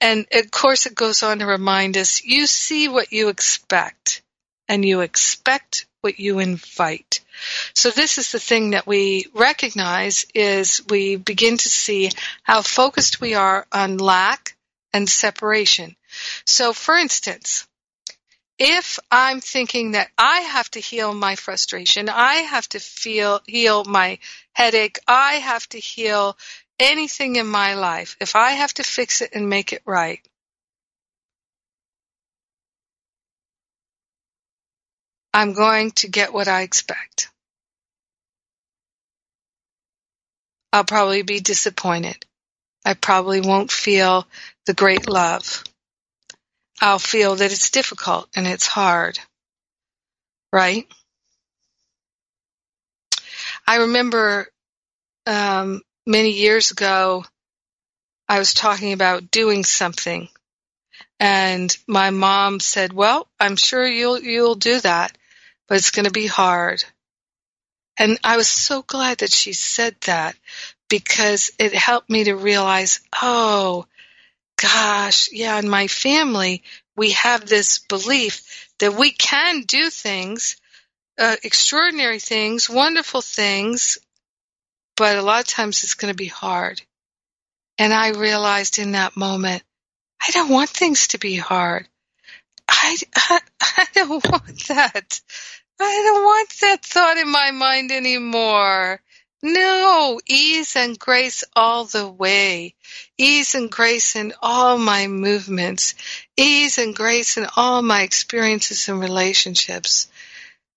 And 0.00 0.26
of 0.32 0.50
course, 0.50 0.86
it 0.86 0.94
goes 0.94 1.22
on 1.22 1.40
to 1.40 1.46
remind 1.46 1.96
us 1.96 2.24
you 2.24 2.46
see 2.46 2.88
what 2.88 3.12
you 3.12 3.28
expect, 3.28 4.22
and 4.68 4.84
you 4.84 5.00
expect 5.00 5.86
what 6.00 6.18
you 6.18 6.38
invite. 6.38 7.20
So 7.74 7.90
this 7.90 8.18
is 8.18 8.32
the 8.32 8.38
thing 8.38 8.70
that 8.70 8.86
we 8.86 9.26
recognize 9.34 10.26
is 10.34 10.82
we 10.88 11.16
begin 11.16 11.56
to 11.56 11.68
see 11.68 12.10
how 12.42 12.62
focused 12.62 13.20
we 13.20 13.34
are 13.34 13.66
on 13.72 13.96
lack 13.96 14.56
and 14.92 15.08
separation. 15.08 15.96
So 16.46 16.72
for 16.72 16.94
instance, 16.94 17.66
if 18.58 19.00
I'm 19.10 19.40
thinking 19.40 19.92
that 19.92 20.10
I 20.16 20.40
have 20.40 20.70
to 20.72 20.80
heal 20.80 21.12
my 21.12 21.34
frustration, 21.34 22.08
I 22.08 22.34
have 22.34 22.68
to 22.70 22.78
feel 22.78 23.40
heal 23.46 23.84
my 23.84 24.18
headache, 24.52 25.00
I 25.08 25.34
have 25.34 25.68
to 25.70 25.78
heal 25.78 26.36
anything 26.78 27.36
in 27.36 27.46
my 27.46 27.74
life, 27.74 28.16
if 28.20 28.36
I 28.36 28.52
have 28.52 28.74
to 28.74 28.82
fix 28.82 29.20
it 29.20 29.30
and 29.32 29.48
make 29.48 29.72
it 29.72 29.82
right, 29.84 30.20
I'm 35.32 35.52
going 35.52 35.90
to 35.92 36.08
get 36.08 36.32
what 36.32 36.46
I 36.46 36.62
expect. 36.62 37.28
I'll 40.72 40.84
probably 40.84 41.22
be 41.22 41.40
disappointed. 41.40 42.24
I 42.84 42.94
probably 42.94 43.40
won't 43.40 43.70
feel 43.70 44.26
the 44.66 44.74
great 44.74 45.08
love. 45.08 45.64
I'll 46.80 46.98
feel 46.98 47.36
that 47.36 47.52
it's 47.52 47.70
difficult 47.70 48.28
and 48.36 48.46
it's 48.46 48.66
hard. 48.66 49.18
Right? 50.52 50.86
I 53.66 53.76
remember 53.76 54.48
um, 55.26 55.82
many 56.06 56.30
years 56.30 56.70
ago, 56.70 57.24
I 58.28 58.38
was 58.38 58.54
talking 58.54 58.92
about 58.92 59.30
doing 59.30 59.64
something, 59.64 60.28
and 61.20 61.76
my 61.86 62.10
mom 62.10 62.60
said, 62.60 62.92
"Well, 62.92 63.28
I'm 63.38 63.56
sure 63.56 63.86
you'll 63.86 64.20
you'll 64.20 64.54
do 64.54 64.80
that, 64.80 65.16
but 65.68 65.78
it's 65.78 65.90
going 65.90 66.06
to 66.06 66.10
be 66.10 66.26
hard." 66.26 66.84
And 67.96 68.18
I 68.24 68.36
was 68.36 68.48
so 68.48 68.82
glad 68.82 69.18
that 69.18 69.32
she 69.32 69.52
said 69.52 69.96
that 70.02 70.36
because 70.88 71.52
it 71.58 71.74
helped 71.74 72.10
me 72.10 72.24
to 72.24 72.34
realize, 72.34 73.00
oh, 73.22 73.86
gosh, 74.60 75.30
yeah, 75.32 75.58
in 75.58 75.68
my 75.68 75.86
family, 75.86 76.62
we 76.96 77.12
have 77.12 77.46
this 77.46 77.78
belief 77.78 78.68
that 78.78 78.94
we 78.94 79.10
can 79.10 79.62
do 79.62 79.90
things, 79.90 80.56
uh, 81.18 81.36
extraordinary 81.42 82.18
things, 82.18 82.68
wonderful 82.68 83.22
things, 83.22 83.98
but 84.96 85.16
a 85.16 85.22
lot 85.22 85.40
of 85.40 85.46
times 85.46 85.82
it's 85.82 85.94
going 85.94 86.12
to 86.12 86.16
be 86.16 86.26
hard. 86.26 86.82
And 87.78 87.92
I 87.92 88.10
realized 88.10 88.78
in 88.78 88.92
that 88.92 89.16
moment, 89.16 89.62
I 90.20 90.30
don't 90.30 90.50
want 90.50 90.70
things 90.70 91.08
to 91.08 91.18
be 91.18 91.34
hard. 91.36 91.88
I, 92.68 92.96
I, 93.14 93.40
I 93.60 93.86
don't 93.94 94.24
want 94.24 94.68
that. 94.68 95.20
I 95.80 96.02
don't 96.04 96.24
want 96.24 96.48
that 96.60 96.84
thought 96.84 97.16
in 97.16 97.28
my 97.28 97.50
mind 97.50 97.90
anymore. 97.90 99.00
No, 99.42 100.20
ease 100.26 100.74
and 100.74 100.98
grace 100.98 101.44
all 101.54 101.84
the 101.84 102.08
way. 102.08 102.74
Ease 103.18 103.54
and 103.54 103.70
grace 103.70 104.16
in 104.16 104.32
all 104.40 104.78
my 104.78 105.06
movements. 105.06 105.94
Ease 106.36 106.78
and 106.78 106.96
grace 106.96 107.36
in 107.36 107.46
all 107.54 107.82
my 107.82 108.02
experiences 108.02 108.88
and 108.88 109.00
relationships. 109.00 110.08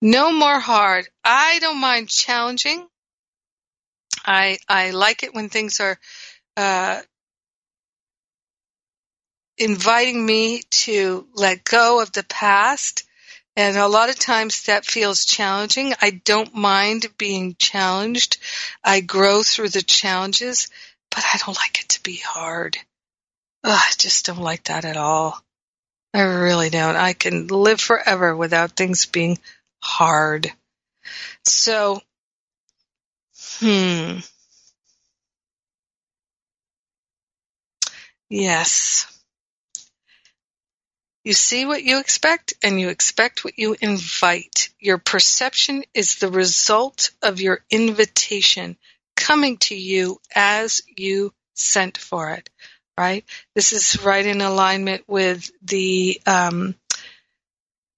No 0.02 0.32
more 0.32 0.60
hard. 0.60 1.08
I 1.24 1.60
don't 1.60 1.80
mind 1.80 2.10
challenging. 2.10 2.86
I 4.28 4.58
I 4.68 4.90
like 4.90 5.22
it 5.22 5.34
when 5.34 5.48
things 5.48 5.80
are 5.80 5.98
uh, 6.56 7.00
inviting 9.56 10.24
me 10.24 10.62
to 10.70 11.26
let 11.34 11.64
go 11.64 12.02
of 12.02 12.12
the 12.12 12.24
past 12.24 13.04
and 13.56 13.76
a 13.76 13.88
lot 13.88 14.10
of 14.10 14.18
times 14.18 14.64
that 14.64 14.84
feels 14.84 15.24
challenging. 15.24 15.94
I 16.00 16.10
don't 16.10 16.54
mind 16.54 17.06
being 17.16 17.56
challenged. 17.58 18.36
I 18.84 19.00
grow 19.00 19.42
through 19.42 19.70
the 19.70 19.82
challenges, 19.82 20.68
but 21.10 21.24
I 21.24 21.38
don't 21.38 21.56
like 21.56 21.80
it 21.80 21.88
to 21.90 22.02
be 22.02 22.18
hard. 22.18 22.76
Ugh, 23.64 23.72
I 23.72 23.92
just 23.96 24.26
don't 24.26 24.42
like 24.42 24.64
that 24.64 24.84
at 24.84 24.96
all. 24.98 25.42
I 26.14 26.20
really 26.20 26.70
don't. 26.70 26.96
I 26.96 27.14
can 27.14 27.48
live 27.48 27.80
forever 27.80 28.36
without 28.36 28.72
things 28.72 29.06
being 29.06 29.38
hard. 29.82 30.52
So, 31.44 32.02
hmm. 33.60 34.18
Yes. 38.30 39.06
You 41.24 41.32
see 41.32 41.66
what 41.66 41.82
you 41.82 41.98
expect 41.98 42.54
and 42.62 42.80
you 42.80 42.88
expect 42.88 43.44
what 43.44 43.58
you 43.58 43.76
invite. 43.80 44.70
Your 44.80 44.98
perception 44.98 45.84
is 45.92 46.16
the 46.16 46.30
result 46.30 47.10
of 47.22 47.40
your 47.40 47.64
invitation 47.70 48.76
coming 49.16 49.58
to 49.58 49.74
you 49.74 50.20
as 50.34 50.80
you 50.96 51.34
sent 51.54 51.98
for 51.98 52.30
it, 52.30 52.48
right? 52.96 53.24
This 53.54 53.72
is 53.72 54.02
right 54.02 54.24
in 54.24 54.40
alignment 54.40 55.04
with 55.06 55.50
the 55.62 56.20
um, 56.24 56.74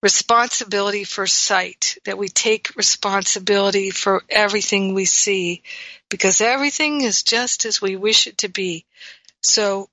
responsibility 0.03 1.05
for 1.05 1.27
sight, 1.27 1.99
that 2.05 2.19
we 2.19 2.29
take 2.29 2.77
responsibility 2.77 3.91
for 3.91 4.23
everything 4.29 4.95
we 4.95 5.05
see 5.05 5.63
because 6.09 6.41
everything 6.41 7.03
is 7.03 7.23
just 7.23 7.65
as 7.65 7.83
we 7.83 7.97
wish 7.97 8.27
it 8.27 8.39
to 8.39 8.49
be. 8.49 8.87
So 9.43 9.89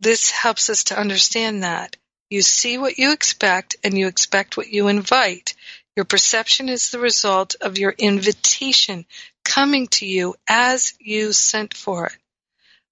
this 0.00 0.30
helps 0.30 0.70
us 0.70 0.84
to 0.84 0.98
understand 0.98 1.62
that. 1.62 1.96
You 2.30 2.42
see 2.42 2.78
what 2.78 2.98
you 2.98 3.12
expect 3.12 3.76
and 3.84 3.98
you 3.98 4.06
expect 4.06 4.56
what 4.56 4.68
you 4.68 4.88
invite. 4.88 5.54
Your 5.96 6.04
perception 6.04 6.68
is 6.68 6.90
the 6.90 6.98
result 6.98 7.56
of 7.60 7.76
your 7.76 7.90
invitation 7.90 9.04
coming 9.44 9.88
to 9.88 10.06
you 10.06 10.36
as 10.48 10.94
you 10.98 11.32
sent 11.32 11.74
for 11.74 12.06
it. 12.06 12.16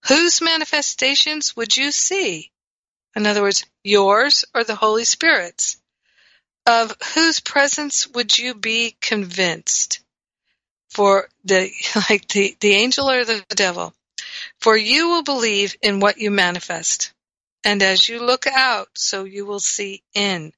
Whose 0.08 0.42
manifestations 0.42 1.56
would 1.56 1.76
you 1.76 1.92
see? 1.92 2.50
In 3.16 3.26
other 3.26 3.42
words, 3.42 3.64
yours 3.82 4.44
or 4.54 4.64
the 4.64 4.74
Holy 4.74 5.04
Spirit's? 5.04 5.78
Of 6.68 6.94
whose 7.14 7.40
presence 7.40 8.06
would 8.08 8.36
you 8.36 8.54
be 8.54 8.94
convinced? 9.00 10.00
For 10.90 11.30
the, 11.42 11.72
like 12.10 12.28
the, 12.28 12.54
the 12.60 12.74
angel 12.74 13.10
or 13.10 13.24
the 13.24 13.42
devil? 13.48 13.94
For 14.60 14.76
you 14.76 15.08
will 15.08 15.22
believe 15.22 15.74
in 15.80 15.98
what 15.98 16.18
you 16.18 16.30
manifest. 16.30 17.14
And 17.64 17.82
as 17.82 18.06
you 18.06 18.20
look 18.20 18.46
out, 18.46 18.88
so 18.94 19.24
you 19.24 19.46
will 19.46 19.60
see 19.60 20.02
in. 20.12 20.52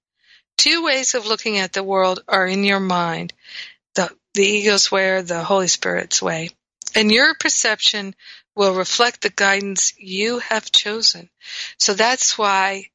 Two 0.58 0.82
ways 0.82 1.14
of 1.14 1.26
looking 1.26 1.58
at 1.58 1.72
the 1.72 1.84
world 1.84 2.24
are 2.26 2.46
in 2.46 2.64
your 2.64 2.80
mind 2.80 3.32
the, 3.94 4.10
the 4.34 4.42
ego's 4.42 4.90
way 4.90 5.10
or 5.10 5.22
the 5.22 5.44
Holy 5.44 5.68
Spirit's 5.68 6.20
way. 6.20 6.50
And 6.92 7.12
your 7.12 7.34
perception 7.34 8.16
will 8.56 8.74
reflect 8.74 9.20
the 9.20 9.30
guidance 9.30 9.94
you 9.96 10.40
have 10.40 10.72
chosen. 10.72 11.30
So 11.78 11.94
that's 11.94 12.36
why 12.36 12.90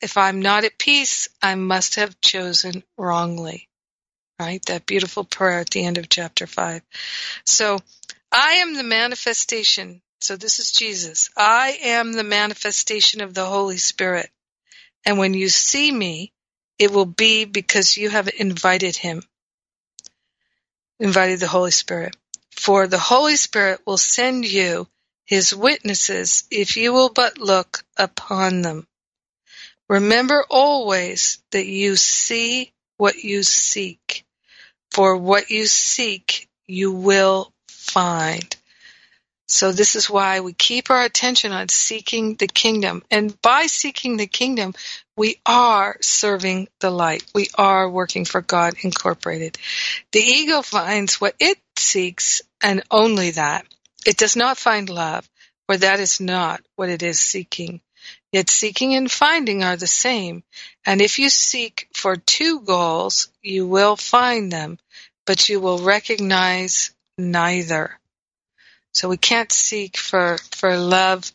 if 0.00 0.16
I'm 0.16 0.40
not 0.40 0.64
at 0.64 0.78
peace, 0.78 1.28
I 1.42 1.54
must 1.54 1.96
have 1.96 2.20
chosen 2.20 2.82
wrongly. 2.96 3.68
Right? 4.38 4.64
That 4.66 4.86
beautiful 4.86 5.24
prayer 5.24 5.60
at 5.60 5.70
the 5.70 5.84
end 5.84 5.98
of 5.98 6.08
chapter 6.08 6.46
5. 6.46 6.82
So 7.44 7.78
I 8.30 8.54
am 8.54 8.74
the 8.74 8.82
manifestation 8.82 10.02
so 10.20 10.36
this 10.36 10.58
is 10.58 10.72
Jesus. 10.72 11.30
I 11.36 11.78
am 11.82 12.12
the 12.12 12.24
manifestation 12.24 13.20
of 13.20 13.34
the 13.34 13.44
Holy 13.44 13.76
Spirit. 13.76 14.30
And 15.04 15.18
when 15.18 15.34
you 15.34 15.48
see 15.48 15.92
me, 15.92 16.32
it 16.78 16.90
will 16.90 17.06
be 17.06 17.44
because 17.44 17.96
you 17.96 18.10
have 18.10 18.28
invited 18.38 18.96
him, 18.96 19.22
invited 20.98 21.40
the 21.40 21.48
Holy 21.48 21.70
Spirit. 21.70 22.16
For 22.50 22.86
the 22.86 22.98
Holy 22.98 23.36
Spirit 23.36 23.82
will 23.86 23.98
send 23.98 24.46
you 24.46 24.88
his 25.26 25.54
witnesses 25.54 26.44
if 26.50 26.76
you 26.76 26.92
will 26.92 27.10
but 27.10 27.38
look 27.38 27.84
upon 27.96 28.62
them. 28.62 28.86
Remember 29.88 30.44
always 30.50 31.42
that 31.52 31.66
you 31.66 31.96
see 31.96 32.72
what 32.96 33.16
you 33.16 33.42
seek, 33.42 34.24
for 34.90 35.16
what 35.16 35.50
you 35.50 35.66
seek 35.66 36.48
you 36.66 36.92
will 36.92 37.52
find. 37.68 38.56
So 39.48 39.70
this 39.70 39.94
is 39.94 40.10
why 40.10 40.40
we 40.40 40.52
keep 40.52 40.90
our 40.90 41.02
attention 41.02 41.52
on 41.52 41.68
seeking 41.68 42.34
the 42.34 42.48
kingdom. 42.48 43.04
And 43.12 43.40
by 43.42 43.66
seeking 43.66 44.16
the 44.16 44.26
kingdom, 44.26 44.74
we 45.16 45.40
are 45.46 45.96
serving 46.00 46.68
the 46.80 46.90
light. 46.90 47.24
We 47.32 47.48
are 47.54 47.88
working 47.88 48.24
for 48.24 48.40
God 48.40 48.74
Incorporated. 48.82 49.56
The 50.10 50.18
ego 50.18 50.62
finds 50.62 51.20
what 51.20 51.36
it 51.38 51.58
seeks 51.76 52.42
and 52.60 52.82
only 52.90 53.32
that. 53.32 53.66
It 54.04 54.16
does 54.16 54.34
not 54.34 54.58
find 54.58 54.88
love, 54.88 55.28
for 55.66 55.76
that 55.76 56.00
is 56.00 56.20
not 56.20 56.60
what 56.74 56.88
it 56.88 57.04
is 57.04 57.20
seeking. 57.20 57.80
Yet 58.32 58.50
seeking 58.50 58.94
and 58.94 59.10
finding 59.10 59.62
are 59.62 59.76
the 59.76 59.86
same. 59.86 60.42
And 60.84 61.00
if 61.00 61.18
you 61.18 61.30
seek 61.30 61.88
for 61.94 62.16
two 62.16 62.60
goals, 62.60 63.28
you 63.42 63.66
will 63.66 63.96
find 63.96 64.52
them, 64.52 64.78
but 65.24 65.48
you 65.48 65.60
will 65.60 65.78
recognize 65.78 66.92
neither. 67.16 67.98
So 68.92 69.08
we 69.08 69.16
can't 69.16 69.52
seek 69.52 69.96
for, 69.96 70.38
for 70.52 70.76
love 70.76 71.30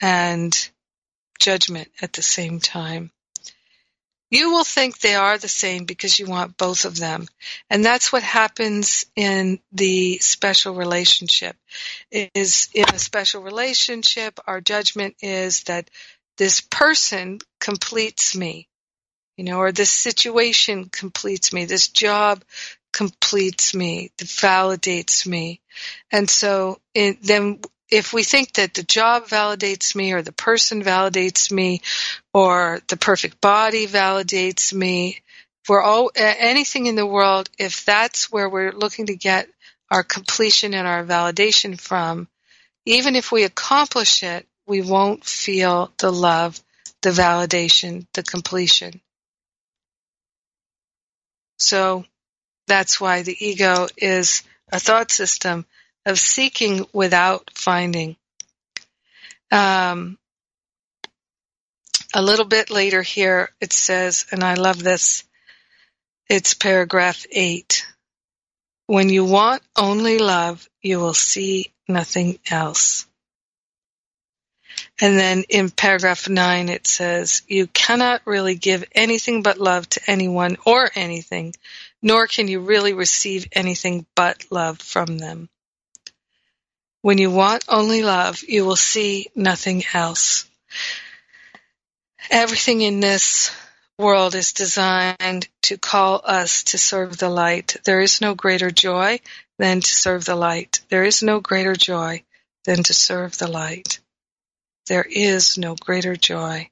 and 0.00 0.52
judgment 1.38 1.88
at 2.00 2.12
the 2.12 2.22
same 2.22 2.60
time. 2.60 3.10
You 4.30 4.50
will 4.50 4.64
think 4.64 4.98
they 4.98 5.14
are 5.14 5.36
the 5.36 5.46
same 5.46 5.84
because 5.84 6.18
you 6.18 6.24
want 6.24 6.56
both 6.56 6.86
of 6.86 6.98
them. 6.98 7.28
And 7.68 7.84
that's 7.84 8.10
what 8.10 8.22
happens 8.22 9.04
in 9.14 9.60
the 9.72 10.18
special 10.20 10.74
relationship. 10.74 11.54
Is 12.10 12.70
in 12.72 12.86
a 12.88 12.98
special 12.98 13.42
relationship, 13.42 14.40
our 14.46 14.62
judgment 14.62 15.16
is 15.20 15.64
that 15.64 15.90
this 16.42 16.60
person 16.60 17.38
completes 17.60 18.36
me, 18.36 18.66
you 19.36 19.44
know, 19.44 19.58
or 19.58 19.70
this 19.70 19.90
situation 19.90 20.86
completes 20.86 21.52
me, 21.52 21.66
this 21.66 21.86
job 21.86 22.42
completes 22.92 23.76
me, 23.76 24.10
validates 24.18 25.24
me. 25.24 25.60
And 26.10 26.28
so 26.28 26.80
it, 26.96 27.22
then 27.22 27.60
if 27.92 28.12
we 28.12 28.24
think 28.24 28.54
that 28.54 28.74
the 28.74 28.82
job 28.82 29.26
validates 29.26 29.94
me 29.94 30.14
or 30.14 30.20
the 30.20 30.32
person 30.32 30.82
validates 30.82 31.52
me 31.52 31.80
or 32.34 32.80
the 32.88 32.96
perfect 32.96 33.40
body 33.40 33.86
validates 33.86 34.74
me, 34.74 35.20
for 35.64 35.80
all 35.80 36.10
anything 36.16 36.86
in 36.86 36.96
the 36.96 37.06
world, 37.06 37.48
if 37.56 37.84
that's 37.84 38.32
where 38.32 38.48
we're 38.48 38.72
looking 38.72 39.06
to 39.06 39.14
get 39.14 39.48
our 39.92 40.02
completion 40.02 40.74
and 40.74 40.88
our 40.88 41.04
validation 41.04 41.80
from, 41.80 42.26
even 42.84 43.14
if 43.14 43.30
we 43.30 43.44
accomplish 43.44 44.24
it, 44.24 44.44
we 44.66 44.82
won't 44.82 45.24
feel 45.24 45.92
the 45.98 46.10
love, 46.12 46.60
the 47.02 47.10
validation, 47.10 48.06
the 48.14 48.22
completion. 48.22 49.00
So 51.58 52.04
that's 52.66 53.00
why 53.00 53.22
the 53.22 53.36
ego 53.38 53.88
is 53.96 54.42
a 54.70 54.80
thought 54.80 55.10
system 55.10 55.66
of 56.06 56.18
seeking 56.18 56.86
without 56.92 57.50
finding. 57.54 58.16
Um, 59.50 60.18
a 62.14 62.22
little 62.22 62.44
bit 62.46 62.70
later 62.70 63.02
here, 63.02 63.50
it 63.60 63.72
says, 63.72 64.26
and 64.32 64.42
I 64.42 64.54
love 64.54 64.82
this, 64.82 65.24
it's 66.28 66.54
paragraph 66.54 67.26
8. 67.30 67.86
When 68.86 69.08
you 69.08 69.24
want 69.24 69.62
only 69.76 70.18
love, 70.18 70.68
you 70.82 70.98
will 70.98 71.14
see 71.14 71.72
nothing 71.88 72.38
else. 72.50 73.06
And 75.00 75.18
then 75.18 75.44
in 75.48 75.70
paragraph 75.70 76.28
9, 76.28 76.68
it 76.68 76.86
says, 76.86 77.42
You 77.46 77.66
cannot 77.66 78.22
really 78.24 78.54
give 78.54 78.84
anything 78.92 79.42
but 79.42 79.58
love 79.58 79.88
to 79.90 80.00
anyone 80.06 80.56
or 80.64 80.90
anything, 80.94 81.54
nor 82.00 82.26
can 82.26 82.48
you 82.48 82.60
really 82.60 82.92
receive 82.92 83.48
anything 83.52 84.06
but 84.14 84.44
love 84.50 84.80
from 84.80 85.18
them. 85.18 85.48
When 87.00 87.18
you 87.18 87.30
want 87.30 87.64
only 87.68 88.02
love, 88.02 88.42
you 88.46 88.64
will 88.64 88.76
see 88.76 89.28
nothing 89.34 89.82
else. 89.92 90.48
Everything 92.30 92.82
in 92.82 93.00
this 93.00 93.50
world 93.98 94.34
is 94.34 94.52
designed 94.52 95.48
to 95.62 95.78
call 95.78 96.20
us 96.24 96.64
to 96.64 96.78
serve 96.78 97.18
the 97.18 97.28
light. 97.28 97.76
There 97.84 98.00
is 98.00 98.20
no 98.20 98.34
greater 98.34 98.70
joy 98.70 99.20
than 99.58 99.80
to 99.80 99.94
serve 99.94 100.24
the 100.24 100.36
light. 100.36 100.80
There 100.88 101.04
is 101.04 101.22
no 101.22 101.40
greater 101.40 101.74
joy 101.74 102.22
than 102.64 102.82
to 102.84 102.94
serve 102.94 103.36
the 103.38 103.48
light. 103.48 103.98
There 104.86 105.04
is 105.08 105.58
no 105.58 105.74
greater 105.76 106.16
joy. 106.16 106.70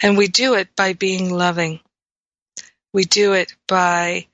And 0.00 0.16
we 0.16 0.28
do 0.28 0.54
it 0.54 0.74
by 0.76 0.92
being 0.92 1.30
loving. 1.30 1.80
We 2.92 3.04
do 3.04 3.34
it 3.34 3.54
by 3.66 4.26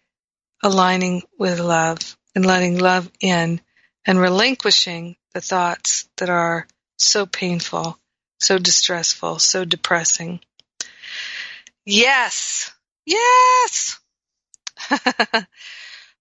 aligning 0.63 1.23
with 1.39 1.59
love 1.59 2.17
and 2.35 2.47
letting 2.47 2.79
love 2.79 3.11
in 3.21 3.61
and 4.07 4.19
relinquishing 4.19 5.17
the 5.35 5.41
thoughts 5.41 6.09
that 6.17 6.29
are 6.31 6.67
so 6.99 7.27
painful, 7.27 7.99
so 8.39 8.59
distressful, 8.59 9.39
so 9.39 9.65
depressing. 9.65 10.41
Yes, 11.85 12.73
yes. 13.05 13.99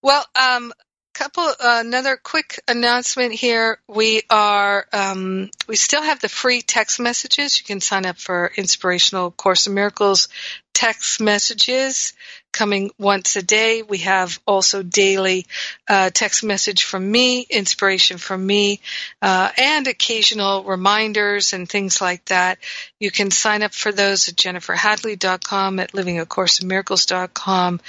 well, 0.01 0.25
um, 0.35 0.73
couple 1.13 1.43
uh, 1.43 1.81
another 1.85 2.17
quick 2.17 2.59
announcement 2.67 3.33
here. 3.33 3.79
We 3.87 4.23
are 4.29 4.85
um, 4.93 5.49
we 5.67 5.75
still 5.75 6.01
have 6.01 6.19
the 6.19 6.29
free 6.29 6.61
text 6.61 6.99
messages. 6.99 7.59
You 7.59 7.65
can 7.65 7.81
sign 7.81 8.05
up 8.05 8.17
for 8.17 8.51
inspirational 8.55 9.31
course 9.31 9.67
in 9.67 9.73
miracles 9.73 10.27
text 10.73 11.21
messages 11.21 12.13
coming 12.51 12.91
once 12.97 13.35
a 13.35 13.41
day. 13.41 13.81
We 13.81 13.99
have 13.99 14.39
also 14.45 14.83
daily 14.83 15.45
uh, 15.87 16.09
text 16.13 16.43
message 16.43 16.83
from 16.83 17.09
me, 17.09 17.41
inspiration 17.49 18.17
from 18.17 18.45
me, 18.45 18.79
uh, 19.21 19.49
and 19.57 19.87
occasional 19.87 20.63
reminders 20.63 21.53
and 21.53 21.67
things 21.67 22.01
like 22.01 22.25
that. 22.25 22.59
You 22.99 23.11
can 23.11 23.31
sign 23.31 23.63
up 23.63 23.73
for 23.73 23.91
those 23.91 24.27
at 24.29 24.35
jenniferhadley.com, 24.35 25.79
at 25.79 25.91
livingacourseinmiracles.com. 25.93 27.81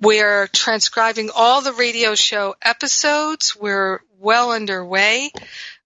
We're 0.00 0.46
transcribing 0.48 1.30
all 1.34 1.62
the 1.62 1.72
radio 1.72 2.14
show 2.14 2.54
episodes. 2.62 3.56
We're 3.56 4.00
well 4.20 4.52
underway. 4.52 5.30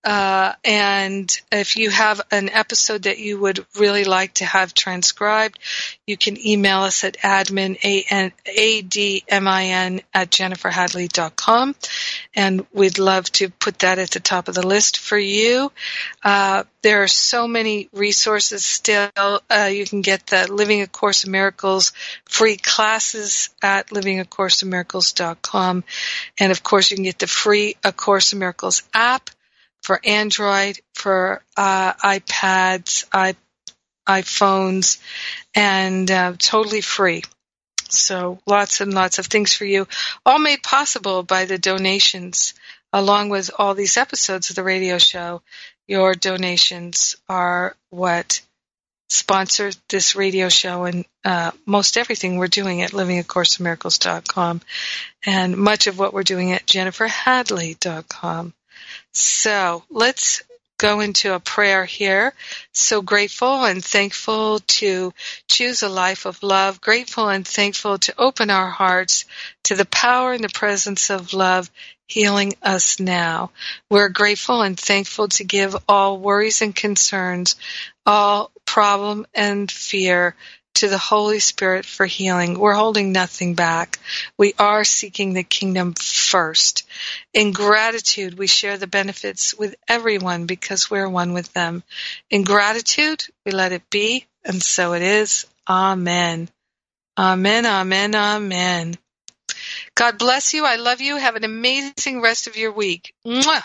Uh, 0.05 0.53
and 0.65 1.41
if 1.51 1.77
you 1.77 1.91
have 1.91 2.21
an 2.31 2.49
episode 2.49 3.03
that 3.03 3.19
you 3.19 3.39
would 3.39 3.67
really 3.79 4.05
like 4.05 4.35
to 4.35 4.45
have 4.45 4.73
transcribed, 4.73 5.59
you 6.07 6.17
can 6.17 6.39
email 6.47 6.83
us 6.83 7.03
at 7.03 7.19
admin, 7.19 7.77
A-D-M-I-N, 8.47 10.01
at 10.15 10.31
jenniferhadley.com. 10.31 11.75
And 12.35 12.67
we'd 12.73 12.99
love 12.99 13.31
to 13.33 13.51
put 13.51 13.81
that 13.81 13.99
at 13.99 14.13
the 14.13 14.21
top 14.21 14.47
of 14.47 14.55
the 14.55 14.67
list 14.67 14.99
for 14.99 15.19
you. 15.19 15.73
Uh, 16.23 16.63
there 16.83 17.03
are 17.03 17.09
so 17.09 17.49
many 17.49 17.89
resources 17.93 18.65
still. 18.65 19.11
Uh, 19.17 19.69
you 19.73 19.85
can 19.85 20.01
get 20.01 20.29
the 20.29 20.51
Living 20.51 20.81
A 20.81 20.87
Course 20.87 21.25
in 21.25 21.33
Miracles 21.33 21.93
free 22.25 22.57
classes 22.57 23.51
at 23.61 23.89
livingacourseinmiracles.com. 23.89 25.85
And 26.39 26.53
of 26.53 26.63
course, 26.63 26.93
you 26.93 26.97
can 26.97 27.05
get 27.05 27.19
the 27.19 27.27
free 27.27 27.75
A 27.83 27.93
Course 27.93 28.33
in 28.33 28.39
Miracles 28.39 28.85
app 28.95 29.31
for 29.83 30.01
Android, 30.05 30.79
for 30.95 31.43
uh, 31.57 31.95
iPads, 31.95 33.05
I, 33.13 33.37
iPhones, 34.07 34.99
and 35.55 36.11
uh, 36.11 36.35
totally 36.39 36.81
free. 36.81 37.23
So 37.89 38.39
lots 38.47 38.81
and 38.81 38.93
lots 38.93 39.19
of 39.19 39.27
things 39.27 39.55
for 39.55 39.65
you, 39.65 39.87
all 40.27 40.39
made 40.39 40.63
possible 40.63 41.23
by 41.23 41.47
the 41.47 41.59
donations, 41.59 42.55
along 42.93 43.31
with 43.31 43.51
all 43.59 43.75
these 43.75 43.97
episodes 43.97 44.51
of 44.51 44.57
the 44.57 44.63
radio 44.63 44.99
show. 44.99 45.43
Your 45.87 46.15
donations 46.15 47.17
are 47.29 47.75
what 47.89 48.43
sponsor 49.09 49.71
this 49.89 50.15
radio 50.15 50.49
show 50.51 50.85
and 50.85 51.05
uh, 51.25 51.51
most 51.65 51.97
everything 51.97 52.37
we're 52.37 52.47
doing 52.47 52.83
at 52.83 52.91
livingacourseinmiracles.com 52.91 54.61
and 55.25 55.57
much 55.57 55.87
of 55.87 55.99
what 55.99 56.13
we're 56.13 56.23
doing 56.23 56.53
at 56.53 56.67
jenniferhadley.com. 56.67 58.53
So 59.19 59.83
let's 59.91 60.43
go 60.79 61.01
into 61.01 61.35
a 61.35 61.41
prayer 61.41 61.85
here. 61.85 62.33
So 62.73 63.03
grateful 63.03 63.65
and 63.65 63.85
thankful 63.85 64.61
to 64.61 65.13
choose 65.49 65.83
a 65.83 65.89
life 65.89 66.25
of 66.25 66.43
love, 66.43 66.81
grateful 66.81 67.29
and 67.29 67.47
thankful 67.47 67.99
to 67.99 68.15
open 68.17 68.49
our 68.49 68.71
hearts 68.71 69.25
to 69.65 69.75
the 69.75 69.85
power 69.85 70.33
and 70.33 70.45
the 70.45 70.49
presence 70.49 71.11
of 71.11 71.33
love 71.33 71.69
healing 72.07 72.55
us 72.63 73.01
now. 73.01 73.51
We're 73.91 74.09
grateful 74.09 74.63
and 74.63 74.79
thankful 74.79 75.29
to 75.29 75.45
give 75.45 75.77
all 75.89 76.19
worries 76.19 76.63
and 76.63 76.75
concerns, 76.75 77.57
all 78.07 78.53
problem 78.65 79.27
and 79.35 79.71
fear 79.71 80.37
to 80.79 80.89
the 80.89 80.99
Holy 80.99 81.41
Spirit 81.41 81.85
for 81.85 82.07
healing. 82.07 82.57
We're 82.57 82.75
holding 82.75 83.11
nothing 83.11 83.55
back. 83.55 83.99
We 84.37 84.55
are 84.61 84.85
seeking 84.85 85.33
the 85.33 85.43
kingdom 85.43 85.95
first. 85.95 86.87
In 87.35 87.51
gratitude, 87.51 88.39
we 88.39 88.47
share 88.47 88.79
the 88.79 88.87
benefits 88.87 89.55
with 89.55 89.75
everyone 89.89 90.47
because 90.47 90.89
we're 90.89 91.09
one 91.09 91.33
with 91.33 91.53
them. 91.53 91.83
In 92.31 92.45
gratitude, 92.45 93.25
we 93.45 93.51
let 93.51 93.73
it 93.73 93.91
be, 93.91 94.27
and 94.45 94.63
so 94.63 94.93
it 94.93 95.03
is. 95.03 95.47
Amen. 95.69 96.49
Amen, 97.19 97.67
amen, 97.67 98.15
amen. 98.15 98.95
God 99.97 100.17
bless 100.17 100.55
you. 100.55 100.65
I 100.65 100.77
love 100.77 101.01
you. 101.01 101.17
Have 101.17 101.35
an 101.35 101.43
amazing 101.43 102.21
rest 102.21 102.47
of 102.47 102.57
your 102.57 102.71
week. 102.71 103.15
Mwah. 103.27 103.65